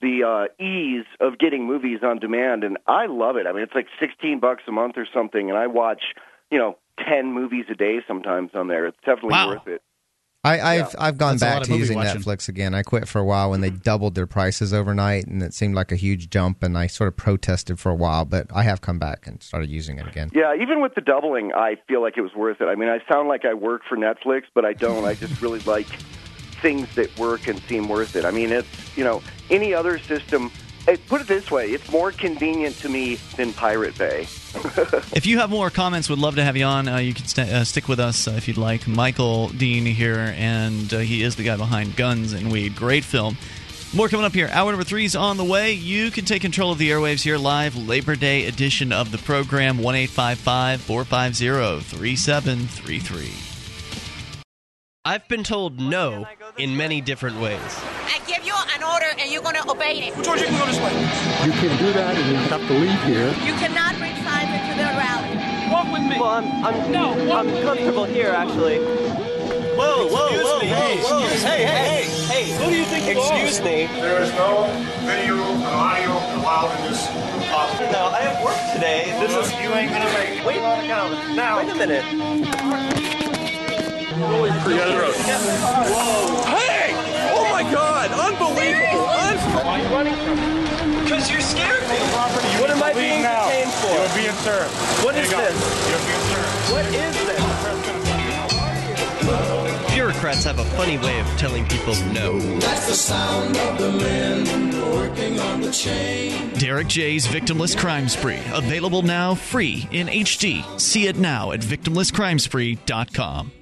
[0.00, 3.46] the uh, ease of getting movies on demand, and I love it.
[3.46, 6.02] I mean, it's like sixteen bucks a month or something, and I watch
[6.50, 8.86] you know ten movies a day sometimes on there.
[8.86, 9.48] It's definitely wow.
[9.50, 9.82] worth it.
[10.46, 11.04] I, have yeah.
[11.04, 12.20] I've gone That's back to using watching.
[12.20, 12.74] Netflix again.
[12.74, 15.90] I quit for a while when they doubled their prices overnight, and it seemed like
[15.90, 16.62] a huge jump.
[16.62, 19.70] And I sort of protested for a while, but I have come back and started
[19.70, 20.30] using it again.
[20.32, 22.66] Yeah, even with the doubling, I feel like it was worth it.
[22.66, 25.04] I mean, I sound like I work for Netflix, but I don't.
[25.04, 25.88] I just really like
[26.62, 28.24] things that work and seem worth it.
[28.24, 30.50] I mean, it's you know any other system.
[30.88, 34.20] It, put it this way: it's more convenient to me than Pirate Bay.
[35.14, 36.88] if you have more comments, would love to have you on.
[36.88, 38.86] Uh, you can st- uh, stick with us uh, if you'd like.
[38.86, 42.76] Michael Dean here, and uh, he is the guy behind Guns and Weed.
[42.76, 43.36] Great film.
[43.94, 44.48] More coming up here.
[44.52, 45.72] Hour number three is on the way.
[45.72, 49.78] You can take control of the airwaves here live, Labor Day edition of the program,
[49.78, 50.78] 1 450
[51.96, 53.32] 3733.
[55.06, 56.26] I've been told no
[56.58, 57.60] in many different ways.
[57.60, 60.12] I give you an order and you're going to obey it.
[60.22, 60.92] George, you can go this way.
[61.48, 63.32] You can do that and you have to leave here.
[63.40, 65.32] You cannot bring signs into the rally.
[65.72, 66.20] Walk with me.
[66.20, 68.78] Well, I'm, I'm, no, I'm comfortable here, actually.
[69.76, 70.68] Whoa, whoa, whoa, me.
[70.68, 71.26] whoa, whoa.
[71.40, 72.44] Hey, hey, hey, hey.
[72.60, 73.64] Who do you think you Excuse are?
[73.64, 73.86] me.
[73.96, 74.68] There is no
[75.04, 77.06] video and audio allowed in this
[77.48, 77.92] hospital.
[77.92, 79.16] No, I have work today.
[79.20, 79.52] This is.
[79.60, 80.46] You ain't gonna make it.
[80.46, 81.58] Wait, now.
[81.58, 82.04] wait a minute.
[85.88, 86.42] Whoa.
[86.44, 86.75] Hey!
[87.58, 88.10] Oh my God!
[88.12, 89.08] Unbelievable!
[89.08, 91.00] Un- Why are you running from me?
[91.04, 91.96] Because you scared me.
[92.12, 92.48] Property.
[92.52, 93.48] you what am I being now.
[93.48, 93.96] detained for?
[93.96, 94.74] You're being served.
[95.02, 95.56] What There is you this?
[95.88, 96.70] You're being served.
[96.70, 97.40] What is this?
[99.94, 102.38] Bureaucrats have a funny way of telling people no.
[102.60, 104.44] That's the sound of the men
[104.94, 106.52] working on the chain.
[106.58, 108.38] Derrick J's Victimless Crime Spree.
[108.52, 110.62] Available now free in HD.
[110.78, 113.52] See it now at victimlesscrimespree.com.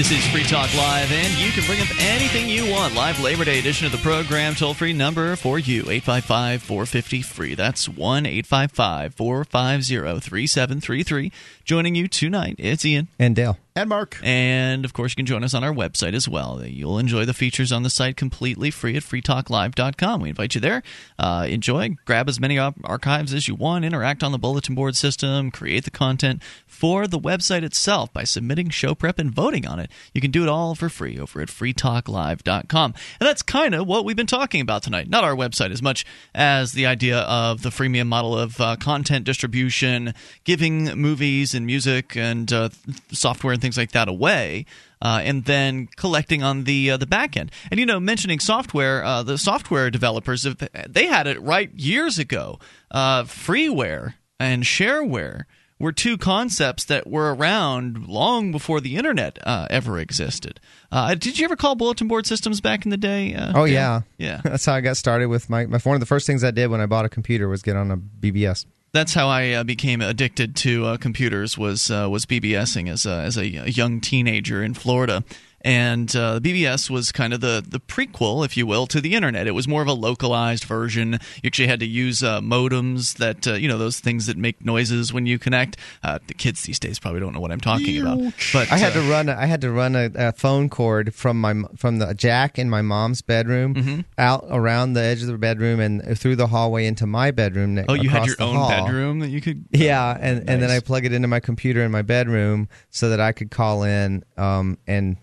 [0.00, 2.94] This is Free Talk Live, and you can bring up anything you want.
[2.94, 4.54] Live Labor Day edition of the program.
[4.54, 7.54] Toll free number for you 855 450 free.
[7.54, 11.32] That's 1 855 450 3733.
[11.64, 13.08] Joining you tonight, it's Ian.
[13.18, 13.58] And Dale.
[13.76, 14.18] And Mark.
[14.22, 16.64] And of course, you can join us on our website as well.
[16.64, 20.20] You'll enjoy the features on the site completely free at freetalklive.com.
[20.20, 20.82] We invite you there.
[21.18, 25.52] Uh, enjoy, grab as many archives as you want, interact on the bulletin board system,
[25.52, 29.90] create the content for the website itself by submitting show prep and voting on it.
[30.14, 32.94] You can do it all for free over at freetalklive.com.
[33.20, 35.08] And that's kind of what we've been talking about tonight.
[35.08, 39.24] Not our website as much as the idea of the freemium model of uh, content
[39.24, 42.70] distribution, giving movies and music and uh,
[43.12, 44.64] software and things like that away.
[45.02, 47.50] Uh, and then collecting on the uh, the back end.
[47.70, 50.56] And you know, mentioning software, uh, the software developers have
[50.88, 52.58] they had it right years ago.
[52.90, 55.44] Uh, freeware and shareware
[55.78, 60.60] were two concepts that were around long before the internet uh, ever existed.
[60.92, 63.34] Uh, did you ever call bulletin board systems back in the day?
[63.34, 63.72] Uh, Oh Dan?
[63.74, 64.40] yeah, yeah.
[64.44, 65.78] That's how I got started with my, my.
[65.78, 67.90] One of the first things I did when I bought a computer was get on
[67.90, 68.66] a BBS.
[68.92, 71.56] That's how I uh, became addicted to uh, computers.
[71.56, 75.24] Was uh, was BBSing as a, as a young teenager in Florida,
[75.62, 79.14] and uh, the BBS was kind of the the prequel, if you will, to the
[79.14, 79.46] internet.
[79.46, 81.12] It was more of a localized version.
[81.42, 84.64] You actually had to use uh, modems that uh, you know those things that make
[84.64, 85.76] noises when you connect.
[86.02, 88.18] Uh, the kids these days probably don't know what I'm talking about.
[88.52, 89.28] But I had uh, to run.
[89.28, 92.70] A, I had to run a, a phone cord from my from the jack in
[92.70, 94.00] my mom's bedroom Mm-hmm.
[94.18, 97.74] out around the edge of the bedroom and through the hallway into my bedroom.
[97.74, 98.68] ne- Oh, you had your own hall.
[98.68, 99.64] bedroom that you could.
[99.70, 103.20] Yeah, and, and then I plug it into my computer in my bedroom so that
[103.20, 105.16] I could call in um, and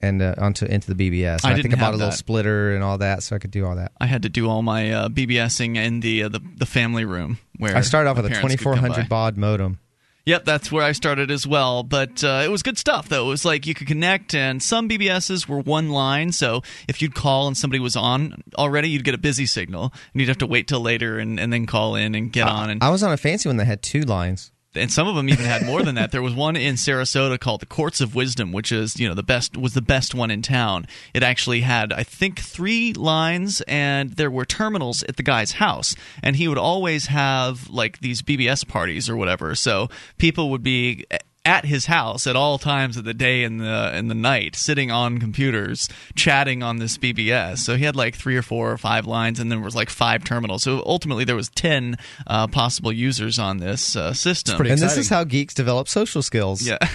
[0.00, 1.44] and uh, onto into the BBS.
[1.44, 2.16] I I, think I bought a little that.
[2.16, 3.92] splitter and all that, so I could do all that.
[4.00, 7.38] I had to do all my uh, BBSing in the, uh, the the family room
[7.58, 9.78] where I started off with a parents could come 2400 baud modem.
[10.26, 11.82] Yep, that's where I started as well.
[11.82, 13.26] But uh, it was good stuff, though.
[13.26, 16.32] It was like you could connect, and some BBSs were one line.
[16.32, 20.20] So if you'd call and somebody was on already, you'd get a busy signal, and
[20.20, 22.70] you'd have to wait till later and, and then call in and get on.
[22.70, 24.52] And I was on a fancy one that had two lines.
[24.74, 26.12] And some of them even had more than that.
[26.12, 29.22] There was one in Sarasota called the Courts of Wisdom, which is you know the
[29.22, 30.86] best was the best one in town.
[31.12, 35.94] It actually had I think three lines, and there were terminals at the guy's house,
[36.22, 39.54] and he would always have like these BBS parties or whatever.
[39.54, 39.88] So
[40.18, 41.04] people would be
[41.44, 44.90] at his house at all times of the day and the and the night, sitting
[44.90, 47.58] on computers, chatting on this BBS.
[47.58, 49.88] So he had like three or four or five lines, and then there was like
[49.90, 50.62] five terminals.
[50.64, 51.96] So ultimately, there was ten
[52.26, 54.60] uh, possible users on this uh, system.
[54.60, 56.62] and this is how geeks develop social skills.
[56.62, 56.78] Yeah.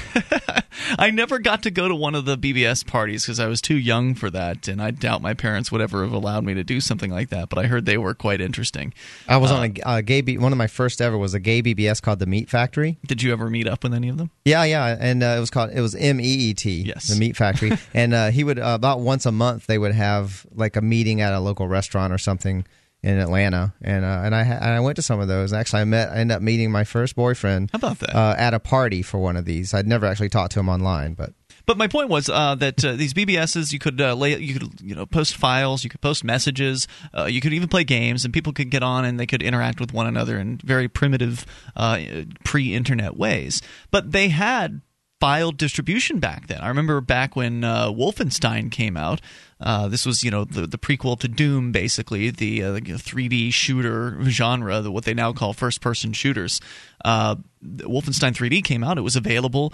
[0.99, 3.77] I never got to go to one of the BBS parties because I was too
[3.77, 6.79] young for that, and I doubt my parents would ever have allowed me to do
[6.81, 7.49] something like that.
[7.49, 8.93] But I heard they were quite interesting.
[9.27, 10.21] I was Uh, on a, a gay.
[10.21, 12.97] B, one of my first ever was a gay BBS called the Meat Factory.
[13.07, 14.29] Did you ever meet up with any of them?
[14.45, 16.83] Yeah, yeah, and uh, it was called it was M E E T.
[16.83, 17.07] Yes.
[17.07, 20.45] the Meat Factory, and uh, he would uh, about once a month they would have
[20.53, 22.63] like a meeting at a local restaurant or something
[23.01, 25.51] in Atlanta, and uh, and I and I went to some of those.
[25.51, 27.71] Actually, I met I ended up meeting my first boyfriend.
[27.71, 28.15] How about that?
[28.15, 29.73] Uh, at a party for one of these.
[29.73, 31.33] I'd never actually talked to him online, but
[31.65, 34.81] But my point was uh, that uh, these BBSs, you could uh, lay, you could
[34.81, 36.87] you know post files, you could post messages,
[37.17, 39.79] uh, you could even play games, and people could get on and they could interact
[39.79, 41.99] with one another in very primitive, uh,
[42.43, 43.61] pre-internet ways.
[43.91, 44.81] But they had
[45.19, 46.59] file distribution back then.
[46.61, 49.21] I remember back when uh, Wolfenstein came out.
[49.59, 54.21] Uh, this was, you know, the, the prequel to Doom, basically the uh, 3D shooter
[54.25, 56.59] genre, the, what they now call first-person shooters.
[57.03, 58.97] Uh, Wolfenstein 3D came out.
[58.97, 59.73] It was available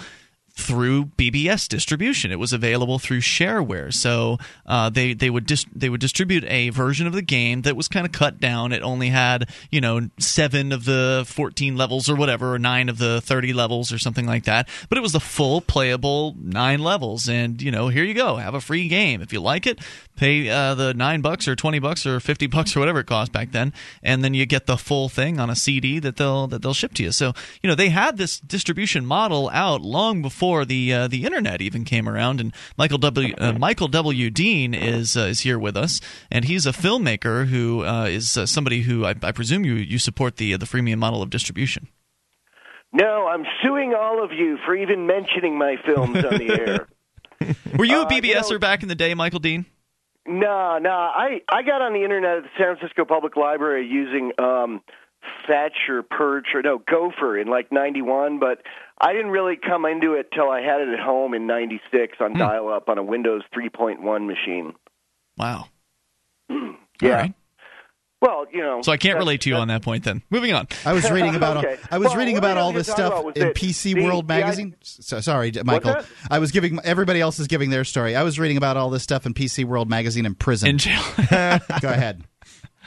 [0.62, 2.32] through BBS distribution.
[2.32, 6.70] It was available through shareware, so uh, they they would dis- they would distribute a
[6.70, 8.72] version of the game that was kind of cut down.
[8.72, 13.00] It only had you know seven of the fourteen levels or whatever, or nine of
[13.00, 14.70] the thirty levels or something like that.
[14.88, 18.54] But it was the full playable nine levels, and you know here you go, have
[18.54, 19.80] a free game if you like it.
[20.16, 23.32] Pay uh, the nine bucks or twenty bucks or fifty bucks or whatever it cost
[23.32, 23.74] back then,
[24.04, 26.94] and then you get the full thing on a CD that they'll that they'll ship
[26.96, 27.12] to you.
[27.12, 27.34] So
[27.64, 31.84] you know they had this distribution model out long before the uh, the internet even
[31.84, 32.40] came around.
[32.40, 33.34] And Michael W.
[33.38, 34.30] Uh, Michael W.
[34.30, 36.00] Dean is uh, is here with us,
[36.30, 40.00] and he's a filmmaker who uh, is uh, somebody who I, I presume you you
[40.00, 41.88] support the uh, the freemium model of distribution.
[42.94, 46.88] No, I'm suing all of you for even mentioning my films on the air.
[47.78, 49.66] Were you a BBSer you know- back in the day, Michael Dean?
[50.28, 50.92] No, no.
[50.92, 54.82] I I got on the internet at the San Francisco Public Library using um
[55.48, 58.62] Fetch or Perch or no Gopher in like '91, but
[59.00, 62.32] I didn't really come into it till I had it at home in '96 on
[62.32, 62.38] hmm.
[62.38, 64.74] dial-up on a Windows 3.1 machine.
[65.38, 65.66] Wow.
[67.02, 67.10] Yeah.
[67.10, 67.34] All right.
[68.22, 68.84] Well, you know.
[68.84, 70.04] So I can't relate to you on that point.
[70.04, 70.68] Then moving on.
[70.86, 71.78] I was reading about Okay.
[71.90, 74.34] I was Well, reading about all this stuff about in that PC the- World the
[74.36, 74.76] idea- magazine.
[74.82, 75.96] So, sorry, Michael.
[76.30, 78.16] I was giving everybody else is giving their story.
[78.16, 80.70] I was reading about all this stuff in PC World magazine in prison.
[80.70, 81.02] In jail.
[81.18, 82.24] Go ahead.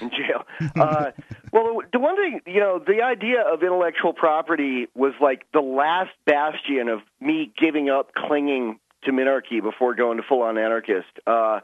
[0.00, 0.44] In jail.
[0.76, 1.10] Uh,
[1.52, 6.10] well, the one thing, you know, the idea of intellectual property was like the last
[6.26, 11.06] bastion of me giving up clinging to minarchy before going to full on anarchist.
[11.26, 11.60] Uh,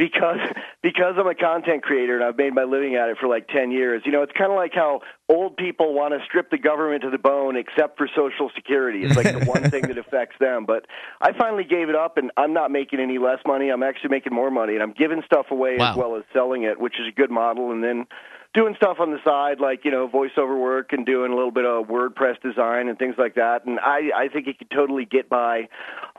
[0.00, 0.38] because
[0.82, 3.70] because I'm a content creator and I've made my living at it for like 10
[3.70, 4.02] years.
[4.06, 7.10] You know, it's kind of like how old people want to strip the government to
[7.10, 9.04] the bone except for social security.
[9.04, 10.64] It's like the one thing that affects them.
[10.64, 10.86] But
[11.20, 13.68] I finally gave it up and I'm not making any less money.
[13.68, 15.90] I'm actually making more money and I'm giving stuff away Wow.
[15.92, 18.06] as well as selling it, which is a good model and then
[18.54, 21.64] doing stuff on the side like, you know, voiceover work and doing a little bit
[21.64, 23.64] of WordPress design and things like that.
[23.64, 25.68] And I I think it could totally get by.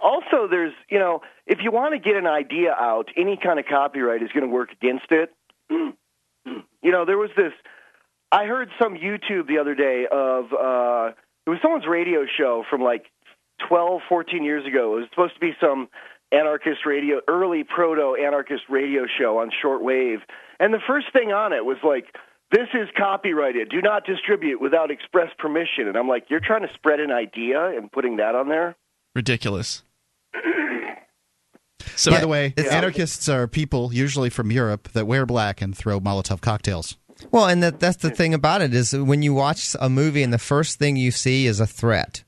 [0.02, 3.66] Also there's, you know, if you want to get an idea out, any kind of
[3.66, 5.34] copyright is going to work against it.
[5.70, 7.54] you know, there was this.
[8.32, 11.12] I heard some YouTube the other day of uh,
[11.46, 13.06] it was someone's radio show from like
[13.68, 14.96] 12, 14 years ago.
[14.96, 15.90] It was supposed to be some
[16.32, 20.22] anarchist radio, early proto anarchist radio show on shortwave,
[20.62, 22.06] and the first thing on it was like.
[22.54, 23.70] This is copyrighted.
[23.70, 25.88] Do not distribute without express permission.
[25.88, 28.76] And I'm like, you're trying to spread an idea and putting that on there?
[29.16, 29.84] Ridiculous.
[31.96, 36.00] So By the way, anarchists are people usually from Europe that wear black and throw
[36.00, 36.98] Molotov cocktails.
[37.32, 40.34] Well, and that, that's the thing about it is when you watch a movie and
[40.34, 42.24] the first thing you see is a threat.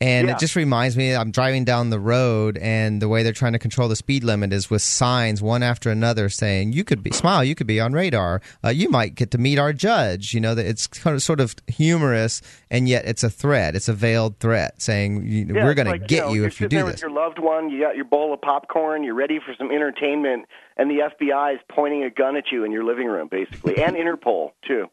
[0.00, 0.34] And Yeah.
[0.34, 3.58] it just reminds me, I'm driving down the road, and the way they're trying to
[3.58, 7.42] control the speed limit is with signs one after another saying, "You could be smile,
[7.42, 8.40] you could be on radar.
[8.64, 11.40] Uh, you might get to meet our judge." You know that it's kind of sort
[11.40, 13.74] of humorous, and yet it's a threat.
[13.74, 16.60] It's a veiled threat saying, you Yeah, "We're going to like, get know, you if
[16.60, 19.02] you sitting there do with this." Your loved one, you got your bowl of popcorn,
[19.02, 20.46] you're ready for some entertainment,
[20.76, 23.96] and the FBI is pointing a gun at you in your living room, basically, and
[23.96, 24.86] Interpol too.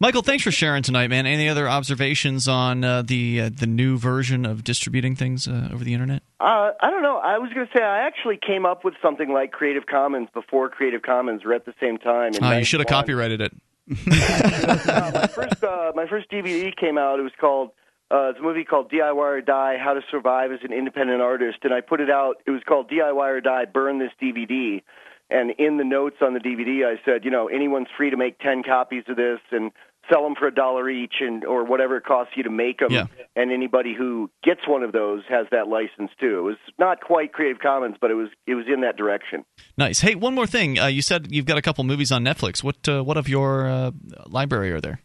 [0.00, 1.26] Michael, thanks for sharing tonight, man.
[1.26, 5.82] Any other observations on uh, the uh, the new version of distributing things uh, over
[5.82, 6.22] the internet?
[6.38, 7.16] Uh, I don't know.
[7.16, 10.68] I was going to say I actually came up with something like Creative Commons before
[10.68, 12.34] Creative Commons, were at the same time.
[12.34, 13.52] in Oh, you should have copyrighted it.
[14.06, 17.18] my first uh, my first DVD came out.
[17.18, 17.70] It was called
[18.10, 21.58] uh, it's a movie called DIY or Die: How to Survive as an Independent Artist,
[21.64, 22.36] and I put it out.
[22.46, 24.82] It was called DIY or Die: Burn This DVD.
[25.30, 28.38] And in the notes on the DVD, I said, you know, anyone's free to make
[28.38, 29.72] ten copies of this and
[30.10, 32.92] sell them for a dollar each, and or whatever it costs you to make them.
[32.92, 33.06] Yeah.
[33.36, 36.38] And anybody who gets one of those has that license too.
[36.38, 39.44] It was not quite Creative Commons, but it was it was in that direction.
[39.76, 40.00] Nice.
[40.00, 40.78] Hey, one more thing.
[40.78, 42.62] Uh, you said you've got a couple movies on Netflix.
[42.62, 43.90] What uh, what of your uh,
[44.26, 45.00] library are there?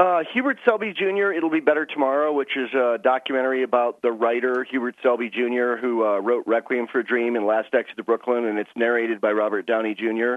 [0.00, 1.32] Uh, Hubert Selby Jr.
[1.32, 5.76] It'll be better tomorrow, which is a documentary about the writer Hubert Selby Jr.
[5.78, 9.20] who uh, wrote Requiem for a Dream and Last Exit to Brooklyn, and it's narrated
[9.20, 10.36] by Robert Downey Jr.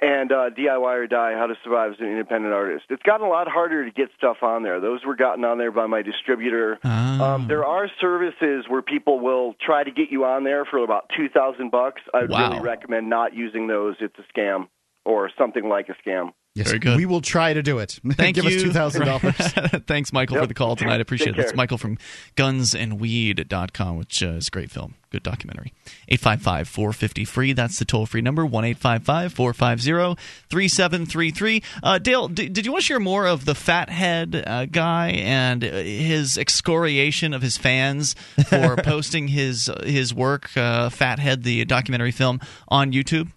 [0.00, 2.84] And uh, DIY or Die: How to Survive as an Independent Artist.
[2.90, 4.80] It's gotten a lot harder to get stuff on there.
[4.80, 6.78] Those were gotten on there by my distributor.
[6.84, 11.10] Um, there are services where people will try to get you on there for about
[11.16, 12.00] two thousand bucks.
[12.14, 12.50] I would Wow.
[12.50, 13.96] really recommend not using those.
[14.00, 14.68] It's a scam
[15.04, 16.30] or something like a scam.
[16.54, 16.96] Yes, Very good.
[16.96, 18.00] We will try to do it.
[18.12, 18.56] Thank Give you.
[18.56, 19.36] us two thousand dollars.
[19.86, 20.94] Thanks, Michael, for the call tonight.
[20.96, 21.48] I appreciate Take it.
[21.48, 21.54] It's.
[21.54, 21.98] Michael from
[22.36, 24.94] gunsandweed.com, which uh, is a great film.
[25.10, 25.72] Good documentary.
[26.08, 27.52] 855 450 free.
[27.52, 30.20] That's the toll free number 1 855 450
[30.50, 31.62] 3733.
[31.82, 35.10] Uh, Dale, d- did you want to share more of the Fat Head uh, guy
[35.10, 38.14] and uh, his excoriation of his fans
[38.48, 43.30] for posting his his work, uh, Fat Head, the documentary film, on YouTube?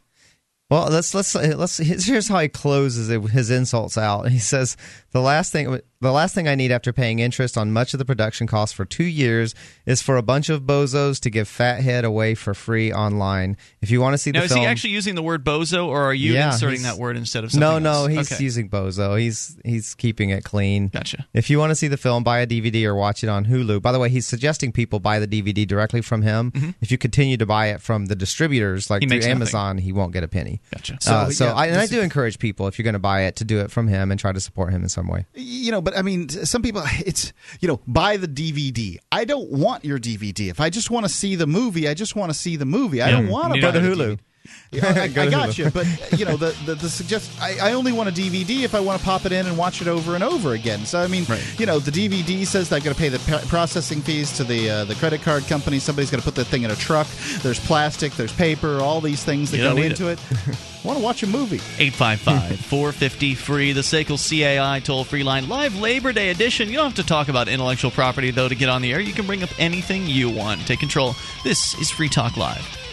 [0.72, 1.78] Well, let's let's let's.
[1.80, 4.30] Here's how he closes his insults out.
[4.30, 4.78] He says
[5.12, 8.06] the last thing The last thing I need after paying interest on much of the
[8.06, 9.54] production costs for two years
[9.86, 13.56] is for a bunch of bozos to give Fat Head away for free online.
[13.82, 15.86] If you want to see now, the is film, he actually using the word bozo,
[15.88, 18.10] or are you Yeah, inserting that word instead of something no, no, else?
[18.10, 18.44] he's Okay.
[18.44, 19.20] using bozo.
[19.20, 20.88] He's he's keeping it clean.
[20.88, 21.28] Gotcha.
[21.34, 23.82] If you want to see the film, buy a DVD or watch it on Hulu.
[23.82, 26.74] By the way, he's suggesting people buy the DVD directly from him.
[26.82, 29.04] If you continue to buy it from the distributors, like Mm-hmm.
[29.04, 29.38] He through makes nothing.
[29.38, 30.62] Amazon, he won't get a penny.
[30.74, 30.98] Gotcha.
[31.00, 33.00] So, So, so yeah, I, and I this do encourage people if you're going to
[33.00, 35.26] buy it to do it from him and try to support him in some way.
[35.36, 39.50] you know but i mean some people it's you know buy the dvd i don't
[39.52, 42.38] want your dvd if i just want to see the movie i just want to
[42.38, 44.14] see the movie i don't want to buy the Hulu.
[44.16, 44.20] DVD.
[44.74, 45.86] Yeah, I, I got you, but
[46.18, 47.30] you know the the, the suggest.
[47.42, 49.82] I, I only want a DVD if I want to pop it in and watch
[49.82, 50.86] it over and over again.
[50.86, 51.26] So I mean,
[51.58, 54.46] you know, the DVD says that I'm going to pay the p- processing fees to
[54.46, 55.78] the uh, the credit card company.
[55.80, 57.08] Somebody's going to put the thing in a truck.
[57.42, 58.14] There's plastic.
[58.14, 58.80] There's paper.
[58.80, 60.20] All these things that go into it.
[60.84, 61.62] want to watch a movie?
[61.78, 66.70] 855 450 free, the SACL CAI toll free line, live Labor Day edition.
[66.70, 69.00] You don't have to talk about intellectual property, though, to get on the air.
[69.00, 70.66] You can bring up anything you want.
[70.66, 71.16] Take control.
[71.44, 72.91] This is Free Talk Live.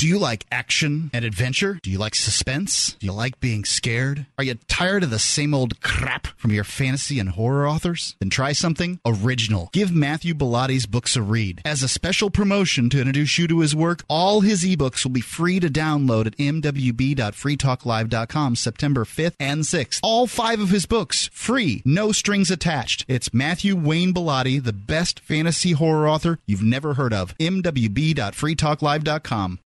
[0.00, 1.78] Do you like action and adventure?
[1.82, 2.96] Do you like suspense?
[2.98, 4.24] Do you like being scared?
[4.38, 8.16] Are you tired of the same old crap from your fantasy and horror authors?
[8.18, 9.68] Then try something original.
[9.74, 11.60] Give Matthew Bellatti's books a read.
[11.66, 15.20] As a special promotion to introduce you to his work, all his ebooks will be
[15.20, 20.00] free to download at mwb.freetalklive.com September 5th and 6th.
[20.02, 23.04] All five of his books, free, no strings attached.
[23.06, 27.36] It's Matthew Wayne Bellotti, the best fantasy horror author you've never heard of.
[27.36, 29.58] mwb.freetalklive.com.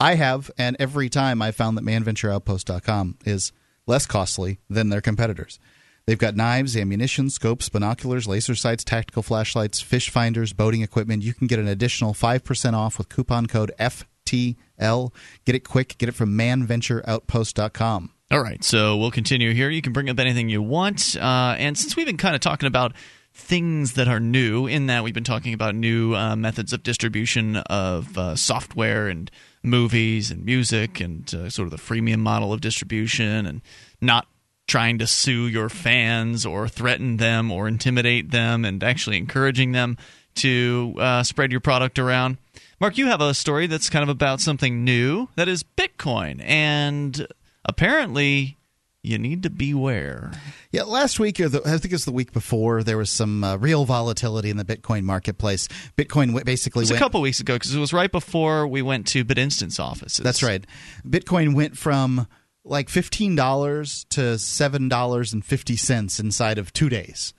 [0.00, 3.52] I have, and every time I found that manventureoutpost.com is
[3.86, 5.58] less costly than their competitors.
[6.06, 11.22] They've got knives, ammunition, scopes, binoculars, laser sights, tactical flashlights, fish finders, boating equipment.
[11.22, 15.12] You can get an additional 5% off with coupon code FTL.
[15.44, 15.96] Get it quick.
[15.98, 18.10] Get it from manventureoutpost.com.
[18.32, 19.70] All right, so we'll continue here.
[19.70, 21.16] You can bring up anything you want.
[21.16, 22.92] Uh, and since we've been kind of talking about
[23.34, 27.56] things that are new, in that we've been talking about new uh, methods of distribution
[27.56, 29.30] of uh, software and
[29.62, 33.62] movies and music and uh, sort of the freemium model of distribution and
[34.00, 34.26] not
[34.70, 39.96] trying to sue your fans or threaten them or intimidate them and actually encouraging them
[40.36, 42.38] to uh, spread your product around.
[42.80, 46.40] Mark, you have a story that's kind of about something new that is Bitcoin.
[46.44, 47.26] And
[47.64, 48.58] apparently,
[49.02, 50.30] you need to beware.
[50.70, 53.42] Yeah, last week or the, I think it was the week before, there was some
[53.42, 55.66] uh, real volatility in the Bitcoin marketplace.
[55.98, 58.82] Bitcoin w- basically It was a couple weeks ago because it was right before we
[58.82, 60.22] went to BitInstant's offices.
[60.22, 60.64] That's right.
[61.04, 62.28] Bitcoin went from
[62.70, 67.34] like fifteen dollars to seven dollars and fifty cents inside of two days.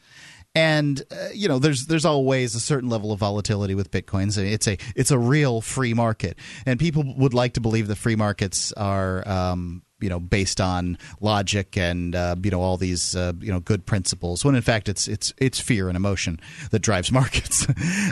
[0.54, 4.38] And uh, you know, there's there's always a certain level of volatility with bitcoins.
[4.38, 8.16] It's a it's a real free market, and people would like to believe the free
[8.16, 9.28] markets are.
[9.28, 13.60] Um, you know, based on logic and uh, you know all these uh, you know
[13.60, 14.44] good principles.
[14.44, 16.40] When in fact, it's it's it's fear and emotion
[16.72, 17.68] that drives markets.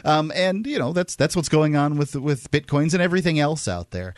[0.05, 3.67] um, and you know that's that's what's going on with with bitcoins and everything else
[3.67, 4.13] out there.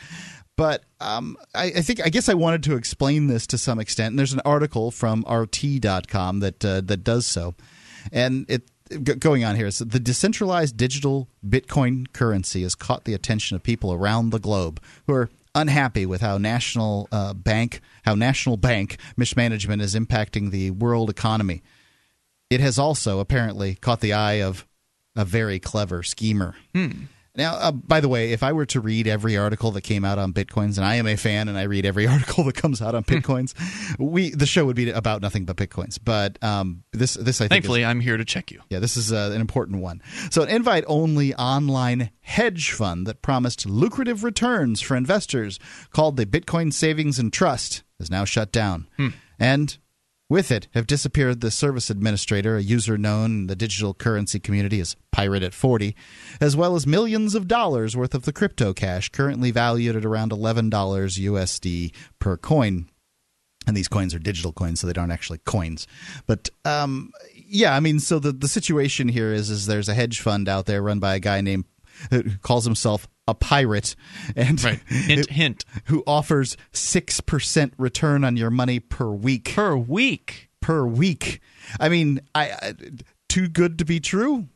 [0.57, 4.11] But um, I, I think I guess I wanted to explain this to some extent.
[4.11, 7.55] And there's an article from RT.com that uh, that does so,
[8.11, 8.63] and it
[9.19, 13.93] going on here is the decentralized digital Bitcoin currency has caught the attention of people
[13.93, 19.81] around the globe who are unhappy with how national uh, bank how national bank mismanagement
[19.81, 21.61] is impacting the world economy.
[22.49, 24.67] It has also apparently caught the eye of
[25.15, 26.55] a very clever schemer.
[27.35, 30.19] Now, uh, by the way, if I were to read every article that came out
[30.19, 32.93] on bitcoins, and I am a fan, and I read every article that comes out
[32.93, 33.53] on bitcoins,
[33.97, 35.97] we the show would be about nothing but bitcoins.
[36.03, 38.61] But um, this this I think Thankfully, is, I'm here to check you.
[38.69, 40.01] yeah, this is uh, an important one.
[40.29, 45.57] So, an invite only online hedge fund that promised lucrative returns for investors
[45.91, 48.87] called the Bitcoin Savings and Trust is now shut down.
[49.39, 49.77] And
[50.31, 54.79] With it have disappeared the service administrator, a user known in the digital currency community
[54.79, 55.93] as Pirate at 40,
[56.39, 60.31] as well as millions of dollars worth of the crypto cash, currently valued at around
[60.31, 62.87] $11 USD per coin.
[63.67, 65.85] And these coins are digital coins, so they aren't actually coins.
[66.27, 70.21] But um, yeah, I mean, so the, the situation here is is there's a hedge
[70.21, 71.65] fund out there run by a guy named
[72.09, 73.95] who calls himself a pirate
[74.35, 74.79] and right.
[74.87, 75.65] hint, hint.
[75.85, 79.53] who offers 6% return on your money per week.
[79.53, 80.49] Per week?
[80.59, 81.39] Per week.
[81.79, 82.73] I mean I, I
[83.29, 84.47] too good to be true?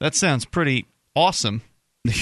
[0.00, 1.62] That sounds pretty awesome.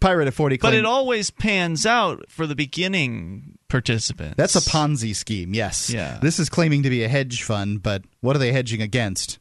[0.00, 4.34] Pirate at 40 but it always pans out for the beginning participants.
[4.36, 5.88] That's a ponzi scheme yes.
[5.90, 6.18] Yeah.
[6.20, 9.38] This is claiming to be a hedge fund but what are they hedging against?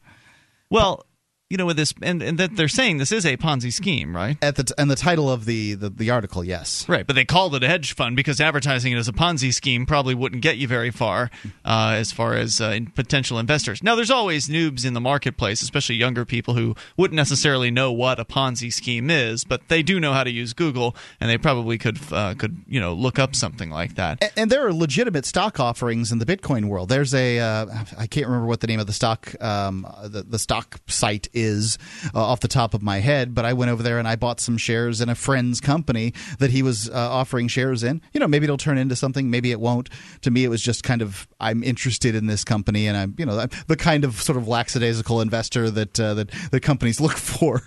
[0.70, 1.06] Well
[1.50, 4.36] you know, with this, and, and that they're saying this is a Ponzi scheme, right?
[4.42, 7.06] At the t- and the title of the, the the article, yes, right.
[7.06, 10.16] But they called it a hedge fund because advertising it as a Ponzi scheme probably
[10.16, 11.30] wouldn't get you very far
[11.64, 13.84] uh, as far as uh, potential investors.
[13.84, 18.20] Now, there's always noobs in the marketplace, especially younger people who wouldn't necessarily know what
[18.20, 21.78] a Ponzi scheme is, but they do know how to use Google, and they probably
[21.78, 24.18] could uh, could you know look up something like that.
[24.24, 26.90] And, and, there are legitimate stock offerings in the Bitcoin world.
[26.90, 27.68] There's a uh,
[28.00, 31.78] I can't remember what the name of the stock um, the, the stock site is
[32.14, 34.40] uh, off the top of my head, but I went over there and I bought
[34.40, 38.02] some shares in a friend's company that he was uh, offering shares in.
[38.14, 39.90] You know, maybe it'll turn into something, maybe it won't.
[40.22, 43.26] To me, it was just kind of I'm interested in this company, and I'm you
[43.26, 47.18] know I'm the kind of sort of lackadaisical investor that uh, that the companies look
[47.18, 47.62] for.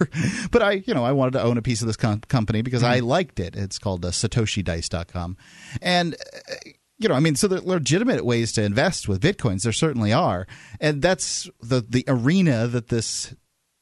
[0.50, 2.82] but I you know I wanted to own a piece of this com- company because
[2.82, 2.92] mm-hmm.
[2.92, 3.56] I liked it.
[3.56, 5.36] It's called uh, SatoshiDice.com,
[5.82, 9.62] and uh, you know, I mean, so there are legitimate ways to invest with bitcoins.
[9.62, 10.46] There certainly are,
[10.80, 13.34] and that's the the arena that this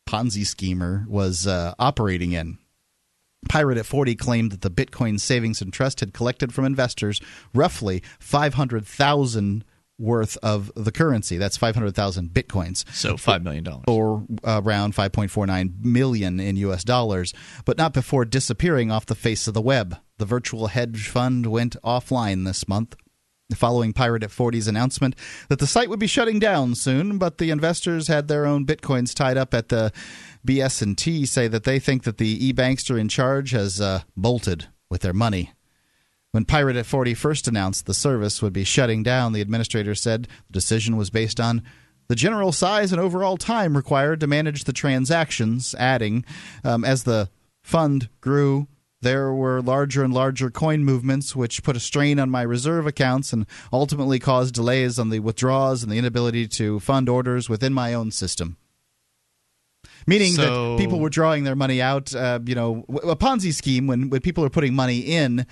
[0.07, 2.59] Ponzi schemer was uh, operating in.
[3.49, 7.21] Pirate at 40 claimed that the Bitcoin Savings and Trust had collected from investors
[7.55, 9.65] roughly 500,000
[9.99, 11.39] worth of the currency.
[11.39, 12.85] That's 500,000 bitcoins.
[12.93, 13.67] So $5 million.
[13.87, 17.33] Or around 5.49 million in US dollars,
[17.65, 19.97] but not before disappearing off the face of the web.
[20.19, 22.97] The virtual hedge fund went offline this month
[23.55, 25.15] following Pirate at 40's announcement
[25.49, 29.15] that the site would be shutting down soon, but the investors had their own bitcoins
[29.15, 29.93] tied up at the
[30.45, 35.13] BS&T say that they think that the e-bankster in charge has uh, bolted with their
[35.13, 35.53] money.
[36.33, 40.29] When Pirate at 40 first announced the service would be shutting down, the administrator said
[40.49, 41.63] the decision was based on
[42.09, 46.25] the general size and overall time required to manage the transactions, adding,
[46.63, 47.31] um, as the
[47.63, 48.69] fund grew,
[49.07, 53.33] there were larger and larger coin movements, which put a strain on my reserve accounts
[53.33, 57.95] and ultimately caused delays on the withdrawals and the inability to fund orders within my
[57.95, 58.57] own system.
[60.09, 63.87] Meaning so, that people were drawing their money out, uh, you know, a Ponzi scheme
[63.87, 65.47] when, when people are putting money in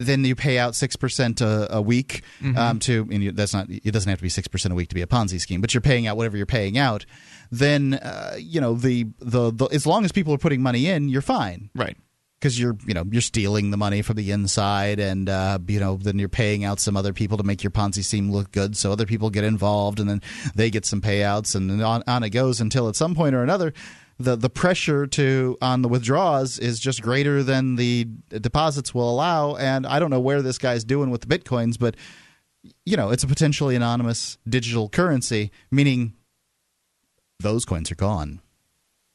[0.00, 2.56] then you pay out six percent a week mm-hmm.
[2.56, 3.08] um, to.
[3.10, 3.68] And you, that's not.
[3.68, 5.74] It doesn't have to be six percent a week to be a Ponzi scheme, but
[5.74, 7.04] you're paying out whatever you're paying out.
[7.50, 11.08] Then uh, you know the, the the as long as people are putting money in,
[11.08, 11.70] you're fine.
[11.74, 11.96] Right
[12.38, 15.96] because you're you know you're stealing the money from the inside and uh, you know
[15.96, 18.92] then you're paying out some other people to make your ponzi scheme look good so
[18.92, 20.22] other people get involved and then
[20.54, 23.72] they get some payouts and on, on it goes until at some point or another
[24.18, 29.56] the the pressure to on the withdrawals is just greater than the deposits will allow.
[29.56, 31.96] And i don't know where this guy's doing with the bitcoins but
[32.84, 36.14] you know it's a potentially anonymous digital currency meaning
[37.40, 38.40] those coins are gone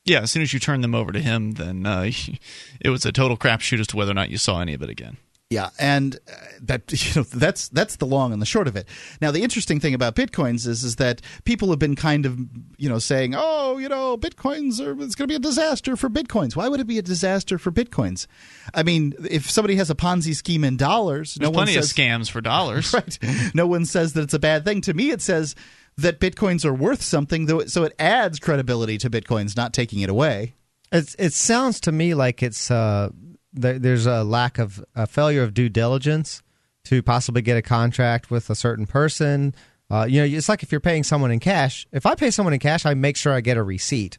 [0.05, 2.09] yeah, as soon as you turn them over to him, then uh,
[2.81, 4.89] it was a total crapshoot as to whether or not you saw any of it
[4.89, 5.17] again.
[5.49, 8.87] Yeah, and uh, that you know that's that's the long and the short of it.
[9.21, 12.39] Now, the interesting thing about bitcoins is is that people have been kind of
[12.77, 16.09] you know saying, oh, you know, bitcoins are it's going to be a disaster for
[16.09, 16.55] bitcoins.
[16.55, 18.25] Why would it be a disaster for bitcoins?
[18.73, 21.91] I mean, if somebody has a Ponzi scheme in dollars, There's no plenty one says,
[21.91, 23.19] of scams for dollars, right?
[23.53, 24.81] No one says that it's a bad thing.
[24.81, 25.53] To me, it says
[25.97, 27.65] that bitcoins are worth something, though.
[27.65, 30.53] So it adds credibility to bitcoins, not taking it away.
[30.91, 33.09] It sounds to me like it's uh,
[33.51, 36.43] there, there's a lack of a failure of due diligence
[36.85, 39.55] to possibly get a contract with a certain person.
[39.89, 41.87] Uh, you know, it's like if you're paying someone in cash.
[41.91, 44.17] If I pay someone in cash, I make sure I get a receipt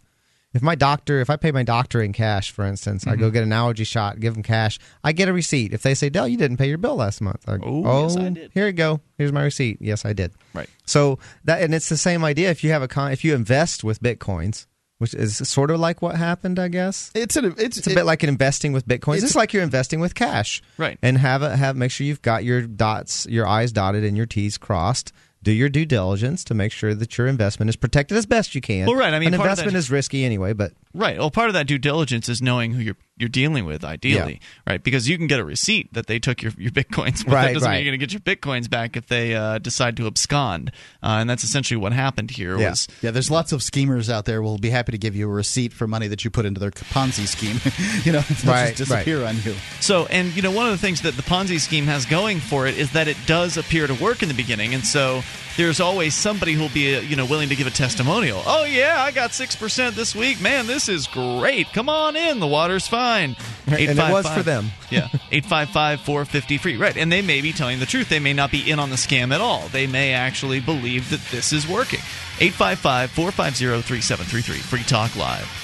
[0.55, 3.11] if my doctor, if I pay my doctor in cash, for instance, mm-hmm.
[3.11, 3.35] I go mm-hmm.
[3.35, 5.75] get an allergy shot, give them cash, I get a receipt.
[5.75, 8.17] If they say, Dell, you didn't pay your bill last month, I, oh, oh yes,
[8.17, 8.51] I did.
[8.55, 9.01] here you go.
[9.19, 9.79] Here's my receipt.
[9.81, 10.33] Yes, I did.
[10.55, 10.69] Right.
[10.87, 12.51] So that, and it's the same idea.
[12.51, 14.67] If you have a con, if you invest with bitcoins,
[14.99, 17.11] which is sort of like what happened, I guess.
[17.15, 19.17] It's a, it's, it's a it, bit like an investing with bitcoins.
[19.17, 20.99] It's, it's like you're investing with cash, right?
[21.03, 24.27] And have a, have make sure you've got your dots, your I's dotted, and your
[24.27, 25.13] T's crossed
[25.45, 28.61] do your due diligence to make sure that your investment is protected as best you
[28.61, 28.87] can.
[28.87, 29.15] Well, right.
[29.15, 31.19] I mean, an investment that, is risky anyway, but right.
[31.19, 34.83] Well, part of that due diligence is knowing who you're you're dealing with ideally, right?
[34.83, 37.55] Because you can get a receipt that they took your, your bitcoins, but Right, that
[37.55, 37.77] doesn't right.
[37.77, 40.73] mean you're going to get your bitcoins back if they uh, decide to abscond.
[41.03, 42.59] Uh, and that's essentially what happened here.
[42.59, 42.71] Yeah.
[42.71, 45.33] Was yeah, there's lots of schemers out there will be happy to give you a
[45.33, 47.61] receipt for money that you put into their Ponzi scheme.
[48.05, 49.55] you know, Right, just disappear on you.
[49.81, 52.67] So, and you know, one of the things that the Ponzi scheme has going for
[52.67, 55.23] it is that it does appear to work in the beginning, and so
[55.57, 58.43] there's always somebody who'll be, uh, you know, willing to give a testimonial.
[58.47, 60.41] Oh yeah, I got six percent this week.
[60.41, 61.73] Man, this is great.
[61.73, 63.37] Come on in, the water's fine.
[63.67, 64.71] And it was 855 for them.
[64.91, 66.77] yeah, eight five five four fifty free.
[66.77, 68.11] Right, and they may be telling the truth.
[68.11, 69.69] They may not be in on the scam at all.
[69.69, 72.01] They may actually believe that this is working.
[72.41, 74.59] 855 450 3733.
[74.59, 75.64] Free Talk Live.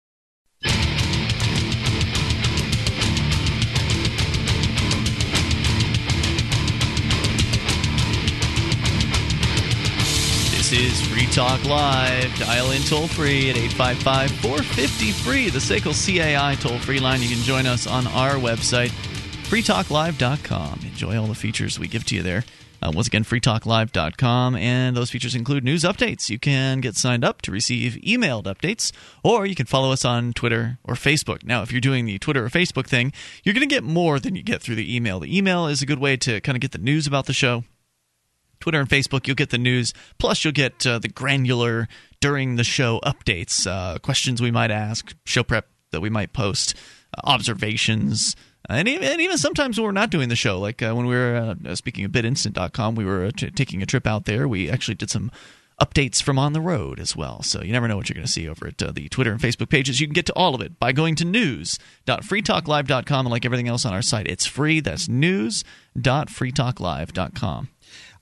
[10.71, 12.33] This is Free Talk Live.
[12.39, 17.21] Dial in toll free at 855 450 free, the SACL CAI toll free line.
[17.21, 18.91] You can join us on our website,
[19.49, 20.79] freetalklive.com.
[20.85, 22.45] Enjoy all the features we give to you there.
[22.81, 26.29] Uh, once again, freetalklive.com, and those features include news updates.
[26.29, 28.93] You can get signed up to receive emailed updates,
[29.25, 31.43] or you can follow us on Twitter or Facebook.
[31.43, 33.11] Now, if you're doing the Twitter or Facebook thing,
[33.43, 35.19] you're going to get more than you get through the email.
[35.19, 37.65] The email is a good way to kind of get the news about the show.
[38.61, 39.93] Twitter and Facebook, you'll get the news.
[40.17, 41.89] Plus, you'll get uh, the granular
[42.21, 46.75] during the show updates, uh, questions we might ask, show prep that we might post,
[47.17, 48.35] uh, observations.
[48.69, 51.07] Uh, and, even, and even sometimes when we're not doing the show, like uh, when
[51.07, 54.47] we were uh, speaking of bitinstant.com, we were t- taking a trip out there.
[54.47, 55.31] We actually did some
[55.81, 57.41] updates from on the road as well.
[57.41, 59.41] So you never know what you're going to see over at uh, the Twitter and
[59.41, 59.99] Facebook pages.
[59.99, 63.25] You can get to all of it by going to news.freetalklive.com.
[63.25, 64.79] And like everything else on our site, it's free.
[64.79, 67.69] That's news.freetalklive.com.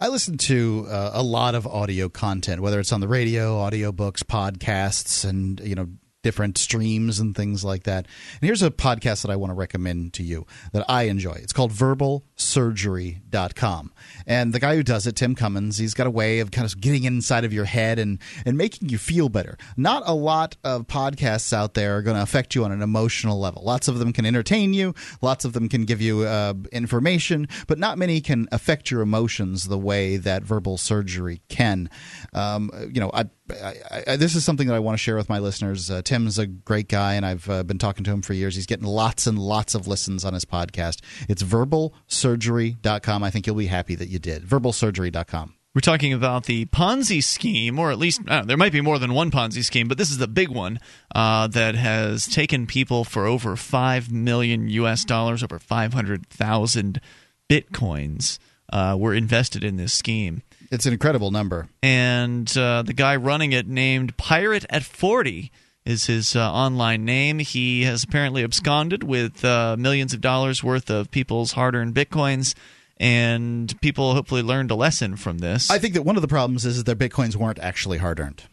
[0.02, 4.24] I listen to uh, a lot of audio content, whether it's on the radio, audiobooks,
[4.24, 5.90] podcasts, and you know
[6.22, 8.06] different streams and things like that.
[8.42, 11.34] And here's a podcast that I want to recommend to you that I enjoy.
[11.34, 13.94] It's called verbalsurgery.com.
[14.28, 16.82] And the guy who does it, Tim Cummins, he's got a way of kind of
[16.82, 19.58] getting inside of your head and, and making you feel better.
[19.78, 23.40] Not a lot of podcasts out there are going to affect you on an emotional
[23.40, 23.64] level.
[23.64, 27.80] Lots of them can entertain you, lots of them can give you uh, information, but
[27.80, 31.90] not many can affect your emotions the way that verbal surgery can.
[32.34, 35.30] Um, you know, I I, I, this is something that I want to share with
[35.30, 35.90] my listeners.
[35.90, 38.56] Uh, Tim's a great guy, and I've uh, been talking to him for years.
[38.56, 41.02] He's getting lots and lots of listens on his podcast.
[41.28, 43.24] It's verbalsurgery.com.
[43.24, 44.44] I think you'll be happy that you did.
[44.44, 45.56] Verbalsurgery.com.
[45.76, 49.14] We're talking about the Ponzi scheme, or at least know, there might be more than
[49.14, 50.80] one Ponzi scheme, but this is the big one
[51.14, 55.06] uh, that has taken people for over five million U.S.
[55.06, 57.00] dollars, over five hundred thousand
[57.48, 58.40] bitcoins
[58.74, 60.42] uh, were invested in this scheme.
[60.72, 61.68] It's an incredible number.
[61.82, 65.52] And uh, the guy running it, named Pirate at 40,
[65.86, 67.40] is his uh, online name.
[67.40, 72.56] He has apparently absconded with uh, millions of dollars worth of people's hard earned bitcoins.
[72.98, 75.72] And people hopefully learned a lesson from this.
[75.72, 78.44] I think that one of the problems is that their bitcoins weren't actually hard earned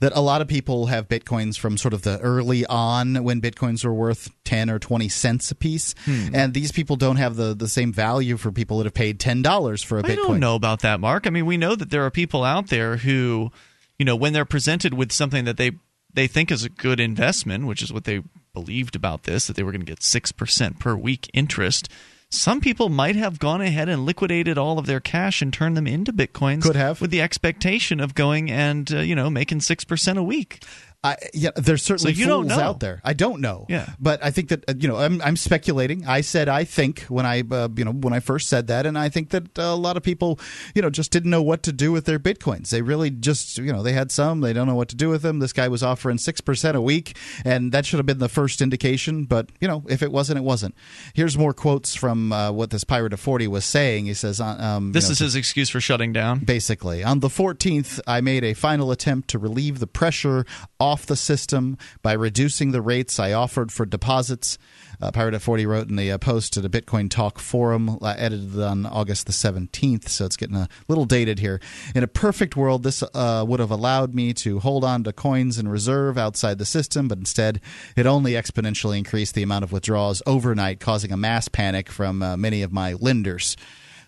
[0.00, 3.84] that a lot of people have bitcoins from sort of the early on when bitcoins
[3.84, 6.28] were worth 10 or 20 cents a piece Hmm.
[6.34, 9.84] and these people don't have the, the same value for people that have paid $10
[9.84, 11.26] for a bitcoin I don't know about that, Mark.
[11.26, 13.50] I mean, we know that there are people out there who,
[13.98, 15.72] you know, when they're presented with something that they
[16.12, 18.20] they think is a good investment, which is what they
[18.52, 21.88] believed about this, that they were going to get six percent per week interest.
[22.32, 25.88] Some people might have gone ahead and liquidated all of their cash and turned them
[25.88, 26.62] into bitcoins.
[26.62, 30.22] Could have with the expectation of going and uh, you know making six percent a
[30.22, 30.62] week.
[31.02, 33.00] I, yeah, there's certainly So you fools out there.
[33.02, 33.64] I don't know.
[33.70, 33.88] Yeah.
[33.98, 36.06] but I think that you know I'm, I'm speculating.
[36.06, 38.98] I said I think when I uh, you know when I first said that, and
[38.98, 40.38] I think that uh, a lot of people
[40.74, 42.68] you know just didn't know what to do with their bitcoins.
[42.68, 45.22] They really just you know they had some, they don't know what to do with
[45.22, 45.38] them.
[45.38, 47.16] This guy was offering six percent a week,
[47.46, 49.24] and that should have been the first indication.
[49.24, 50.74] But you know if it wasn't, it wasn't.
[51.14, 54.04] Here's more quotes from uh, what this pirate at forty was saying.
[54.04, 56.40] He says, uh, um, you This know, is his excuse for shutting down.
[56.40, 60.44] Basically, on the 14th, I made a final attempt to relieve the pressure
[60.78, 64.58] off the system by reducing the rates I offered for deposits.
[65.00, 68.14] Uh, Pirate at 40 wrote in the uh, post at a Bitcoin Talk forum, uh,
[68.18, 71.60] edited on August the 17th, so it's getting a little dated here.
[71.94, 75.58] In a perfect world, this uh, would have allowed me to hold on to coins
[75.58, 77.60] in reserve outside the system, but instead,
[77.96, 82.36] it only exponentially increased the amount of withdrawals overnight, causing a mass panic from uh,
[82.36, 83.56] many of my lenders.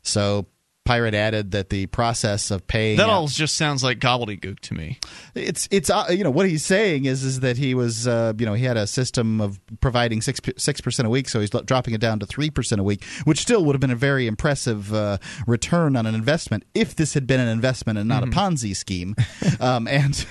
[0.03, 0.47] So
[0.85, 4.99] Pirate added that the process of paying that all just sounds like gobbledygook to me.
[5.35, 8.45] It's it's uh, you know what he's saying is is that he was uh, you
[8.45, 11.95] know he had a system of providing six six percent a week, so he's dropping
[11.95, 14.93] it down to three percent a week, which still would have been a very impressive
[14.93, 18.33] uh, return on an investment if this had been an investment and not Mm-hmm.
[18.33, 19.15] a Ponzi scheme.
[19.61, 20.27] um, and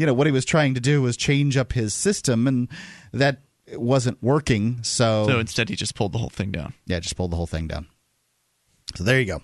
[0.00, 2.68] you know what he was trying to do was change up his system, and
[3.12, 3.42] that
[3.74, 4.82] wasn't working.
[4.82, 6.74] So So instead, he just pulled the whole thing down.
[6.86, 7.86] yeah, just pulled the whole thing down.
[8.96, 9.40] So there you go.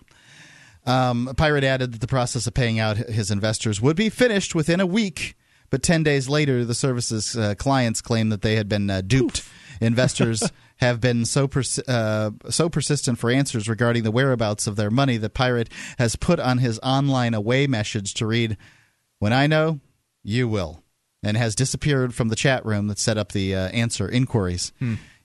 [0.88, 4.80] Um, Pirate added that the process of paying out his investors would be finished within
[4.80, 5.36] a week,
[5.68, 9.46] but 10 days later, the service's uh, clients claimed that they had been uh, duped.
[9.82, 10.42] Investors
[10.78, 15.18] have been so pers- uh, so persistent for answers regarding the whereabouts of their money
[15.18, 18.56] that Pirate has put on his online away message to read,
[19.18, 19.80] When I know,
[20.24, 20.82] you will,
[21.22, 24.72] and has disappeared from the chat room that set up the uh, answer inquiries.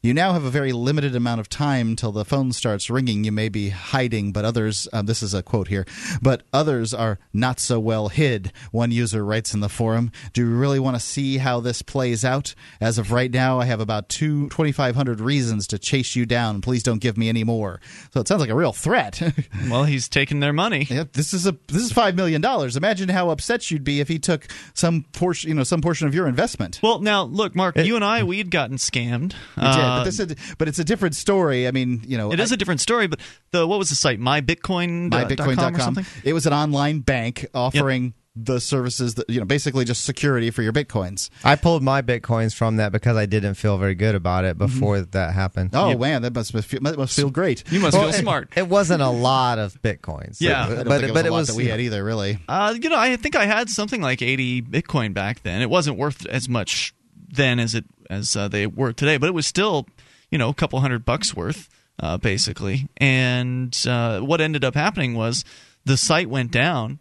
[0.04, 3.24] You now have a very limited amount of time till the phone starts ringing.
[3.24, 5.86] You may be hiding, but others, uh, this is a quote here,
[6.22, 8.52] but others are not so well hid.
[8.72, 12.26] One user writes in the forum Do you really want to see how this plays
[12.26, 12.54] out?
[12.82, 16.60] As of right now, I have about two, 2,500 reasons to chase you down.
[16.60, 17.80] Please don't give me any more.
[18.14, 19.22] So it sounds like a real threat.
[19.70, 20.86] Well, he's taking their money.
[20.90, 22.76] Yep, this is a this is five million dollars.
[22.76, 26.14] Imagine how upset you'd be if he took some portion, you know, some portion of
[26.14, 26.80] your investment.
[26.84, 29.34] Well, now look, Mark, you and I, we'd gotten scammed.
[29.56, 31.68] We did, Uh, but uh, this is, but it's a different story.
[31.68, 33.20] I mean, you know, It is a different story, but
[33.52, 34.20] the what was the site?
[34.20, 35.14] MyBitcoin.
[35.14, 35.76] Uh, mybitcoin.com.
[35.76, 36.06] or something.
[36.24, 40.64] It was an online bank offering the services that you know, basically just security for
[40.64, 41.30] your bitcoins.
[41.44, 44.98] I pulled my bitcoins from that because I didn't feel very good about it before
[44.98, 45.12] mm-hmm.
[45.12, 45.72] that happened.
[45.74, 47.64] Oh man, that must feel, must feel great.
[47.72, 48.50] You must Well, feel it- smart.
[48.56, 50.38] It, wasn't a lot of bitcoins.
[50.40, 50.66] Yeah.
[50.66, 51.68] I but I don't but, think it was but a it lot was that we
[51.68, 52.40] had either, really.
[52.48, 55.62] Uh, you know, I think I had something like 80 Bitcoin back then.
[55.62, 56.94] It wasn't worth as much
[57.34, 59.88] then as it as uh, they were today, but it was still,
[60.32, 61.70] you know, a couple hundred bucks worth,
[62.00, 62.88] uh, basically.
[62.98, 65.44] And uh, what ended up happening was
[65.86, 67.00] the site went down.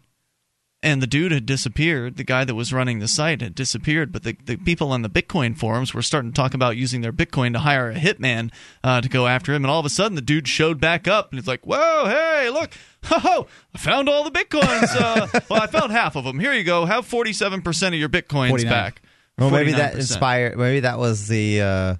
[0.85, 2.17] And the dude had disappeared.
[2.17, 4.11] The guy that was running the site had disappeared.
[4.11, 7.13] But the, the people on the Bitcoin forums were starting to talk about using their
[7.13, 8.51] Bitcoin to hire a hitman
[8.83, 9.63] uh, to go after him.
[9.63, 12.49] And all of a sudden, the dude showed back up, and he's like, "Whoa, hey,
[12.49, 12.71] look,
[13.05, 14.93] ho, I found all the bitcoins.
[14.93, 16.37] Uh, well, I found half of them.
[16.37, 16.83] Here you go.
[16.83, 18.69] Have forty-seven percent of your bitcoins 49.
[18.69, 19.01] back.
[19.43, 19.97] Well, maybe that 49%.
[19.97, 20.57] inspired.
[20.57, 21.61] Maybe that was the.
[21.61, 21.95] Uh,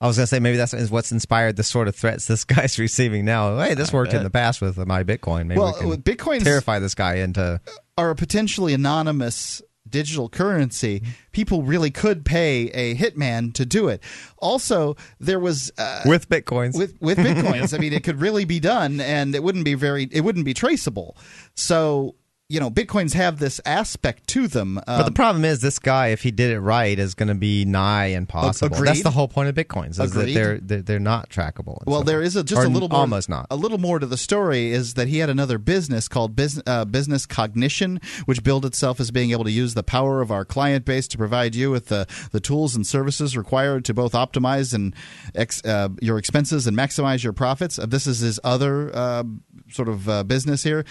[0.00, 3.24] I was gonna say maybe that's what's inspired the sort of threats this guy's receiving
[3.24, 3.58] now.
[3.58, 5.46] Hey, this worked in the past with my Bitcoin.
[5.46, 7.60] Maybe Well, we can with Bitcoin's- terrify this guy into.
[7.96, 11.02] Are a potentially anonymous digital currency.
[11.32, 14.02] People really could pay a hitman to do it.
[14.38, 16.76] Also, there was uh, with bitcoins.
[16.76, 17.72] with with bitcoins.
[17.72, 20.08] I mean, it could really be done, and it wouldn't be very.
[20.10, 21.16] It wouldn't be traceable.
[21.54, 22.16] So
[22.50, 24.74] you know, bitcoins have this aspect to them.
[24.86, 27.34] But the Um, problem is, this guy, if he did it right, is going to
[27.34, 28.76] be nigh impossible.
[28.76, 28.88] agreed.
[28.88, 29.92] That's the whole point of bitcoins.
[29.92, 30.34] Is that Agreed.
[30.34, 31.78] they're, they're they're not trackable.
[31.86, 33.46] Well, there a, just Or a little more, almost not.
[33.50, 36.84] A little more to the story is that he had another business called Business, uh,
[36.84, 40.84] business Cognition, which billed itself as being able to use the power of our client
[40.84, 44.94] base to provide you with the, the tools and services required to both optimize and
[45.34, 47.78] ex, uh, your expenses and maximize your profits.
[47.78, 49.24] Uh, this is his other uh,
[49.70, 50.84] sort of uh, business here.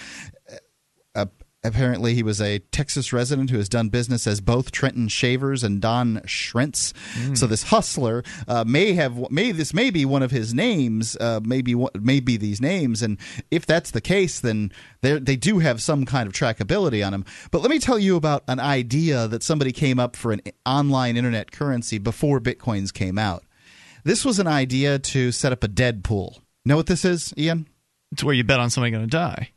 [1.64, 5.82] Apparently, he was a Texas resident who has done business as both Trendon Shavers and
[5.82, 6.94] Don Schrentz.
[7.38, 11.40] So this hustler uh, may have may this may be one of his names, uh,
[11.44, 13.18] maybe one- may be these names, and
[13.50, 14.72] if that's the case, then
[15.02, 17.24] they they do have some kind of trackability on him.
[17.52, 21.16] But let me tell you about an idea that somebody came up for an online
[21.16, 23.44] internet currency before bitcoins came out.
[24.04, 26.42] This was an idea to set up a dead pool.
[26.66, 27.68] Know what this is, Ian?
[28.12, 29.52] It's where you bet on somebody going to die,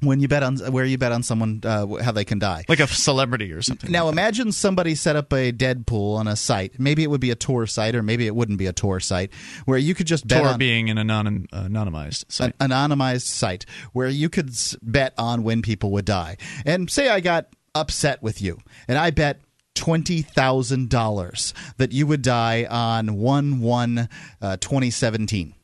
[0.00, 2.64] When you bet on where you bet on someone uh, how they can die.
[2.68, 3.90] like a celebrity or something.
[3.90, 6.78] Now imagine somebody set up a dead pool on a site.
[6.78, 9.32] Maybe it would be a Tor site, or maybe it wouldn't be a Tor site,
[9.64, 12.54] where you could just bet Tor on being an anonym, anonymized site.
[12.60, 13.64] an anonymized site
[13.94, 14.50] where you could
[14.82, 16.36] bet on when people would die.
[16.66, 19.40] And say I got upset with you, and I bet
[19.74, 24.10] twenty thousand dollars that you would die on one one
[24.42, 25.54] uh, twenty seventeen.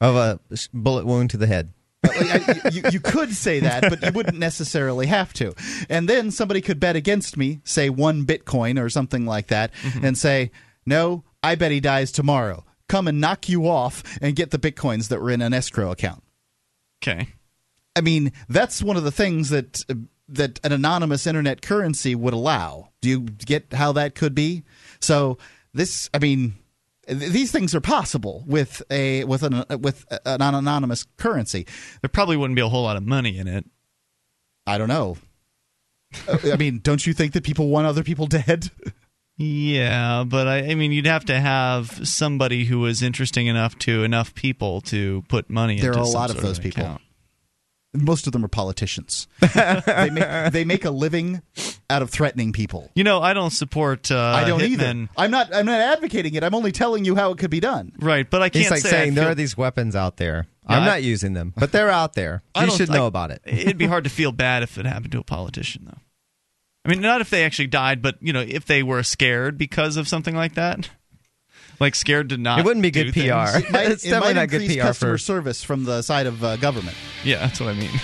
[0.00, 0.40] of a
[0.72, 1.73] bullet wound to the head.
[2.72, 5.54] You, you could say that, but you wouldn't necessarily have to.
[5.88, 9.70] And then somebody could bet against me, say one Bitcoin or something like that,
[10.02, 10.50] and say,
[10.86, 12.64] no, I bet he dies tomorrow.
[12.88, 16.22] Come and knock you off and get the Bitcoins that were in an escrow account.
[17.02, 17.28] okay.
[17.96, 19.94] I mean, that's one of the things that uh,
[20.28, 22.88] that an anonymous internet currency would allow.
[23.00, 24.64] Do you get how that could be?
[25.00, 25.38] So
[25.72, 26.54] this, I mean,
[27.08, 31.66] these things are possible with a with an with an anonymous currency.
[32.00, 33.64] There probably wouldn't be a whole lot of money in it.
[34.66, 35.16] I don't know.
[36.28, 38.70] Uh, I mean, don't you think that people want other people dead?
[39.36, 44.04] Yeah, but I, I mean, you'd have to have somebody who was interesting enough to
[44.04, 45.80] enough people to put money.
[45.80, 46.84] There into are a lot of those people.
[46.84, 47.02] account.
[47.94, 49.28] Most of them are politicians.
[49.40, 51.42] they, make, they make a living
[51.88, 52.90] out of threatening people.
[52.94, 54.10] You know, I don't support.
[54.10, 54.72] Uh, I don't hitmen.
[54.72, 55.08] either.
[55.16, 55.54] I'm not.
[55.54, 56.42] I'm not advocating it.
[56.42, 57.92] I'm only telling you how it could be done.
[57.98, 60.46] Right, but I can't He's like say I saying there are these weapons out there.
[60.68, 62.42] Yeah, I'm I- not using them, but they're out there.
[62.54, 63.42] I You should know like, about it.
[63.44, 65.98] It'd be hard to feel bad if it happened to a politician, though.
[66.86, 69.96] I mean, not if they actually died, but you know, if they were scared because
[69.96, 70.90] of something like that,
[71.80, 72.58] like scared to not.
[72.60, 73.20] It wouldn't be good PR.
[73.20, 76.02] It might, It's it definitely might not good increase PR customer for- service from the
[76.02, 76.96] side of uh, government.
[77.22, 77.90] Yeah, that's what I mean.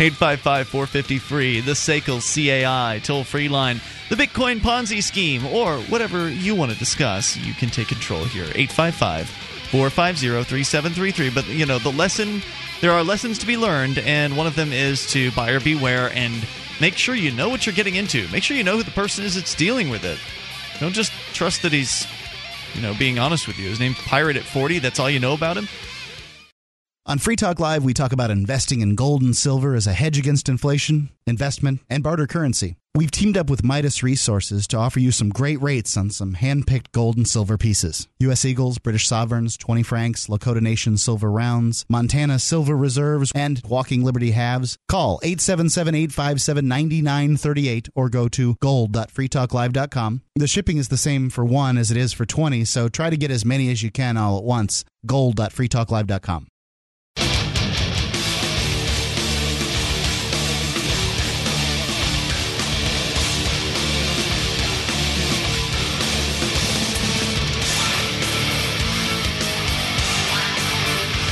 [0.00, 6.30] 855 450 free, the SACL CAI toll free line, the Bitcoin Ponzi scheme, or whatever
[6.30, 7.36] you want to discuss.
[7.36, 8.44] You can take control here.
[8.54, 11.30] 855 450 3733.
[11.30, 12.40] But, you know, the lesson,
[12.80, 16.46] there are lessons to be learned, and one of them is to buyer beware and
[16.80, 18.26] make sure you know what you're getting into.
[18.28, 20.18] Make sure you know who the person is that's dealing with it.
[20.80, 22.06] Don't just trust that he's,
[22.74, 23.68] you know, being honest with you.
[23.68, 24.78] His name's Pirate at 40.
[24.78, 25.68] That's all you know about him.
[27.06, 30.18] On Free Talk Live, we talk about investing in gold and silver as a hedge
[30.18, 32.76] against inflation, investment, and barter currency.
[32.96, 36.90] We've teamed up with Midas Resources to offer you some great rates on some hand-picked
[36.90, 38.08] gold and silver pieces.
[38.18, 38.44] U.S.
[38.44, 44.32] Eagles, British Sovereigns, 20 francs, Lakota Nation silver rounds, Montana silver reserves, and Walking Liberty
[44.32, 44.76] halves.
[44.88, 50.22] Call 877-857-9938 or go to gold.freetalklive.com.
[50.34, 53.16] The shipping is the same for one as it is for 20, so try to
[53.16, 54.84] get as many as you can all at once.
[55.06, 56.48] gold.freetalklive.com.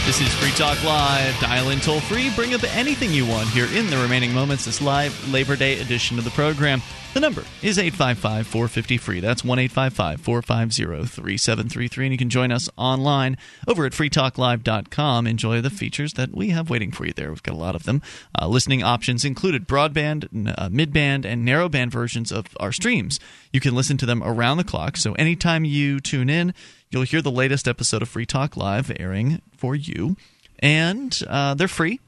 [0.08, 1.38] This is Free Talk Live.
[1.38, 2.30] Dial in toll free.
[2.34, 4.64] Bring up anything you want here in the remaining moments.
[4.64, 6.80] This live Labor Day edition of the program.
[7.12, 9.20] The number is 855 450 free.
[9.20, 12.06] That's 1 855 450 3733.
[12.06, 13.36] And you can join us online
[13.66, 15.26] over at freetalklive.com.
[15.26, 17.28] Enjoy the features that we have waiting for you there.
[17.28, 18.00] We've got a lot of them.
[18.40, 20.24] Uh, listening options included broadband,
[20.56, 23.20] uh, midband, and narrowband versions of our streams.
[23.52, 24.96] You can listen to them around the clock.
[24.96, 26.54] So anytime you tune in,
[26.90, 30.16] you'll hear the latest episode of Free Talk Live airing for you.
[30.58, 32.00] And uh, they're free.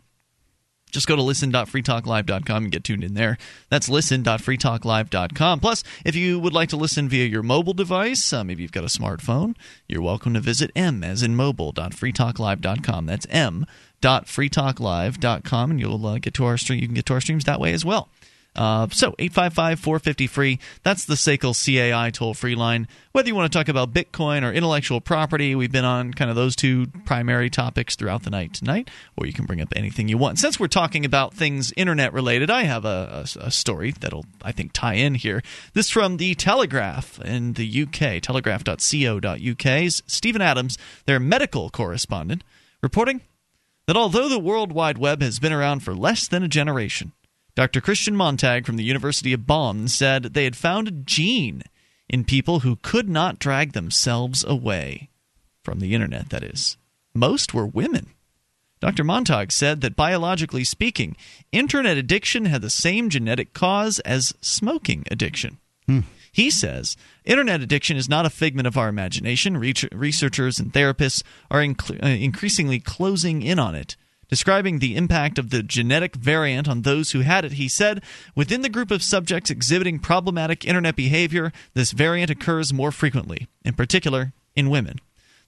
[0.90, 3.38] Just go to listen.freetalklive.com and get tuned in there.
[3.68, 5.60] That's listen.freetalklive.com.
[5.60, 8.84] Plus, if you would like to listen via your mobile device, uh, maybe you've got
[8.84, 9.54] a smartphone,
[9.86, 13.06] you're welcome to visit m as in mobile.freetalklive.com.
[13.06, 16.80] That's m.freetalklive.com, and you'll uh, get to our stream.
[16.80, 18.08] You can get to our streams that way as well.
[18.56, 20.58] Uh, so 855 450 free.
[20.82, 22.88] That's the SACL CAI toll free line.
[23.12, 26.36] Whether you want to talk about Bitcoin or intellectual property, we've been on kind of
[26.36, 30.18] those two primary topics throughout the night tonight, or you can bring up anything you
[30.18, 30.38] want.
[30.38, 34.52] Since we're talking about things internet related, I have a, a, a story that'll, I
[34.52, 35.42] think, tie in here.
[35.74, 42.42] This from the Telegraph in the UK, telegraph.co.uk's Stephen Adams, their medical correspondent,
[42.82, 43.22] reporting
[43.86, 47.12] that although the World Wide Web has been around for less than a generation,
[47.60, 47.82] Dr.
[47.82, 51.62] Christian Montag from the University of Bonn said they had found a gene
[52.08, 55.10] in people who could not drag themselves away
[55.62, 56.78] from the internet, that is.
[57.12, 58.14] Most were women.
[58.80, 59.04] Dr.
[59.04, 61.18] Montag said that biologically speaking,
[61.52, 65.58] internet addiction had the same genetic cause as smoking addiction.
[66.32, 66.96] He says
[67.26, 69.58] internet addiction is not a figment of our imagination.
[69.58, 73.96] Reach- researchers and therapists are inc- uh, increasingly closing in on it.
[74.30, 78.00] Describing the impact of the genetic variant on those who had it, he said,
[78.36, 83.74] Within the group of subjects exhibiting problematic internet behavior, this variant occurs more frequently, in
[83.74, 85.00] particular in women.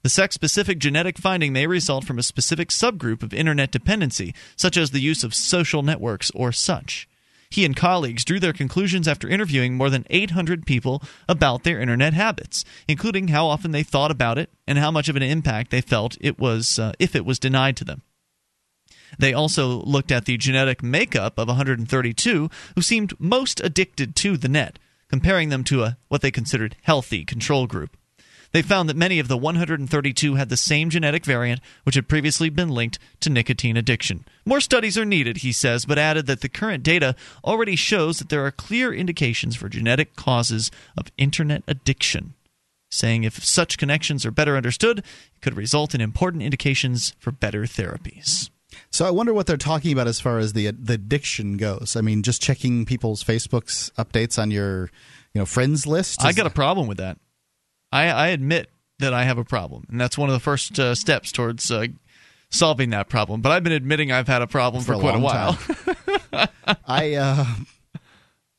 [0.02, 4.76] The sex specific genetic finding may result from a specific subgroup of internet dependency, such
[4.76, 7.08] as the use of social networks or such.
[7.50, 12.14] He and colleagues drew their conclusions after interviewing more than 800 people about their internet
[12.14, 15.82] habits, including how often they thought about it and how much of an impact they
[15.82, 18.02] felt it was uh, if it was denied to them.
[19.18, 24.48] They also looked at the genetic makeup of 132 who seemed most addicted to the
[24.48, 24.78] net,
[25.08, 27.96] comparing them to a what they considered healthy control group.
[28.52, 32.50] They found that many of the 132 had the same genetic variant which had previously
[32.50, 34.26] been linked to nicotine addiction.
[34.44, 38.28] More studies are needed, he says, but added that the current data already shows that
[38.28, 42.34] there are clear indications for genetic causes of internet addiction.
[42.90, 47.62] Saying if such connections are better understood, it could result in important indications for better
[47.62, 48.50] therapies.
[48.92, 51.96] So I wonder what they're talking about as far as the the addiction goes.
[51.96, 54.90] I mean, just checking people's Facebook's updates on your
[55.32, 56.22] you know friends list.
[56.22, 57.18] I got a problem with that.
[57.90, 60.94] I, I admit that I have a problem, and that's one of the first uh,
[60.94, 61.86] steps towards uh,
[62.50, 63.40] solving that problem.
[63.40, 65.58] But I've been admitting I've had a problem for, For a quite a while.
[66.86, 67.46] I uh,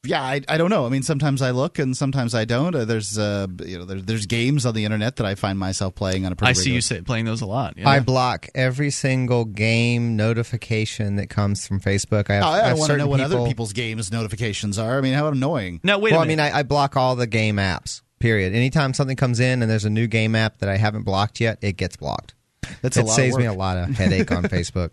[0.05, 0.85] yeah, I, I don't know.
[0.85, 2.75] I mean, sometimes I look and sometimes I don't.
[2.75, 5.95] Uh, there's uh, you know there's, there's games on the internet that I find myself
[5.95, 6.49] playing on a pretty.
[6.49, 7.77] I see regular- you say, playing those a lot.
[7.77, 7.89] Yeah.
[7.89, 12.29] I block every single game notification that comes from Facebook.
[12.29, 14.77] I have, Oh, I I, have want to know what people- other people's games notifications
[14.77, 14.97] are.
[14.97, 15.79] I mean, how annoying.
[15.83, 16.53] No, wait well, a I mean, minute.
[16.55, 18.01] I, I block all the game apps.
[18.19, 18.53] Period.
[18.53, 21.59] Anytime something comes in and there's a new game app that I haven't blocked yet,
[21.61, 22.35] it gets blocked.
[22.81, 24.91] That's a it lot of saves me a lot of headache on Facebook.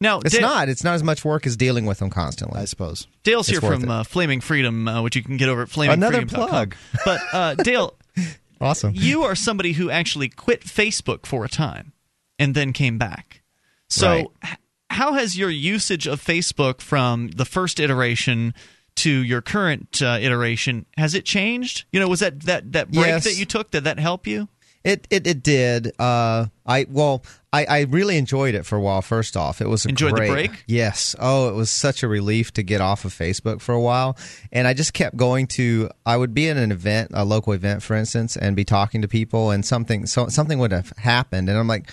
[0.00, 0.68] Now It's Da- not.
[0.68, 2.60] It's not as much work as dealing with them constantly.
[2.60, 3.06] I suppose.
[3.24, 5.94] Dale's It's here from uh, Flaming Freedom, uh, which you can get over at flaming
[5.94, 6.74] Another plug.
[7.04, 7.94] But uh, Dale,
[8.60, 8.92] Awesome.
[8.94, 11.92] you are somebody who actually quit Facebook for a time
[12.38, 13.42] and then came back.
[13.88, 14.26] So, Right.
[14.44, 14.56] h-
[14.90, 18.54] how has your usage of Facebook from the first iteration
[18.96, 21.84] to your current uh, iteration has it changed?
[21.92, 23.24] You know, was that that that break Yes.
[23.24, 24.48] that you took did that help you?
[24.88, 25.92] It it, it did.
[26.00, 29.02] Uh, I well, I, I really enjoyed it for a while.
[29.02, 30.64] First off, it was a Enjoyed the great, break?
[30.66, 31.14] Yes.
[31.18, 34.16] Oh, it was such a relief to get off of Facebook for a while,
[34.50, 35.90] and I just kept going to.
[36.06, 39.08] I would be at an event, a local event, for instance, and be talking to
[39.08, 41.92] people, and something so something would have happened, and I'm like,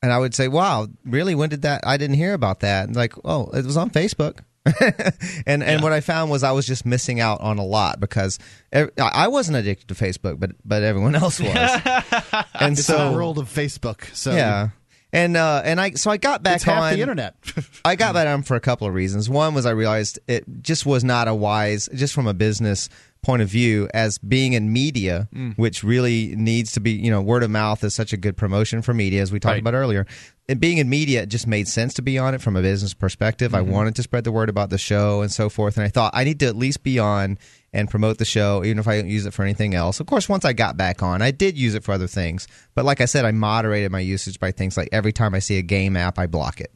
[0.00, 1.34] and I would say, "Wow, really?
[1.34, 1.84] When did that?
[1.84, 4.44] I didn't hear about that." And like, oh, it was on Facebook.
[5.46, 8.38] and and what I found was I was just missing out on a lot because
[8.72, 11.48] ev- I wasn't addicted to Facebook, but but everyone else was.
[12.54, 14.04] and It's so a world of Facebook.
[14.14, 14.70] So yeah.
[15.10, 17.34] And uh, and I so I got back it's on the internet.
[17.84, 19.30] I got back on for a couple of reasons.
[19.30, 22.90] One was I realized it just was not a wise, just from a business
[23.22, 25.54] point of view, as being in media, Mm.
[25.56, 28.80] which really needs to be, you know, word of mouth is such a good promotion
[28.80, 29.60] for media, as we talked Right.
[29.60, 30.06] about earlier.
[30.48, 32.94] And being in media, it just made sense to be on it from a business
[32.94, 33.52] perspective.
[33.52, 33.70] Mm-hmm.
[33.70, 35.76] I wanted to spread the word about the show and so forth.
[35.76, 37.36] And I thought I need to at least be on
[37.74, 40.00] and promote the show, even if I don't use it for anything else.
[40.00, 42.48] Of course, once I got back on, I did use it for other things.
[42.74, 45.58] But like I said, I moderated my usage by things like every time I see
[45.58, 46.72] a game app, I block it.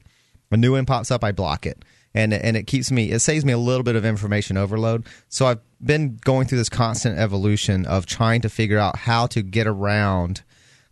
[0.51, 1.83] A new one pops up, I block it.
[2.15, 5.07] And and it keeps me it saves me a little bit of information overload.
[5.29, 9.43] So I've been going through this constant evolution of trying to figure out how to
[9.43, 10.43] get around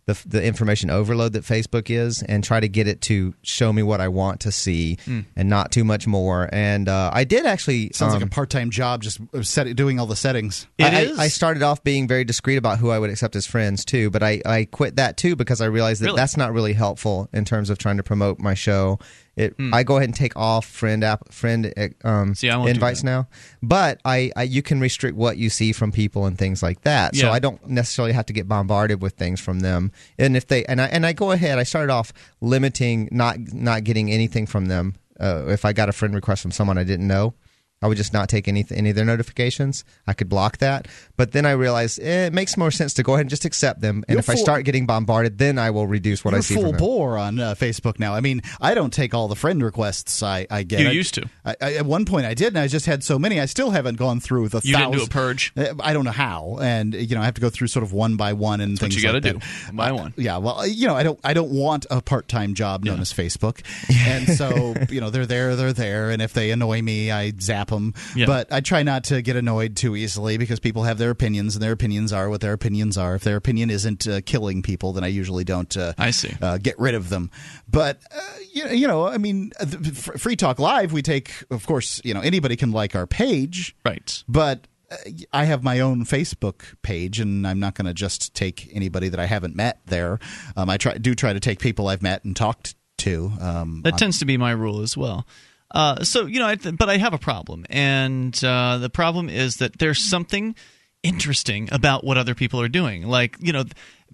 [0.07, 3.83] the the information overload that Facebook is and try to get it to show me
[3.83, 5.25] what I want to see Mm.
[5.35, 6.49] and not too much more.
[6.51, 10.07] And uh, I did actually Sounds like um, a part-time job, just set, doing all
[10.07, 10.65] the settings.
[10.79, 13.85] I, I- I started off being very discreet about who I would accept as friends
[13.85, 16.15] too, but I, I quit that too because I realized that Really?
[16.17, 18.97] that's not really helpful in terms of trying to promote my show.
[19.37, 19.73] It, Hmm.
[19.73, 22.71] I go ahead and take off friend app friend uh, um, See, I won't do
[22.73, 23.27] invites now,
[23.63, 27.15] but I, I you can restrict what you see from people and things like that.
[27.15, 29.91] So I don't necessarily have to get bombarded with things from them.
[30.19, 33.83] And if they and I and I go ahead, I started off limiting not not
[33.83, 34.95] getting anything from them.
[35.19, 37.33] Uh, if I got a friend request from someone I didn't know,
[37.81, 39.85] I would just not take any any of their notifications.
[40.07, 40.87] I could block that.
[41.21, 43.79] But then I realized eh, it makes more sense to go ahead and just accept
[43.79, 44.03] them.
[44.07, 46.55] And You're if I start getting bombarded, then I will reduce what You're I see
[46.55, 48.15] full from bore on uh, Facebook now.
[48.15, 50.79] I mean, I don't take all the friend requests I, I get.
[50.79, 51.29] You I- used to.
[51.45, 53.39] I, I, at one point, I did, and I just had so many.
[53.39, 54.61] I still haven't gone through the.
[54.63, 55.53] You didn't do a purge?
[55.55, 57.93] Uh, I don't know how, and you know, I have to go through sort of
[57.93, 59.39] one by one and That's what things you like gotta that.
[59.41, 60.13] do, one by one.
[60.17, 63.61] Yeah, well, you know, I don't, I don't want a part-time job known as Facebook,
[64.07, 67.67] and so you know, they're there, they're there, and if they annoy me, I zap
[67.67, 67.93] them.
[68.15, 68.25] Yeah.
[68.25, 71.61] But I try not to get annoyed too easily because people have their opinions, and
[71.61, 73.13] their opinions are what their opinions are.
[73.15, 75.75] If their opinion isn't uh, killing people, then I usually don't.
[75.77, 76.33] Uh, I see.
[76.41, 77.29] Uh, get rid of them.
[77.69, 78.19] But uh,
[78.51, 82.01] you, know, you know, I mean, the- F- Free Talk Live, we take, of course,
[82.03, 84.23] you know, anybody can like our page, right?
[84.27, 84.95] But uh,
[85.31, 89.19] I have my own Facebook page, and I'm not going to just take anybody that
[89.19, 90.19] I haven't met there.
[90.57, 93.31] Um, I try do try to take people I've met and talked to.
[93.39, 95.25] Um, That on- tends to be my rule as well.
[95.73, 99.29] Uh, so you know, I th- but I have a problem, and uh, the problem
[99.29, 100.53] is that there's something
[101.03, 103.07] interesting about what other people are doing.
[103.07, 103.63] Like you know,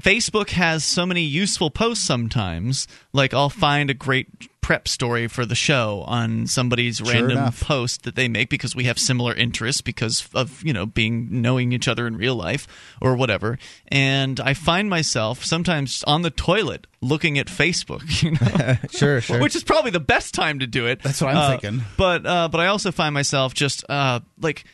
[0.01, 2.87] Facebook has so many useful posts sometimes.
[3.13, 4.27] Like I'll find a great
[4.61, 7.63] prep story for the show on somebody's Sure random enough.
[7.63, 11.71] post that they make because we have similar interests because of you know being knowing
[11.71, 12.67] each other in real life
[13.01, 13.57] or whatever
[13.87, 19.39] and i find myself sometimes on the toilet looking at facebook you know sure, sure.
[19.39, 21.01] which is probably the best time to do it.
[21.01, 21.81] That's what I'm Uh, thinking.
[21.95, 24.65] But uh, but I also find myself just uh, like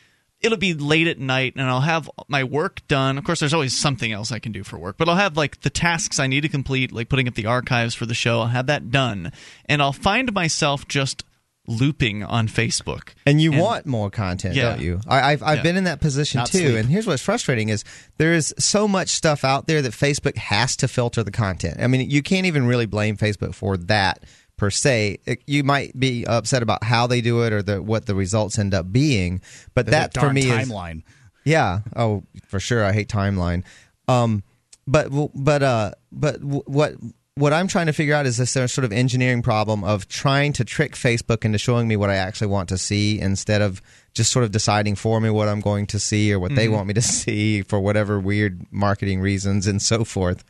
[0.43, 3.17] it'll be late at night and I'll have my work done.
[3.17, 5.61] Of course, there's always something else I can do for work, but I'll have like
[5.61, 8.41] the tasks I need to complete, like putting up the archives for the show.
[8.41, 9.31] I'll have that done,
[9.65, 11.23] and I'll find myself just
[11.65, 13.13] looping on Facebook.
[13.25, 14.71] And you want more content, Yeah.
[14.71, 14.99] don't you?
[15.07, 15.63] I, I've I've Yeah.
[15.63, 16.57] been in that position Not too.
[16.57, 16.75] sleep.
[16.75, 17.85] And here's what's frustrating is
[18.17, 21.77] there is so much stuff out there that Facebook has to filter the content.
[21.79, 24.25] I mean, you can't even really blame Facebook for that
[24.63, 25.19] per se.
[25.25, 28.57] It, you might be upset about how they do it or the, what the results
[28.57, 29.41] end up being,
[29.73, 30.99] but that, that for me timeline.
[30.99, 31.03] is
[31.43, 31.79] yeah.
[31.97, 32.81] Oh, for sure.
[32.81, 33.65] I hate timeline.
[34.07, 34.41] Um,
[34.87, 36.93] but but uh, but what
[37.35, 40.63] what I'm trying to figure out is this sort of engineering problem of trying to
[40.63, 43.81] trick Facebook into showing me what I actually want to see instead of
[44.13, 46.55] just sort of deciding for me what I'm going to see or what mm-hmm.
[46.55, 50.45] they want me to see for whatever weird marketing reasons and so forth.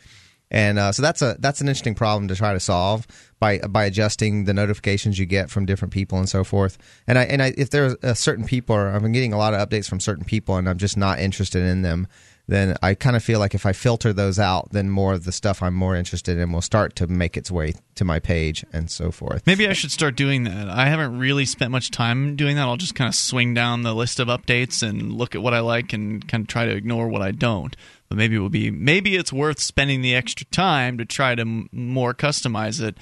[0.54, 3.08] And uh, so that's a that's an interesting problem to try to solve
[3.44, 6.78] by by adjusting the notifications you get from different people and so forth.
[7.08, 9.54] And I and I, if there's a certain people, or I've been getting a lot
[9.54, 12.08] of updates from certain people, and I'm just not interested in them
[12.48, 15.32] then I kind of feel like if I filter those out, then more of the
[15.32, 18.92] stuff I'm more interested in will start to make its way to my page and
[18.92, 19.48] so forth.
[19.48, 20.70] Maybe I should start doing that.
[20.70, 22.64] I haven't really spent much time doing that.
[22.64, 25.62] I'll just kind of swing down the list of updates and look at what I
[25.62, 27.76] like and kind of try to ignore what I don't.
[28.10, 31.46] But maybe it will be maybe it's worth spending the extra time to try to
[31.72, 32.98] more customize it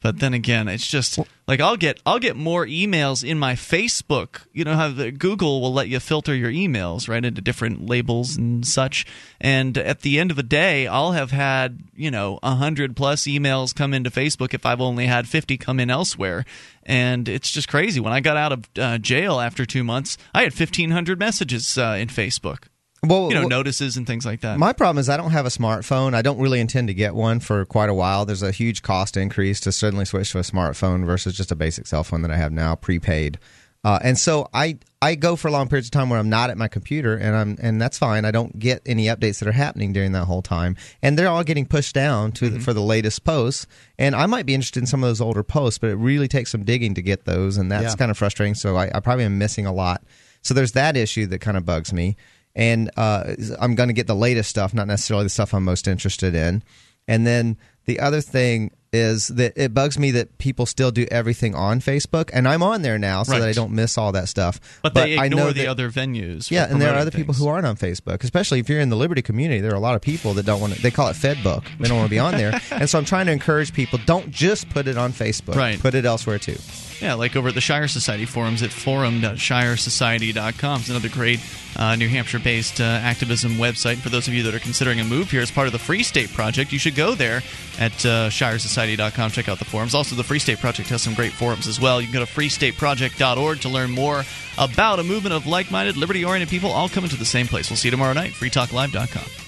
[0.00, 4.42] but then again, it's just like I'll get I'll get more emails in my Facebook.
[4.52, 8.36] You know how the Google will let you filter your emails right into different labels
[8.36, 9.06] and such.
[9.40, 13.22] And at the end of the day, I'll have had you know a hundred plus
[13.22, 16.44] emails come into Facebook if I've only had fifty come in elsewhere.
[16.84, 18.00] And it's just crazy.
[18.00, 21.76] When I got out of uh, jail after two months, I had fifteen hundred messages
[21.76, 22.68] uh, in Facebook
[23.06, 24.58] well, you know, well, notices and things like that.
[24.58, 26.14] My problem is I don't have a smartphone.
[26.14, 28.24] I don't really intend to get one for quite a while.
[28.24, 31.86] There's a huge cost increase to suddenly switch to a smartphone versus just a basic
[31.86, 33.38] cell phone that I have now, prepaid.
[33.84, 36.58] Uh, and so I I go for long periods of time where I'm not at
[36.58, 38.24] my computer, and I'm and that's fine.
[38.24, 41.44] I don't get any updates that are happening during that whole time, and they're all
[41.44, 42.54] getting pushed down to mm-hmm.
[42.54, 43.68] the, for the latest posts.
[43.96, 46.50] And I might be interested in some of those older posts, but it really takes
[46.50, 47.94] some digging to get those, and that's yeah.
[47.94, 48.54] kind of frustrating.
[48.54, 50.02] So I, I probably am missing a lot.
[50.42, 52.16] So there's that issue that kind of bugs me
[52.58, 55.86] and uh, I'm going to get the latest stuff, not necessarily the stuff I'm most
[55.86, 56.64] interested in.
[57.06, 57.56] And then
[57.86, 62.30] the other thing is that it bugs me that people still do everything on Facebook,
[62.32, 63.40] and I'm on there now so right.
[63.40, 64.60] that I don't miss all that stuff.
[64.82, 66.50] But, but they ignore I know the that, other venues.
[66.50, 67.20] Yeah, and there are other things.
[67.20, 69.60] people who aren't on Facebook, especially if you're in the Liberty community.
[69.60, 70.82] There are a lot of people that don't want to.
[70.82, 71.64] They call it Fedbook.
[71.78, 74.30] They don't want to be on there, and so I'm trying to encourage people: don't
[74.30, 75.56] just put it on Facebook.
[75.56, 75.78] Right.
[75.78, 76.56] Put it elsewhere too.
[77.00, 80.80] Yeah, like over at the Shire Society forums at forum.shiresociety.com.
[80.80, 81.38] It's another great
[81.76, 83.98] uh, New Hampshire based uh, activism website.
[83.98, 86.02] For those of you that are considering a move here as part of the Free
[86.02, 87.42] State Project, you should go there
[87.78, 88.30] at uh,
[88.78, 89.30] shiresociety.com.
[89.30, 89.94] Check out the forums.
[89.94, 92.00] Also, the Free State Project has some great forums as well.
[92.00, 94.24] You can go to freestateproject.org to learn more
[94.56, 97.70] about a movement of like minded, liberty oriented people all coming to the same place.
[97.70, 98.32] We'll see you tomorrow night.
[98.32, 99.47] freetalklive.com.